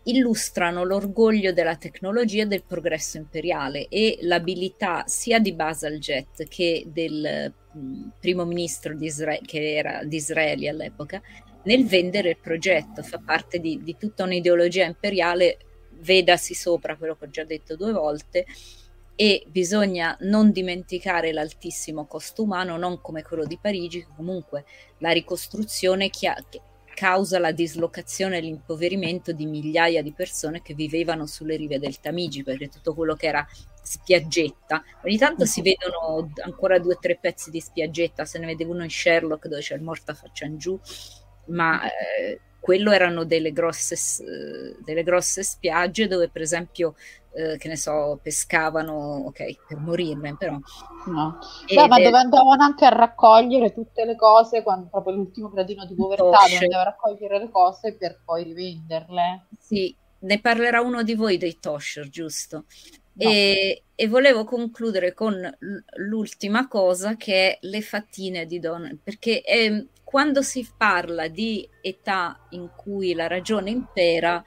[0.05, 7.52] illustrano l'orgoglio della tecnologia e del progresso imperiale e l'abilità sia di Basaljet che del
[7.72, 11.22] mh, primo ministro di, Isra- che era di Israele all'epoca
[11.64, 15.59] nel vendere il progetto, fa parte di, di tutta un'ideologia imperiale,
[16.01, 18.44] vedasi sopra quello che ho già detto due volte,
[19.16, 24.64] e bisogna non dimenticare l'altissimo costo umano, non come quello di Parigi, comunque
[24.98, 26.36] la ricostruzione chia-
[26.94, 32.42] causa la dislocazione e l'impoverimento di migliaia di persone che vivevano sulle rive del Tamigi,
[32.42, 33.46] perché tutto quello che era
[33.82, 38.64] spiaggetta, ogni tanto si vedono ancora due o tre pezzi di spiaggetta, se ne vede
[38.64, 40.80] uno in Sherlock dove c'è il morto a faccia in giù,
[41.46, 43.96] ma eh, quello erano delle grosse,
[44.82, 46.94] delle grosse spiagge dove per esempio
[47.35, 50.56] eh, che ne so, pescavano, ok, per morirne, però.
[51.06, 51.39] No.
[51.66, 55.94] Beh, ma dove andavano anche a raccogliere tutte le cose, quando proprio l'ultimo gradino di
[55.94, 59.47] povertà, dove andavano a raccogliere le cose per poi rivenderle.
[59.59, 62.66] Sì, ne parlerà uno di voi dei Tosher, giusto?
[63.16, 63.28] No.
[63.28, 65.35] E, e, volevo concludere con
[65.97, 72.47] l'ultima cosa che è le fattine di Don, perché è, quando si parla di età
[72.51, 74.43] in cui la ragione impera,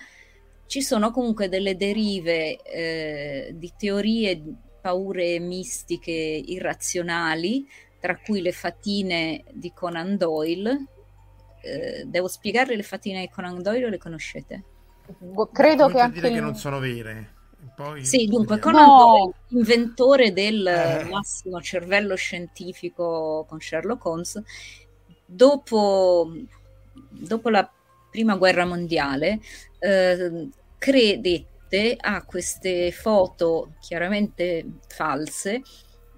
[0.68, 4.42] ci sono comunque delle derive eh, di teorie,
[4.82, 7.68] paure mistiche irrazionali,
[8.00, 10.86] tra cui le fatine di Conan Doyle.
[11.62, 14.64] Eh, devo spiegare le fatine di Conan Doyle o le conoscete?
[15.52, 16.20] Credo che anche...
[16.20, 17.34] dire che non sono vere.
[17.76, 18.98] Poi sì, dunque Conan no.
[18.98, 21.04] Doyle, inventore del eh.
[21.10, 24.42] massimo cervello scientifico con Sherlock Holmes,
[25.26, 26.32] dopo,
[27.10, 27.70] dopo la
[28.18, 29.40] prima guerra mondiale
[29.78, 30.50] eh,
[30.80, 35.62] credette a queste foto chiaramente false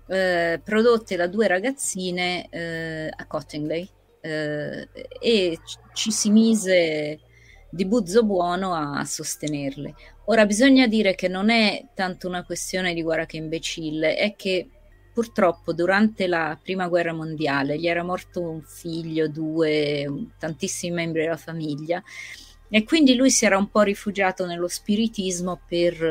[0.08, 3.86] eh, prodotte da due ragazzine eh, a Cottingley
[4.22, 4.88] eh,
[5.20, 5.60] e
[5.92, 7.20] ci si mise
[7.70, 9.94] di buzzo buono a sostenerle.
[10.28, 14.70] Ora bisogna dire che non è tanto una questione di guerra che imbecille, è che
[15.20, 21.36] purtroppo durante la prima guerra mondiale gli era morto un figlio, due, tantissimi membri della
[21.36, 22.02] famiglia
[22.70, 26.02] e quindi lui si era un po' rifugiato nello spiritismo per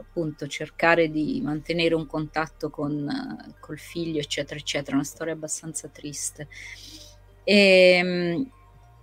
[0.00, 4.96] appunto cercare di mantenere un contatto con col figlio, eccetera, eccetera.
[4.96, 6.48] Una storia abbastanza triste.
[7.44, 8.50] E, ehm,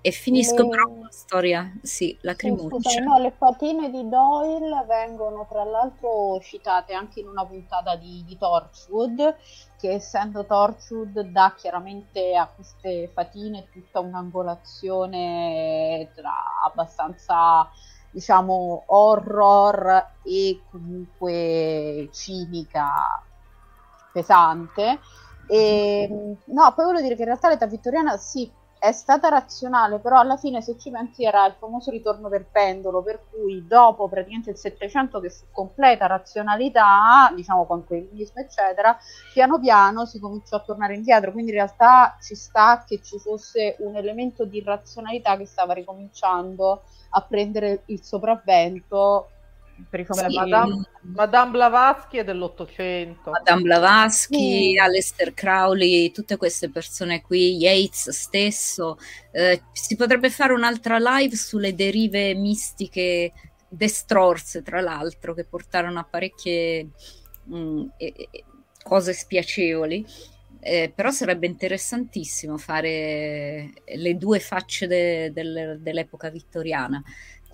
[0.06, 0.70] e finisco le...
[0.70, 2.90] però con una storia, sì, lacrimuccia.
[2.90, 8.24] Sì, no, le patine di Doyle vengono tra l'altro citate anche in una puntata di,
[8.24, 9.36] di Torchwood,
[9.80, 16.34] che essendo Torchwood dà chiaramente a queste fatine tutta un'angolazione tra
[16.64, 17.68] abbastanza
[18.12, 23.24] diciamo horror e comunque cinica
[24.14, 25.00] pesante.
[25.48, 30.20] E, no, poi voglio dire che in realtà l'età vittoriana sì, è stata razionale, però
[30.20, 34.52] alla fine se ci pensi era il famoso ritorno del pendolo, per cui dopo praticamente
[34.52, 38.98] il Settecento che fu completa razionalità, diciamo con querismo eccetera,
[39.34, 43.76] piano piano si cominciò a tornare indietro, quindi in realtà ci sta che ci fosse
[43.80, 49.30] un elemento di razionalità che stava ricominciando a prendere il sopravvento
[49.90, 50.30] per i famosi...
[50.30, 50.36] Sì.
[50.38, 53.32] Madame, Madame, Blavatsky è dell'Ottocento.
[53.32, 54.78] Madame Blavatsky, sì.
[54.78, 58.98] Aleister Crowley, tutte queste persone qui, Yates stesso.
[59.32, 63.34] Eh, si potrebbe fare un'altra live sulle derive mistiche
[63.68, 66.90] destrorse, tra l'altro, che portarono a parecchie
[67.44, 67.86] mh, mm,
[68.84, 70.06] cose spiacevoli.
[70.68, 77.04] Eh, però sarebbe interessantissimo fare le due facce de, de, dell'epoca vittoriana.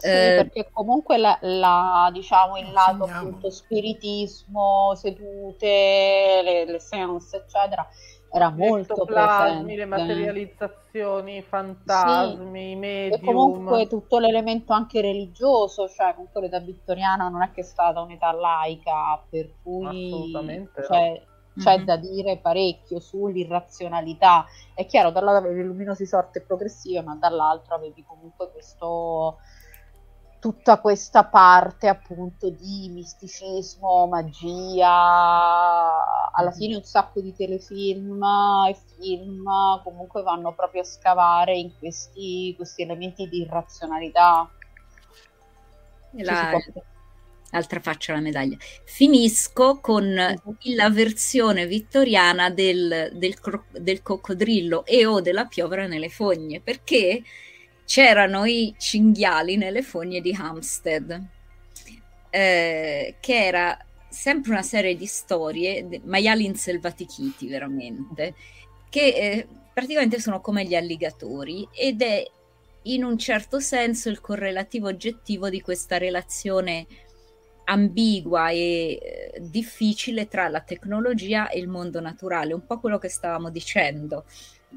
[0.02, 3.28] Sì, eh, perché comunque la, la, diciamo il lato segniamo.
[3.28, 7.88] appunto spiritismo, sedute, le, le seance, eccetera,
[8.32, 9.76] era molto presente.
[9.76, 12.76] le materializzazioni, fantasmi, sì.
[12.76, 13.20] medium.
[13.20, 18.02] E comunque tutto l'elemento anche religioso, cioè comunque l'età vittoriana non è che è stata
[18.02, 21.22] un'età laica, per cui cioè,
[21.54, 21.64] no.
[21.64, 21.86] c'è mm-hmm.
[21.86, 24.46] da dire parecchio sull'irrazionalità.
[24.74, 29.38] È chiaro, da un lato avevi luminosi sorte progressive, ma dall'altro avevi comunque questo
[30.42, 34.90] tutta questa parte appunto di misticismo, magia,
[36.32, 36.58] alla mm-hmm.
[36.58, 38.24] fine un sacco di telefilm
[38.68, 39.46] e film
[39.84, 44.50] comunque vanno proprio a scavare in questi, questi elementi di irrazionalità.
[46.14, 46.58] La,
[47.52, 48.58] altra faccia alla medaglia.
[48.84, 50.76] Finisco con mm-hmm.
[50.76, 53.36] la versione vittoriana del, del,
[53.74, 57.22] del coccodrillo e o della piovra nelle fogne, perché
[57.92, 61.26] c'erano i cinghiali nelle fogne di Hampstead,
[62.30, 63.78] eh, che era
[64.08, 68.34] sempre una serie di storie, maiali inselvatichiti veramente,
[68.90, 72.26] che eh, praticamente sono come gli alligatori ed è
[72.84, 76.88] in un certo senso il correlativo oggettivo di questa relazione
[77.66, 83.10] ambigua e eh, difficile tra la tecnologia e il mondo naturale, un po' quello che
[83.10, 84.24] stavamo dicendo.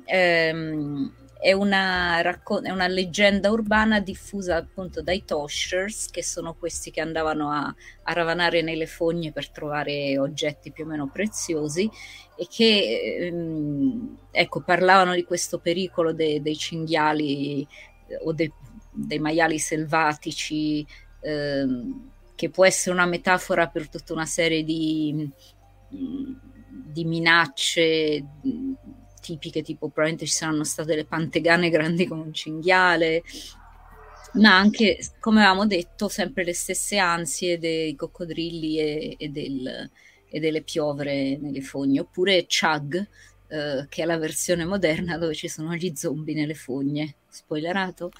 [0.06, 6.90] Ehm, è, una raccon- è una leggenda urbana diffusa appunto dai Toshers, che sono questi
[6.90, 11.90] che andavano a, a ravanare nelle fogne per trovare oggetti più o meno preziosi
[12.34, 17.66] e che ehm, ecco, parlavano di questo pericolo de- dei cinghiali
[18.24, 18.50] o dei,
[18.90, 20.86] dei maiali selvatici.
[21.20, 25.30] Ehm, che può essere una metafora per tutta una serie di,
[25.88, 28.24] di minacce
[29.24, 33.22] tipiche, tipo probabilmente ci saranno state le pantegane grandi come un cinghiale,
[34.34, 39.90] ma anche, come avevamo detto, sempre le stesse ansie dei coccodrilli e, e, del,
[40.28, 42.96] e delle piovre nelle fogne, oppure Chug,
[43.48, 47.14] eh, che è la versione moderna dove ci sono gli zombie nelle fogne.
[47.28, 48.10] Spoilerato?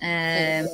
[0.00, 0.64] Eh,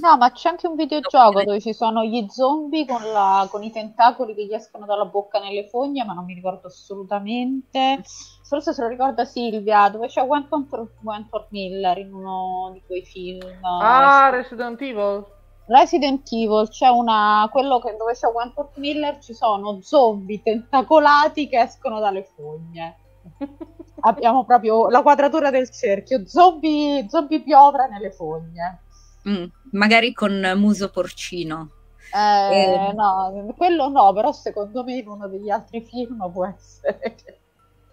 [0.00, 3.70] no, ma c'è anche un videogioco dove ci sono gli zombie con, la, con, i
[3.70, 8.02] tentacoli che gli escono dalla bocca nelle fogne, ma non mi ricordo assolutamente.
[8.42, 13.42] Forse se lo ricorda Silvia, dove c'è Wentworth, Wentworth Miller in uno di quei film.
[13.62, 15.26] Ah, Resident Evil.
[15.66, 21.60] Resident Evil c'è una quello che, dove c'è Wentworth Miller ci sono zombie tentacolati che
[21.60, 22.98] escono dalle fogne
[24.00, 28.80] abbiamo proprio la quadratura del cerchio, zombie, zombie piovra nelle fogne.
[29.28, 31.70] Mm, magari con muso porcino.
[32.12, 37.14] Eh, eh, no, quello no, però secondo me in uno degli altri film può essere
[37.14, 37.38] che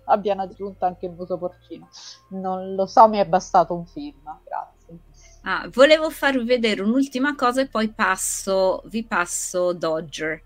[0.05, 1.87] abbiano aggiunto anche il muso porcino.
[2.29, 4.99] Non lo so, mi è bastato un film, grazie.
[5.43, 10.43] Ah, volevo farvi vedere un'ultima cosa e poi passo, vi passo Dodger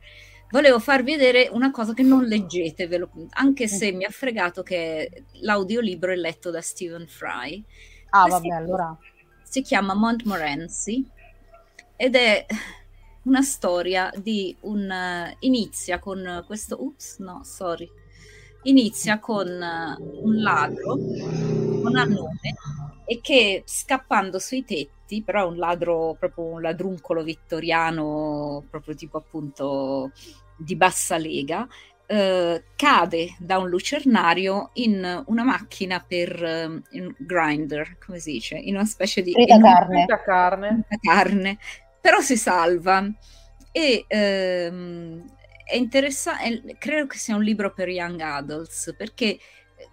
[0.55, 6.13] volevo farvi vedere una cosa che non leggetevelo, anche se mi ha fregato che l'audiolibro
[6.13, 7.61] è letto da Stephen Fry.
[8.11, 8.97] Ah, vabbè, allora.
[9.43, 11.05] Si chiama Montmorency
[11.97, 12.45] ed è
[13.23, 14.89] una storia di un...
[14.89, 16.81] Uh, inizia con questo...
[16.81, 17.91] Ups, no, sorry.
[18.63, 22.55] Inizia con uh, un ladro, ha nome,
[23.03, 29.17] e che scappando sui tetti, però è un ladro, proprio un ladruncolo vittoriano, proprio tipo
[29.17, 30.11] appunto
[30.57, 31.67] di bassa lega,
[32.07, 38.75] eh, cade da un lucernario in una macchina per uh, grinder, come si dice, in
[38.75, 40.05] una specie di carne.
[40.23, 40.85] carne.
[41.01, 41.57] carne,
[41.99, 43.03] però si salva
[43.71, 45.25] e ehm,
[45.65, 49.39] è interessante, credo che sia un libro per young adults perché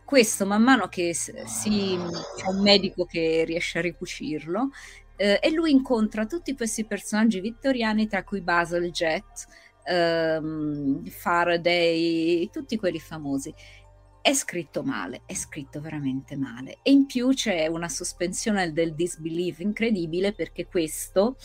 [0.04, 1.98] questo man mano che si
[2.36, 4.70] c'è un medico che riesce a ricucirlo
[5.16, 9.46] eh, e lui incontra tutti questi personaggi vittoriani tra cui Basil Jet
[9.86, 13.52] um, Faraday, tutti quelli famosi.
[14.20, 16.78] È scritto male, è scritto veramente male.
[16.82, 21.36] E in più c'è una sospensione del disbelief incredibile perché questo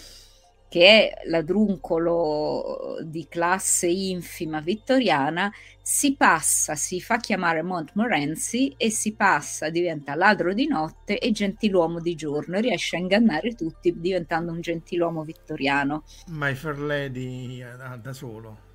[0.69, 9.13] che è ladruncolo di classe infima vittoriana, si passa, si fa chiamare Montmorency e si
[9.13, 14.51] passa, diventa ladro di notte e gentiluomo di giorno e riesce a ingannare tutti diventando
[14.51, 16.03] un gentiluomo vittoriano.
[16.27, 18.65] My Fair Lady eh, da solo.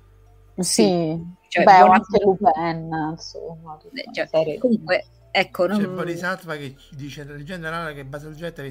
[0.57, 1.93] Sì, cioè, beh, buona...
[1.93, 3.77] anche Lupin, insomma.
[4.11, 5.79] Cioè, comunque, Ecco, non...
[5.79, 8.61] C'è Bodhisattva che dice la leggenda rara che Baselgetto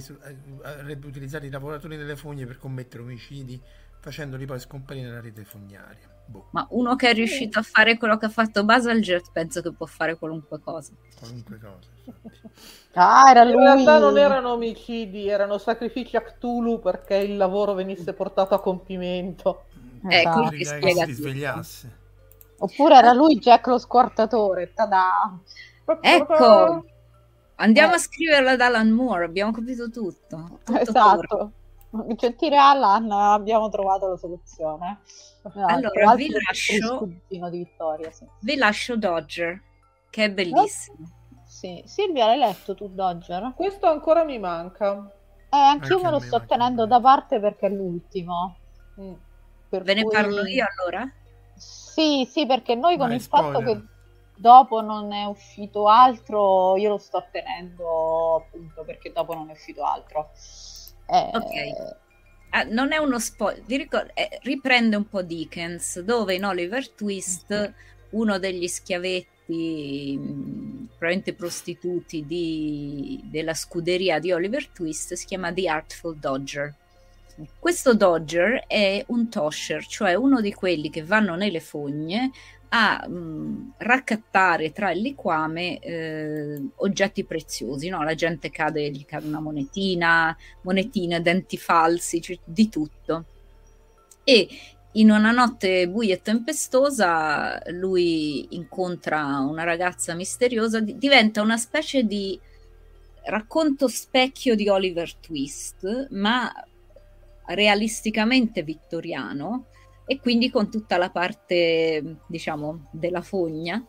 [0.62, 3.60] avrebbe utilizzato i lavoratori delle fogne per commettere omicidi
[3.98, 6.09] facendoli poi scomparire nella rete fognaria.
[6.24, 6.47] Boh.
[6.51, 9.86] Ma uno che è riuscito a fare quello che ha fatto Baselget penso che può
[9.86, 10.93] fare qualunque cosa.
[11.18, 11.90] Qualunque cosa.
[12.94, 13.55] ah, era lui.
[13.55, 18.60] In realtà non erano omicidi, erano sacrifici a Cthulhu perché il lavoro venisse portato a
[18.60, 19.64] compimento.
[20.09, 21.98] Ecco, eh, che si svegliasse.
[22.59, 25.36] Oppure era lui Jack lo squartatore, tada!
[26.00, 26.84] Ecco,
[27.56, 27.96] andiamo eh.
[27.96, 30.59] a scriverla ad Alan Moore, abbiamo capito tutto.
[30.64, 31.52] tutto esatto.
[32.16, 35.00] Gentile Alan, abbiamo trovato la soluzione.
[35.54, 38.26] No, allora, vi lascio, di Vittoria, sì.
[38.40, 39.60] vi lascio Dodger,
[40.09, 40.96] che è bellissimo.
[41.00, 41.82] Oh, sì.
[41.84, 43.52] Silvia, l'hai letto tu Dodger?
[43.54, 45.10] Questo ancora mi manca.
[45.50, 48.56] Eh, anch'io anche me lo sto tenendo da parte perché è l'ultimo.
[48.98, 49.12] Mm.
[49.68, 49.94] Ve cui...
[49.94, 51.10] ne parlo io allora?
[51.54, 53.52] Sì, sì, perché noi con Vai, il spoiler.
[53.52, 53.91] fatto che
[54.43, 59.85] dopo non è uscito altro, io lo sto tenendo appunto perché dopo non è uscito
[59.85, 60.31] altro.
[61.06, 61.97] Eh, ok.
[62.51, 67.55] Ah, non è uno spoiler, ricordo, eh, riprende un po' Dickens, dove in Oliver Twist
[67.55, 67.73] mm-hmm.
[68.10, 75.69] uno degli schiavetti, mh, probabilmente prostituti di, della scuderia di Oliver Twist, si chiama The
[75.69, 76.74] Artful Dodger.
[77.59, 82.31] Questo Dodger è un tosher, cioè uno di quelli che vanno nelle fogne
[82.74, 88.03] a mh, raccattare tra il liquame eh, oggetti preziosi, no?
[88.03, 93.24] La gente cade, gli cade una monetina, monetine, denti falsi, cioè, di tutto.
[94.24, 94.49] E
[94.93, 102.39] in una notte buia e tempestosa lui incontra una ragazza misteriosa, diventa una specie di
[103.24, 106.51] racconto specchio di Oliver Twist, ma
[107.47, 109.66] realisticamente vittoriano
[110.06, 113.84] e quindi con tutta la parte, diciamo, della fogna,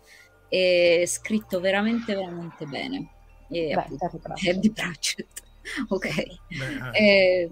[0.47, 3.11] è scritto veramente, veramente bene.
[3.49, 5.41] E Beh, appunto, è di Pratchett.
[5.89, 6.07] ok.
[6.47, 7.49] Beh, eh,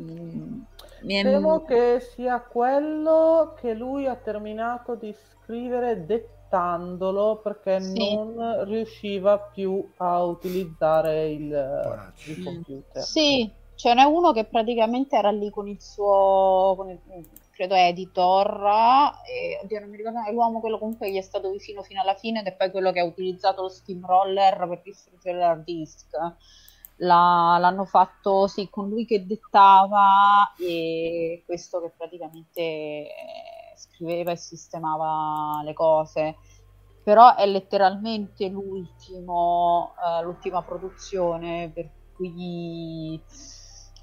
[1.04, 8.16] Temo che sia quello che lui ha terminato di scrivere dettandolo perché sì.
[8.16, 13.02] non riusciva più a utilizzare il, il computer.
[13.02, 17.00] Sì, ce n'è uno che praticamente era lì con il suo con il,
[17.62, 21.84] credo editor e oddio non mi ricordo è l'uomo quello comunque gli è stato vicino
[21.84, 25.64] fino alla fine ed è poi quello che ha utilizzato lo steamroller per distruggere l'hard
[25.64, 26.10] disk.
[26.98, 33.08] La, l'hanno fatto sì con lui che dettava e questo che praticamente
[33.76, 36.36] scriveva e sistemava le cose.
[37.04, 43.20] Però è letteralmente l'ultimo, uh, l'ultima produzione per cui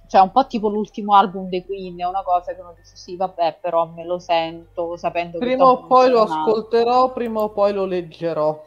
[0.09, 3.14] cioè un po' tipo l'ultimo album dei Queen, è una cosa che uno dice sì,
[3.14, 5.56] vabbè, però me lo sento sapendo prima che...
[5.56, 8.64] Prima o poi lo ascolterò, prima o poi lo leggerò.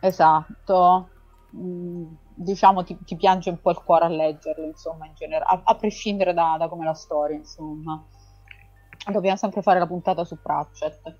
[0.00, 1.08] Esatto.
[1.56, 5.62] Mm, diciamo ti, ti, piange un po' il cuore a leggerlo, insomma, in generale, a,
[5.64, 8.04] a prescindere da, da come la storia, insomma.
[9.10, 11.16] Dobbiamo sempre fare la puntata su Pratchett.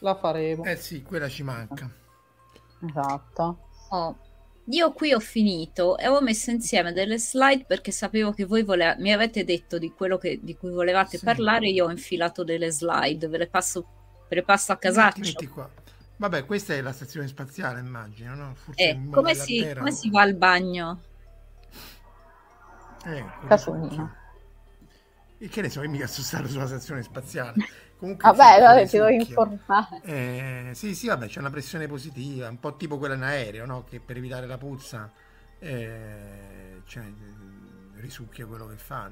[0.00, 0.64] La faremo.
[0.64, 1.88] Eh sì, quella ci manca.
[2.84, 3.58] Esatto.
[3.90, 4.16] Oh,
[4.68, 8.96] io qui ho finito e ho messo insieme delle slide perché sapevo che voi vole-
[8.98, 11.24] mi avete detto di quello che, di cui volevate sì.
[11.24, 11.68] parlare.
[11.68, 13.86] Io ho infilato delle slide, ve le passo,
[14.28, 15.48] ve le passo a casaccio.
[15.48, 15.70] qua.
[16.18, 18.54] Vabbè, questa è la stazione spaziale, immagino, no?
[18.54, 19.96] Forse eh, come, si, terra, come no?
[19.96, 21.00] si va al bagno?
[23.04, 24.14] Eh, Casolino.
[25.38, 27.54] E che ne so, io mica sono stato sulla stazione spaziale.
[27.98, 30.00] Comunque, vabbè, vabbè ti devo informare.
[30.02, 33.84] Eh, sì, sì, vabbè, c'è una pressione positiva, un po' tipo quella in aereo, no?
[33.84, 35.10] Che per evitare la puzza
[35.58, 37.04] eh, cioè,
[37.96, 39.10] risucchia quello che fa.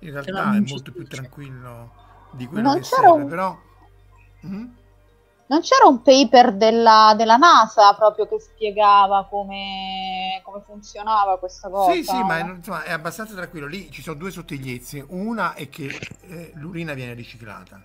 [0.00, 3.28] In realtà è molto più tranquillo di quello non che serve, un...
[3.28, 3.58] però...
[4.44, 4.66] Mm?
[5.48, 11.92] Non c'era un paper della, della, NASA proprio che spiegava come, come funzionava questa cosa?
[11.92, 13.68] Sì, sì, ma è, insomma, è abbastanza tranquillo.
[13.68, 15.04] Lì ci sono due sottigliezze.
[15.06, 17.80] Una è che eh, l'urina viene riciclata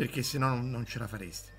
[0.00, 1.50] perché se no non, non ce la faresti.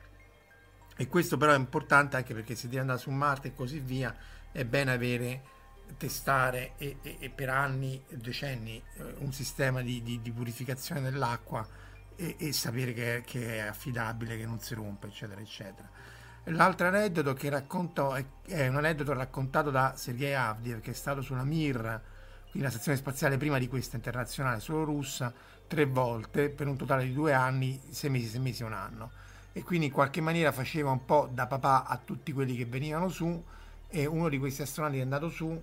[0.97, 4.15] E questo però è importante anche perché se devi andare su Marte e così via,
[4.51, 5.43] è bene avere,
[5.95, 11.67] testare e, e, e per anni, decenni, eh, un sistema di, di, di purificazione dell'acqua
[12.15, 15.87] e, e sapere che, che, è affidabile, che non si rompe, eccetera, eccetera.
[16.45, 21.21] L'altro aneddoto che racconto è, è un aneddoto raccontato da Sergei Avdiev, che è stato
[21.21, 22.01] sulla Mir,
[22.49, 25.31] quindi la stazione spaziale prima di questa internazionale, solo russa,
[25.71, 29.11] tre volte per un totale di due anni, sei mesi, sei mesi, un anno.
[29.53, 33.07] E quindi in qualche maniera faceva un po' da papà a tutti quelli che venivano
[33.07, 33.41] su
[33.87, 35.61] e uno di questi astronauti è andato su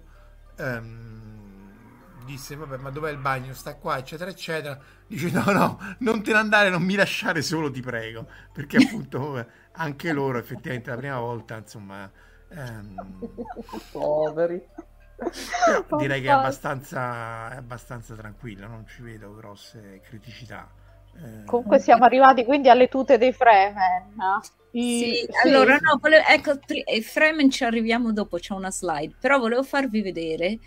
[0.57, 3.53] ehm, disse vabbè ma dov'è il bagno?
[3.53, 4.81] Sta qua eccetera eccetera.
[5.07, 8.27] Dice no no non te ne andare non mi lasciare solo ti prego.
[8.51, 12.11] Perché appunto anche loro effettivamente la prima volta insomma
[12.49, 13.19] ehm,
[13.93, 14.63] poveri
[15.99, 20.69] direi che è abbastanza, è abbastanza tranquilla, non ci vedo grosse criticità.
[21.17, 21.45] Eh...
[21.45, 24.15] Comunque siamo arrivati quindi alle tute dei Fremen.
[24.71, 25.29] Sì, sì.
[25.45, 26.59] allora no, volevo, ecco,
[27.03, 30.59] Fremen ci arriviamo dopo, c'è una slide, però volevo farvi vedere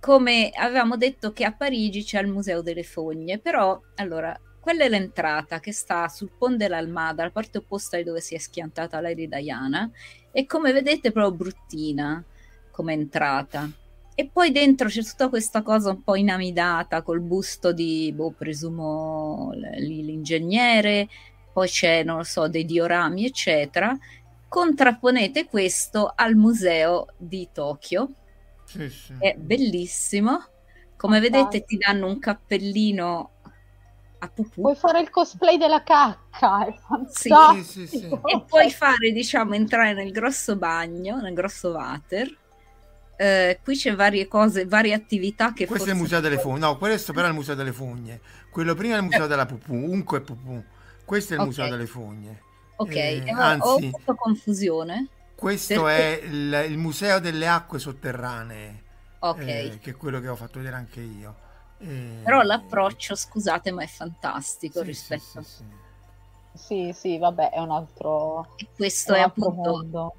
[0.00, 4.88] come avevamo detto che a Parigi c'è il Museo delle Fogne, però allora quella è
[4.88, 9.26] l'entrata che sta sul Pont dell'Almada, la parte opposta di dove si è schiantata Lady
[9.26, 9.90] Diana,
[10.30, 12.24] e come vedete è proprio bruttina
[12.80, 13.70] come entrata.
[14.14, 19.50] E poi dentro c'è tutta questa cosa un po' inamidata col busto di, boh, presumo
[19.52, 21.08] l'ingegnere,
[21.52, 23.96] poi c'è, non lo so, dei diorami, eccetera.
[24.48, 28.10] Contrapponete questo al museo di Tokyo.
[28.64, 29.14] Sì, sì.
[29.18, 30.44] È bellissimo.
[30.96, 33.30] Come ah, vedete ti danno un cappellino
[34.18, 34.62] a pupù.
[34.62, 37.54] Puoi fare il cosplay della cacca, è fantastico.
[37.54, 42.38] Sì, sì, sì, e puoi fare, diciamo, entrare nel grosso bagno, nel grosso water
[43.20, 46.78] eh, qui c'è varie cose, varie attività che Questo è il Museo delle Fogne, no,
[46.78, 48.18] questo però è il Museo delle Fogne.
[48.48, 49.28] Quello prima è il Museo eh.
[49.28, 50.64] della Pupù, Unco e Pupù.
[51.04, 51.52] Questo è il okay.
[51.52, 52.42] Museo delle Fogne.
[52.76, 55.08] Ok, eh, eh anzi, ho fatto confusione.
[55.34, 56.22] Questo perché...
[56.22, 58.82] è il, il, Museo delle Acque Sotterranee.
[59.18, 59.38] Ok.
[59.40, 61.36] Eh, che è quello che ho fatto vedere anche io.
[61.76, 65.42] Eh, però l'approccio, scusate, ma è fantastico sì, rispetto...
[65.42, 65.64] Sì, sì,
[66.54, 68.54] Sì, sì, vabbè, è un altro.
[68.56, 69.70] E questo è altro appunto.
[69.70, 70.14] mondo.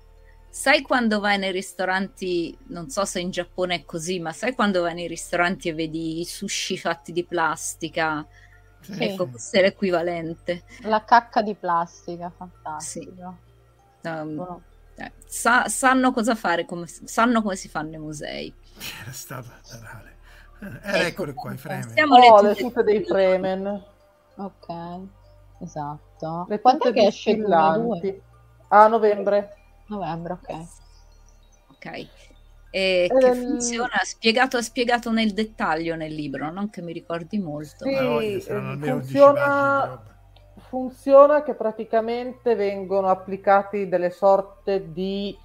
[0.53, 4.81] Sai quando vai nei ristoranti, non so se in Giappone è così, ma sai quando
[4.81, 8.27] vai nei ristoranti e vedi i sushi fatti di plastica?
[8.81, 9.03] Sì.
[9.05, 10.63] Ecco, questo è l'equivalente.
[10.81, 13.37] La cacca di plastica, fantastico.
[14.03, 14.61] Um, Buono.
[14.95, 18.53] eh, sa- sanno cosa fare, come, sanno come si fanno i musei.
[19.03, 20.17] Era stato laterale.
[20.83, 21.83] Eh, eccolo qua, i frame.
[21.83, 23.83] Stiamo Oh, le tute dei Fremen.
[24.35, 24.67] Ok,
[25.59, 26.45] esatto.
[26.49, 27.99] Le tute che esce Dune 2?
[27.99, 28.21] distillanti.
[28.69, 29.55] A novembre.
[29.91, 30.49] Novembre, ok.
[31.67, 32.09] Ok.
[32.73, 37.87] E che Ehm, funziona spiegato, spiegato nel dettaglio nel libro, non che mi ricordi molto.
[37.87, 40.03] Sì, Ma voglia, saranno almeno 10 funziona-.
[40.69, 45.35] Funziona che praticamente vengono applicati delle sorte di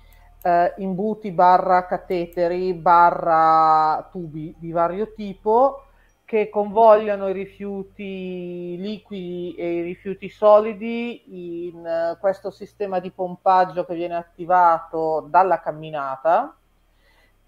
[0.43, 5.85] eh, imbuti barra cateteri barra tubi di vario tipo
[6.27, 13.85] che convogliano i rifiuti liquidi e i rifiuti solidi in eh, questo sistema di pompaggio
[13.85, 16.57] che viene attivato dalla camminata.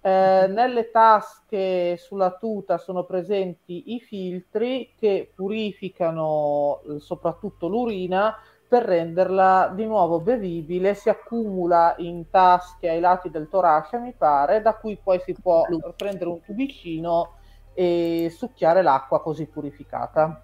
[0.01, 8.33] Eh, nelle tasche sulla tuta sono presenti i filtri che purificano eh, soprattutto l'urina
[8.65, 14.61] per renderla di nuovo bevibile, si accumula in tasche ai lati del torace, mi pare,
[14.61, 15.65] da cui poi si può
[15.97, 17.38] prendere un tubicino
[17.73, 20.43] e succhiare l'acqua così purificata.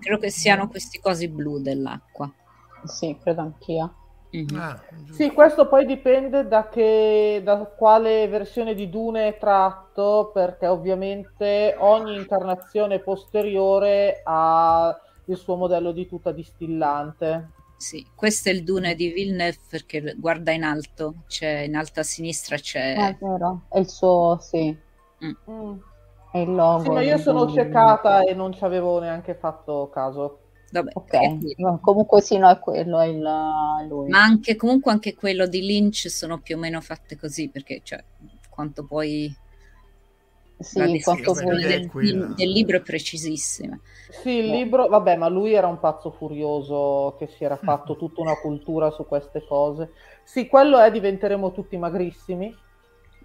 [0.00, 2.30] Credo che siano questi cosi blu dell'acqua.
[2.84, 3.94] Sì, credo anch'io.
[4.30, 4.58] Mhm.
[4.58, 4.82] Ah.
[5.10, 11.76] Sì, questo poi dipende da, che, da quale versione di Dune è tratto, perché ovviamente
[11.78, 17.50] ogni incarnazione posteriore ha il suo modello di tuta distillante.
[17.76, 22.04] Sì, questo è il dune di Villeneuve perché guarda in alto, c'è in alto a
[22.04, 22.94] sinistra c'è...
[22.94, 24.90] È vero, è il suo, sì,
[25.24, 25.76] Mm.
[26.32, 26.82] È il logo.
[26.82, 27.52] Sì, ma io sono Dune.
[27.52, 30.38] ciecata e non ci avevo neanche fatto caso.
[30.70, 31.54] Vabbè, Ok, è quello.
[31.58, 33.22] no, comunque sì, no, è quello, è il,
[33.88, 34.08] lui.
[34.08, 38.02] Ma anche comunque anche quello di Lynch sono più o meno fatte così perché cioè
[38.48, 39.34] quanto poi
[40.58, 41.62] sì, quanto poi...
[41.62, 43.78] del, del libro è precisissima.
[44.08, 48.20] Sì, il libro, vabbè, ma lui era un pazzo furioso che si era fatto tutta
[48.20, 49.92] una cultura su queste cose.
[50.24, 52.54] Sì, quello è diventeremo tutti magrissimi.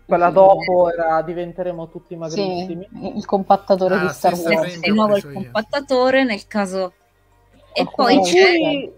[0.08, 0.34] Quella Sì.
[0.34, 2.88] dopo era diventeremo tutti Sì, magrissimi.
[3.18, 4.72] il compattatore Ah, di Star stessa Wars.
[4.72, 6.94] frame Di nuovo il compattatore nel caso...
[7.74, 8.92] E Qualcuno poi c'è...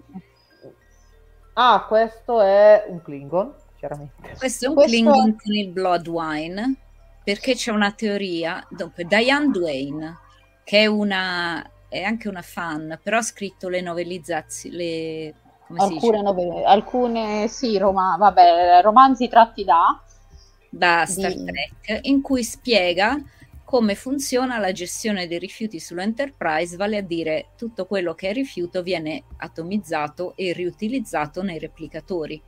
[1.53, 4.35] Ah, questo è un Klingon, chiaramente.
[4.37, 6.75] Questo è un Questo- Klingon con il Bloodwine,
[7.23, 8.65] perché c'è una teoria.
[8.69, 10.17] Dunque, Diane Duane,
[10.63, 15.33] che è una è anche una fan, però ha scritto le novellizzazioni, le
[15.65, 16.21] come si Alcune, dice?
[16.23, 19.99] novelle, alcune sì, roma- vabbè, romanzi tratti da...
[20.69, 23.19] da Star di- Trek, in cui spiega
[23.63, 28.81] come funziona la gestione dei rifiuti sull'Enterprise, vale a dire tutto quello che è rifiuto
[28.81, 32.41] viene atomizzato e riutilizzato nei replicatori.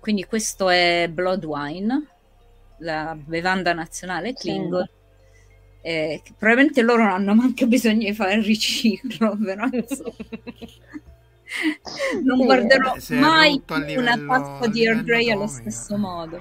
[0.00, 2.06] Quindi questo è Bloodwine,
[2.78, 4.48] la bevanda nazionale Sì.
[4.48, 4.88] Klingon.
[5.84, 10.14] eh, che probabilmente loro non hanno manco bisogno di fare il riciclo, però insomma.
[12.24, 12.44] non Sì.
[12.44, 13.62] guarderò Eh, mai
[13.96, 15.98] una livello- di Earl Grey allo stesso eh.
[15.98, 16.40] modo.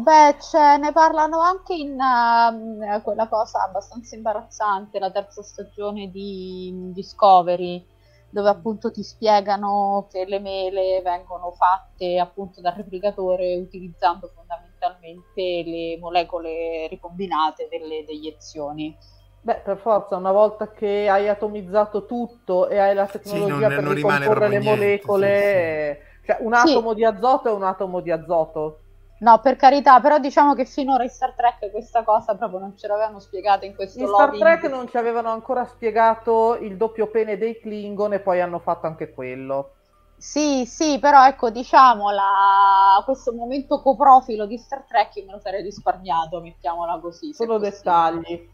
[0.00, 6.72] Beh, ce ne parlano anche in um, quella cosa abbastanza imbarazzante, la terza stagione di
[6.92, 7.84] Discovery,
[8.30, 15.98] dove appunto ti spiegano che le mele vengono fatte appunto dal replicatore utilizzando fondamentalmente le
[15.98, 18.96] molecole ricombinate delle deiezioni.
[19.40, 23.82] Beh, per forza, una volta che hai atomizzato tutto e hai la tecnologia non- per
[23.84, 26.70] non ricomporre le niente, molecole, sì, eh, cioè un Sì.
[26.70, 28.82] atomo di azoto è un atomo di azoto.
[29.20, 32.86] No, per carità, però diciamo che finora in Star Trek questa cosa proprio non ce
[32.86, 34.38] l'avevano spiegata in questo In Star lobby.
[34.38, 38.86] Trek non ci avevano ancora spiegato il doppio pene dei Klingon e poi hanno fatto
[38.86, 39.72] anche quello.
[40.16, 43.02] Sì, sì, però ecco, diciamo, la...
[43.04, 47.32] questo momento coprofilo di Star Trek io me lo sarei risparmiato, mettiamola così.
[47.36, 47.58] possibile.
[47.58, 48.48] dettagli.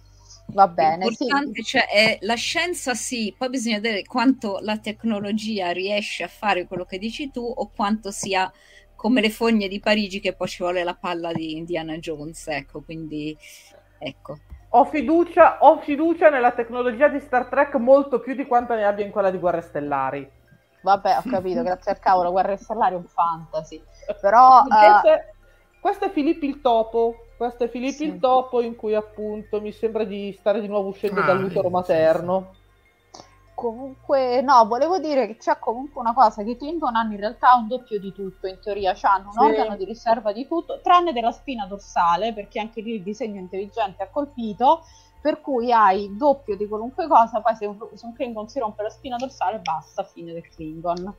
[0.46, 1.24] Va bene, sì.
[1.24, 6.66] L'importante cioè, è la scienza sì, poi bisogna vedere quanto la tecnologia riesce a fare
[6.66, 8.50] quello che dici tu o quanto sia
[9.04, 12.80] come le fogne di Parigi che poi ci vuole la palla di Indiana Jones, ecco,
[12.80, 13.36] quindi
[13.98, 14.38] ecco.
[14.70, 19.04] Ho fiducia, ho fiducia nella tecnologia di Star Trek molto più di quanta ne abbia
[19.04, 20.26] in quella di Guerre Stellari.
[20.80, 23.82] Vabbè, ho capito, grazie al cavolo, Guerre Stellari è un fantasy.
[24.22, 25.32] Però, Questo eh, è,
[25.80, 27.14] questo è Filippo il Topo.
[27.36, 28.04] Questo è Filippo Sì.
[28.04, 31.74] il Topo in cui appunto mi sembra di stare di nuovo uscendo Ah, dall'utero sì,
[31.74, 32.54] materno.
[33.54, 37.54] Comunque, no, volevo dire che c'è comunque una cosa che i Klingon hanno in realtà
[37.54, 39.38] un doppio di tutto, in teoria, cioè hanno un Sì.
[39.38, 44.02] organo di riserva di tutto, tranne della spina dorsale, perché anche lì il disegno intelligente
[44.02, 44.84] ha colpito,
[45.22, 48.82] per cui hai doppio di qualunque cosa, poi se un, se un Klingon si rompe
[48.82, 51.14] la spina dorsale basta, fine del Klingon.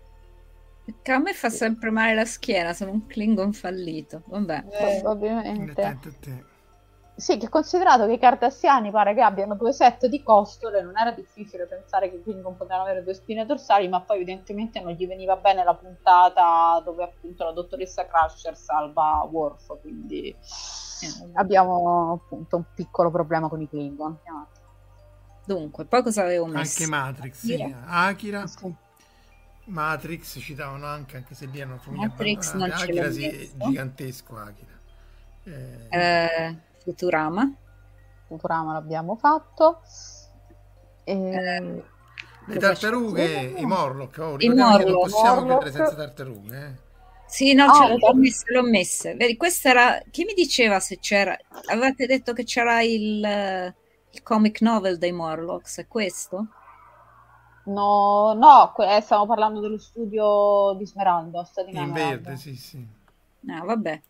[0.84, 4.22] Perché a me fa sempre male la schiena, sono un Klingon fallito.
[4.26, 4.66] Vabbè.
[5.02, 5.82] Probabilmente.
[5.82, 6.46] Attento a te.
[7.18, 11.12] Sì, che considerato che i cardassiani pare che abbiano due set di costole, non era
[11.12, 15.08] difficile pensare che i Klingon potevano avere due spine dorsali, ma poi evidentemente non gli
[15.08, 20.36] veniva bene la puntata dove appunto la dottoressa Crusher salva Worf, quindi
[21.02, 24.18] Eh, abbiamo appunto un piccolo problema con i Klingon.
[25.46, 26.84] Dunque, poi cosa avevo messo?
[26.84, 27.76] Anche Matrix, sì.
[27.86, 28.44] Akira.
[29.66, 34.74] Matrix citavano anche, anche se lì hanno Matrix non Akira sì, è gigantesco Akira.
[35.44, 36.56] Eh, Eh,
[36.86, 37.52] Futurama.
[38.28, 39.82] Futurama l'abbiamo fatto.
[41.04, 41.14] E...
[41.14, 41.84] Eh,
[42.48, 45.64] le tartarughe, i Morlock, oh, I che non Morlock, possiamo Morlock.
[45.64, 46.66] vivere senza tartarughe.
[46.66, 46.84] Eh.
[47.26, 49.16] Sì, no, Ah, le l'ho messe, l'ho messe.
[49.16, 50.04] Vedi, questa era...
[50.12, 51.36] Chi mi diceva se c'era...
[51.66, 53.74] Avevate detto che c'era il,
[54.12, 56.48] il comic novel dei Morlocks, è questo?
[57.66, 62.88] No, no, que- eh, stiamo parlando dello studio di Smeraldo, di In verde, sì, sì.
[63.40, 64.02] No, vabbè.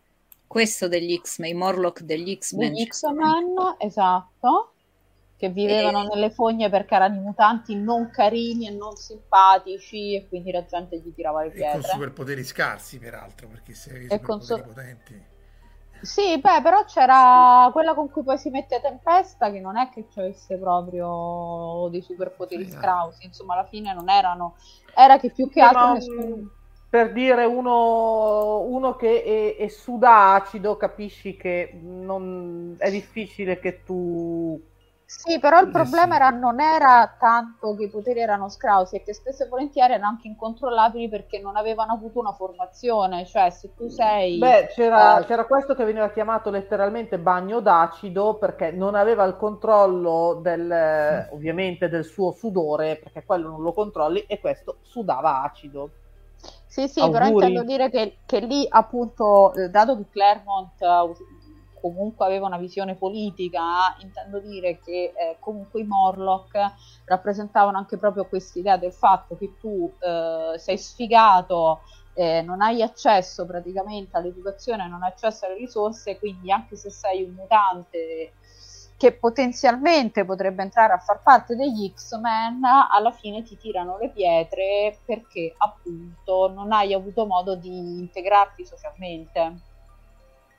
[0.55, 2.71] Questo degli X-Men, i Morlock degli X-Men.
[2.71, 4.73] degli X-Men, esatto,
[5.37, 10.27] che vivevano E- nelle fogne perché erano i mutanti non carini e non simpatici e
[10.27, 11.81] quindi la gente gli tirava le E con pietre.
[11.81, 15.23] superpoteri scarsi, peraltro, perché se avevi con superpoteri so- potenti...
[15.99, 20.07] Sì, beh, però c'era quella con cui poi si mette Tempesta che non è che
[20.11, 22.69] ci avesse proprio dei superpoteri Sì, eh.
[22.69, 24.55] scrausi, insomma alla fine non erano,
[24.93, 26.51] era che più che altro ma, nessuno...
[26.95, 33.83] per dire uno, uno che è, è suda acido, capisci che non, è difficile che
[33.83, 34.57] tu
[35.03, 39.13] Sì, però il problema era, non era tanto che i poteri erano scrausi, è che
[39.13, 43.89] spesso e volentieri erano anche incontrollabili perché non avevano avuto una formazione, cioè se tu
[43.89, 44.37] sei...
[44.37, 45.25] Beh, c'era, Eh.
[45.25, 51.89] c'era questo che veniva chiamato letteralmente bagno d'acido perché non aveva il controllo del, ovviamente
[51.89, 55.89] del suo sudore, perché quello non lo controlli e questo sudava acido.
[56.67, 57.45] Sì, sì, però Auguri.
[57.45, 61.13] intendo dire che, che lì appunto, eh, dato che Claremont eh,
[61.79, 66.57] comunque aveva una visione politica, intendo dire che eh, comunque i Morlock
[67.05, 71.81] rappresentavano anche proprio quest'idea del fatto che tu eh, sei sfigato,
[72.15, 77.23] eh, non hai accesso praticamente all'educazione, non hai accesso alle risorse, quindi anche se sei
[77.23, 78.33] un mutante
[79.05, 84.97] che potenzialmente potrebbe entrare a far parte degli X-Men, alla fine ti tirano le pietre
[85.05, 89.59] perché appunto non hai avuto modo di integrarti socialmente.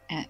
[0.06, 0.28] Eh.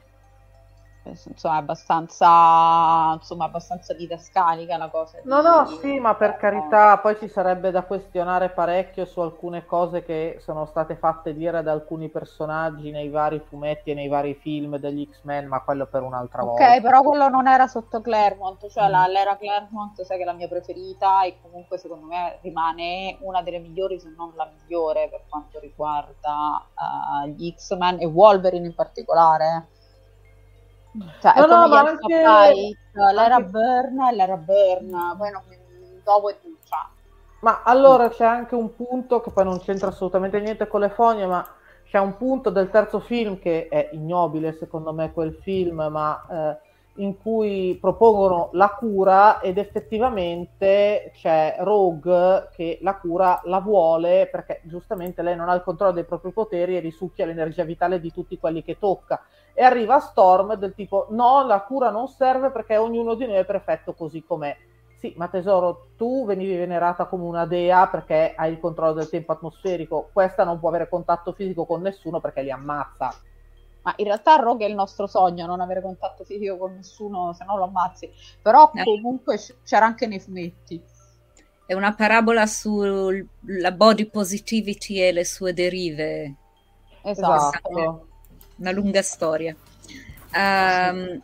[1.09, 5.19] Insomma, è abbastanza, insomma, abbastanza didascalica la cosa.
[5.25, 9.67] No, di- no, sì, ma per carità, poi ci sarebbe da questionare parecchio su alcune
[9.67, 14.35] cose che sono state fatte dire da alcuni personaggi nei vari fumetti e nei vari
[14.35, 16.81] film degli X-Men, ma quello per un'altra Ok, volta.
[16.81, 18.91] però quello non era sotto Claremont, cioè Mm.
[18.91, 23.43] la- l'era Claremont, sai che è la mia preferita e comunque secondo me rimane una
[23.43, 26.71] delle migliori, se non la migliore per quanto riguarda
[27.25, 29.69] eh, gli X-Men e Wolverine in particolare.
[31.21, 35.43] Cioè, è No, no, ma anche- Flight, l'era anche- Burn l'era Burn, poi non
[36.03, 36.79] dopo e tu, cioè.
[37.41, 41.27] Ma allora c'è anche un punto che poi non c'entra assolutamente niente con le fogne,
[41.27, 41.47] ma
[41.85, 46.59] c'è un punto del terzo film che è ignobile secondo me quel film, ma eh,
[46.97, 54.61] in cui propongono la cura ed effettivamente c'è Rogue che la cura la vuole perché
[54.65, 58.39] giustamente lei non ha il controllo dei propri poteri e risucchia l'energia vitale di tutti
[58.39, 59.23] quelli che tocca.
[59.53, 63.45] E arriva Storm del tipo no, la cura non serve perché ognuno di noi è
[63.45, 64.57] perfetto così com'è.
[64.99, 69.33] Sì, ma tesoro, tu venivi venerata come una dea perché hai il controllo del tempo
[69.33, 70.09] atmosferico.
[70.13, 73.13] Questa non può avere contatto fisico con nessuno perché li ammazza.
[73.87, 77.45] Ma in realtà Rogue è il nostro sogno, non avere contatto fisico con nessuno, se
[77.45, 78.11] no lo ammazzi.
[78.43, 78.83] Però Eh.
[78.83, 80.83] comunque c'era anche nei fumetti.
[81.65, 86.35] È una parabola sulla body positivity e le sue derive.
[87.03, 88.09] Esatto.
[88.57, 89.55] Una lunga storia.
[90.33, 91.23] Ehm,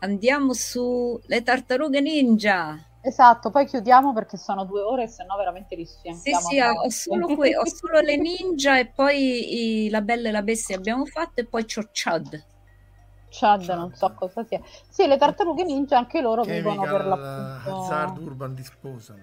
[0.00, 2.84] andiamo su Le tartarughe ninja.
[3.04, 6.40] Esatto, poi chiudiamo perché sono due ore e se no veramente Sì, rischiamo.
[6.40, 10.32] sì, ho, ho solo, que- ho solo le ninja e poi i- la bella e
[10.32, 12.44] la bestia abbiamo fatto e poi c'ho Chad.
[13.28, 14.60] Chad, non so cosa sia.
[14.88, 17.70] Sì, le tartarughe ninja anche loro vivono per l'appunto.
[17.70, 19.20] Hazard Urban Disposal.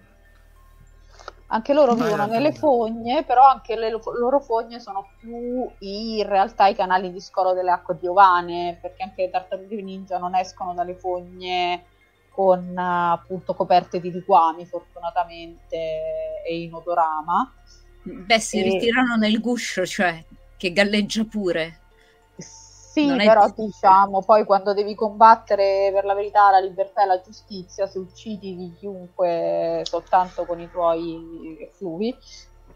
[1.52, 6.20] Anche loro Vai, vivono nelle fogne, però anche le lo- loro fogne sono più i-
[6.20, 10.36] in realtà i canali di scolo delle acque piovane, perché anche le tartarughe ninja non
[10.36, 11.86] escono dalle fogne
[12.30, 15.78] con appunto coperte di liquami fortunatamente
[16.46, 17.54] e in odorama.
[18.04, 20.24] Beh, si E- ritirano nel guscio, cioè
[20.58, 21.80] che galleggia pure.
[22.38, 27.04] Sì, Non è però più- diciamo, poi quando devi combattere per la verità, la libertà
[27.04, 32.16] e la giustizia, se uccidi di chiunque soltanto con i tuoi fluvi.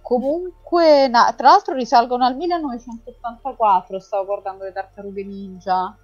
[0.02, 5.98] Comunque, na- tra l'altro risalgono al 1984, stavo guardando le tartarughe ninja.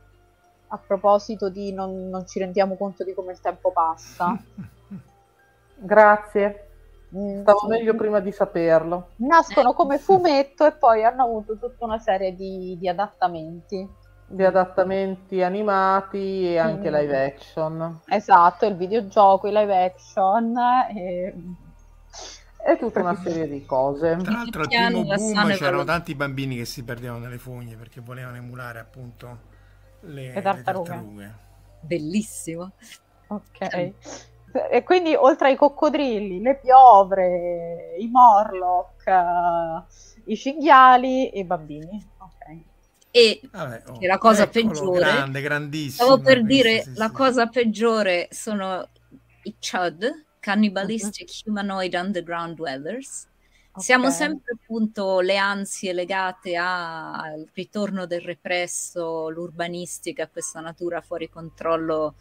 [0.69, 4.37] A proposito di non, non ci rendiamo conto di come il tempo passa.
[5.81, 6.69] Grazie,
[7.15, 9.09] Mm, stavo meglio prima di saperlo.
[9.17, 13.87] Nascono come fumetto e poi hanno avuto tutta una serie di, di adattamenti.
[14.27, 16.93] Di adattamenti animati e anche Mm.
[16.93, 17.99] live action.
[18.05, 20.55] Esatto, il videogioco, i live action
[20.95, 21.33] e...
[22.61, 24.17] E tutta una serie di cose.
[24.21, 28.35] Tra l'altro al primo boom c'erano tanti bambini che si perdevano nelle fogne perché volevano
[28.35, 29.48] emulare appunto
[30.01, 30.89] le, Le tartarughe.
[30.89, 31.35] le tartarughe.
[31.81, 32.71] Bellissimo.
[33.27, 33.91] Ok.
[34.71, 42.07] E quindi oltre ai coccodrilli, le piovre, i morlock, eh, i cinghiali e i bambini.
[43.11, 46.07] E Vabbè, oh, la cosa peggiore- grande, grandissimo.
[46.09, 47.11] stavo per dire, sì, la sì.
[47.13, 48.87] cosa peggiore sono
[49.43, 51.51] i CHUD, Cannibalistic Mhm.
[51.51, 53.27] Humanoid Underground Dwellers.
[53.79, 61.29] Siamo sempre appunto le ansie legate a- al ritorno del represso, l'urbanistica, questa natura fuori
[61.29, 62.15] controllo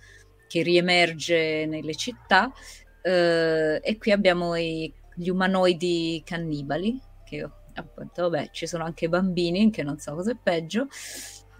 [0.47, 2.52] che riemerge nelle città.
[3.02, 9.70] Eh, e qui abbiamo i- gli umanoidi cannibali, che appunto, vabbè, ci sono anche bambini,
[9.70, 10.86] che non so cosa è peggio.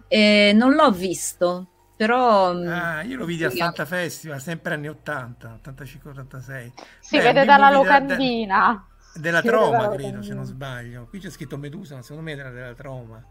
[0.09, 1.67] E non l'ho visto,
[1.97, 2.55] però...
[2.55, 6.73] mm, Ah, io lo vidi al sì, Fanta Festival, sempre anni 80, 85-86.
[7.01, 8.87] Si Beh, vede dalla locandina.
[9.19, 11.07] Della Troma, credo, se non sbaglio.
[11.07, 13.23] Qui c'è scritto Medusa, ma secondo me era della Troma.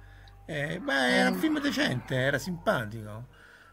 [0.45, 3.25] Eh, beh, era un film decente, era simpatico.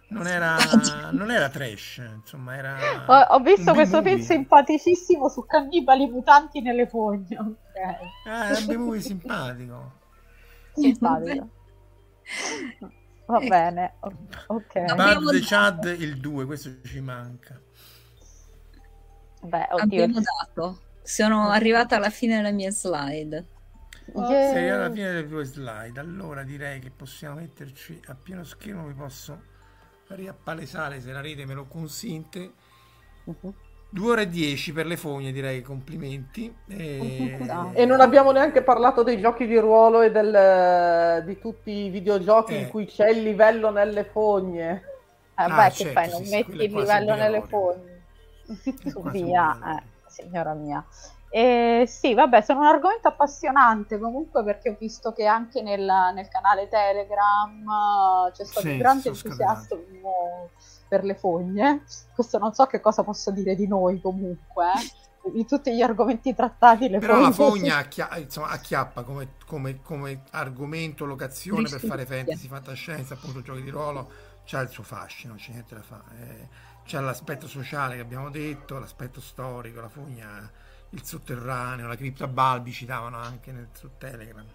[0.09, 0.57] Non era,
[1.13, 3.05] non era trash, insomma, era...
[3.07, 7.39] Ho, ho visto questo film simpaticissimo su cannibali mutanti nelle fogne.
[7.39, 8.27] Ok.
[8.27, 9.93] Ah, era un B-movie simpatico.
[10.75, 11.51] Simpatico.
[13.27, 13.49] Va Ecco.
[13.49, 13.95] bene.
[14.01, 14.13] o-
[14.49, 14.77] Ok.
[14.77, 17.59] Abbiamo Bud the Chad il 2, questo ci manca.
[19.43, 19.83] Beh, oddio.
[20.05, 20.79] abbiamo dato.
[21.05, 23.45] Sono arrivata alla fine della mia slide.
[24.15, 24.51] Yeah.
[24.53, 28.95] Sei alla fine delle tue slide, allora direi che possiamo metterci a pieno schermo, vi
[28.95, 29.39] posso
[30.09, 32.53] riappalesare se la rete me lo consente.
[33.25, 33.55] Mhm.
[33.91, 36.53] 2 ore e 10 per le fogne, direi complimenti.
[36.69, 37.37] E...
[37.49, 37.71] Ah.
[37.77, 42.55] E non abbiamo neanche parlato dei giochi di ruolo e del- di tutti i videogiochi
[42.55, 42.59] Eh.
[42.63, 44.71] in cui c'è il livello nelle fogne.
[45.37, 46.11] Eh, Ah, beh, che certo, fai?
[46.11, 47.93] Non sì, metti il livello nelle fogne.
[49.13, 49.83] Via, eh,
[50.15, 50.85] signora mia.
[51.29, 55.81] Eh, sì, vabbè, sono un argomento appassionante comunque perché ho visto che anche nel,
[56.15, 57.51] nel canale Telegram
[58.29, 60.53] eh, c'è stato Sì, un grande entusiasmo
[60.87, 61.83] per le fogne.
[62.15, 64.65] Questo non so che cosa possa dire di noi comunque.
[65.23, 65.31] eh.
[65.33, 69.81] Di tutti gli argomenti trattati, le Però la fogne fogna acchia- insomma, acchiappa come, come-
[69.83, 74.11] come argomento, locazione per fare fantasy, fantascienza, appunto giochi di ruolo,
[74.45, 76.05] c'ha il suo fascino, c'è niente da fare.
[76.19, 76.49] Eh,
[76.85, 80.51] c'è l'aspetto sociale che abbiamo detto, l'aspetto storico, la fogna,
[80.91, 84.47] il sotterraneo, la cripta Balbi citavano anche nel, su Telegram.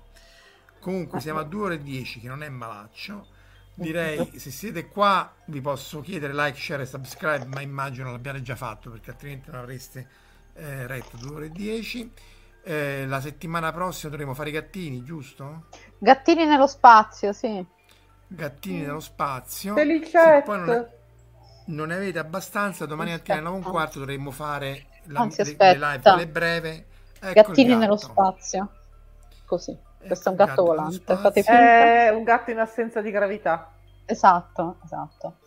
[0.80, 3.28] Comunque siamo a 2 ore e 10, che non è malaccio.
[3.74, 8.56] Direi, se siete qua, vi posso chiedere like, share e subscribe, ma immagino l'abbiate già
[8.56, 10.08] fatto, perché altrimenti non avreste
[10.54, 12.12] eh, retto 2 ore e 10.
[12.62, 15.68] Eh, la settimana prossima dovremo fare i gattini, giusto?
[15.98, 17.66] Gattini nello spazio, sì.
[18.28, 19.74] Gattini nello spazio.
[19.74, 20.99] Felicette.
[21.70, 25.42] Non, ne avete abbastanza, domani mattina alle 9 e un quarto dovremmo fare la, Anzi,
[25.44, 25.92] le, le aspetta.
[25.92, 26.88] live, quelle breve.
[27.20, 27.98] Ecco Gattini nello gatto.
[27.98, 28.70] spazio.
[29.46, 29.78] Così.
[30.06, 31.16] Questo è un Ecco gatto nello volante.
[31.18, 31.42] Fate.
[31.44, 33.72] È un gatto in assenza di gravità.
[34.06, 35.38] Esatto, esatto.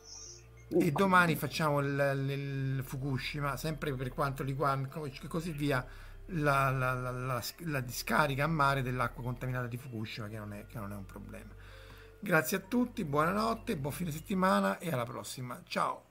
[0.74, 2.30] E domani facciamo il, il-
[2.78, 5.84] il Fukushima, sempre per quanto riguarda e così via,
[6.26, 10.66] la, la- la- la- la discarica a mare dell'acqua contaminata di Fukushima, che non, è,
[10.66, 11.50] che non è un problema.
[12.18, 15.60] Grazie a tutti, buonanotte, buon fine settimana e alla prossima.
[15.66, 16.10] Ciao!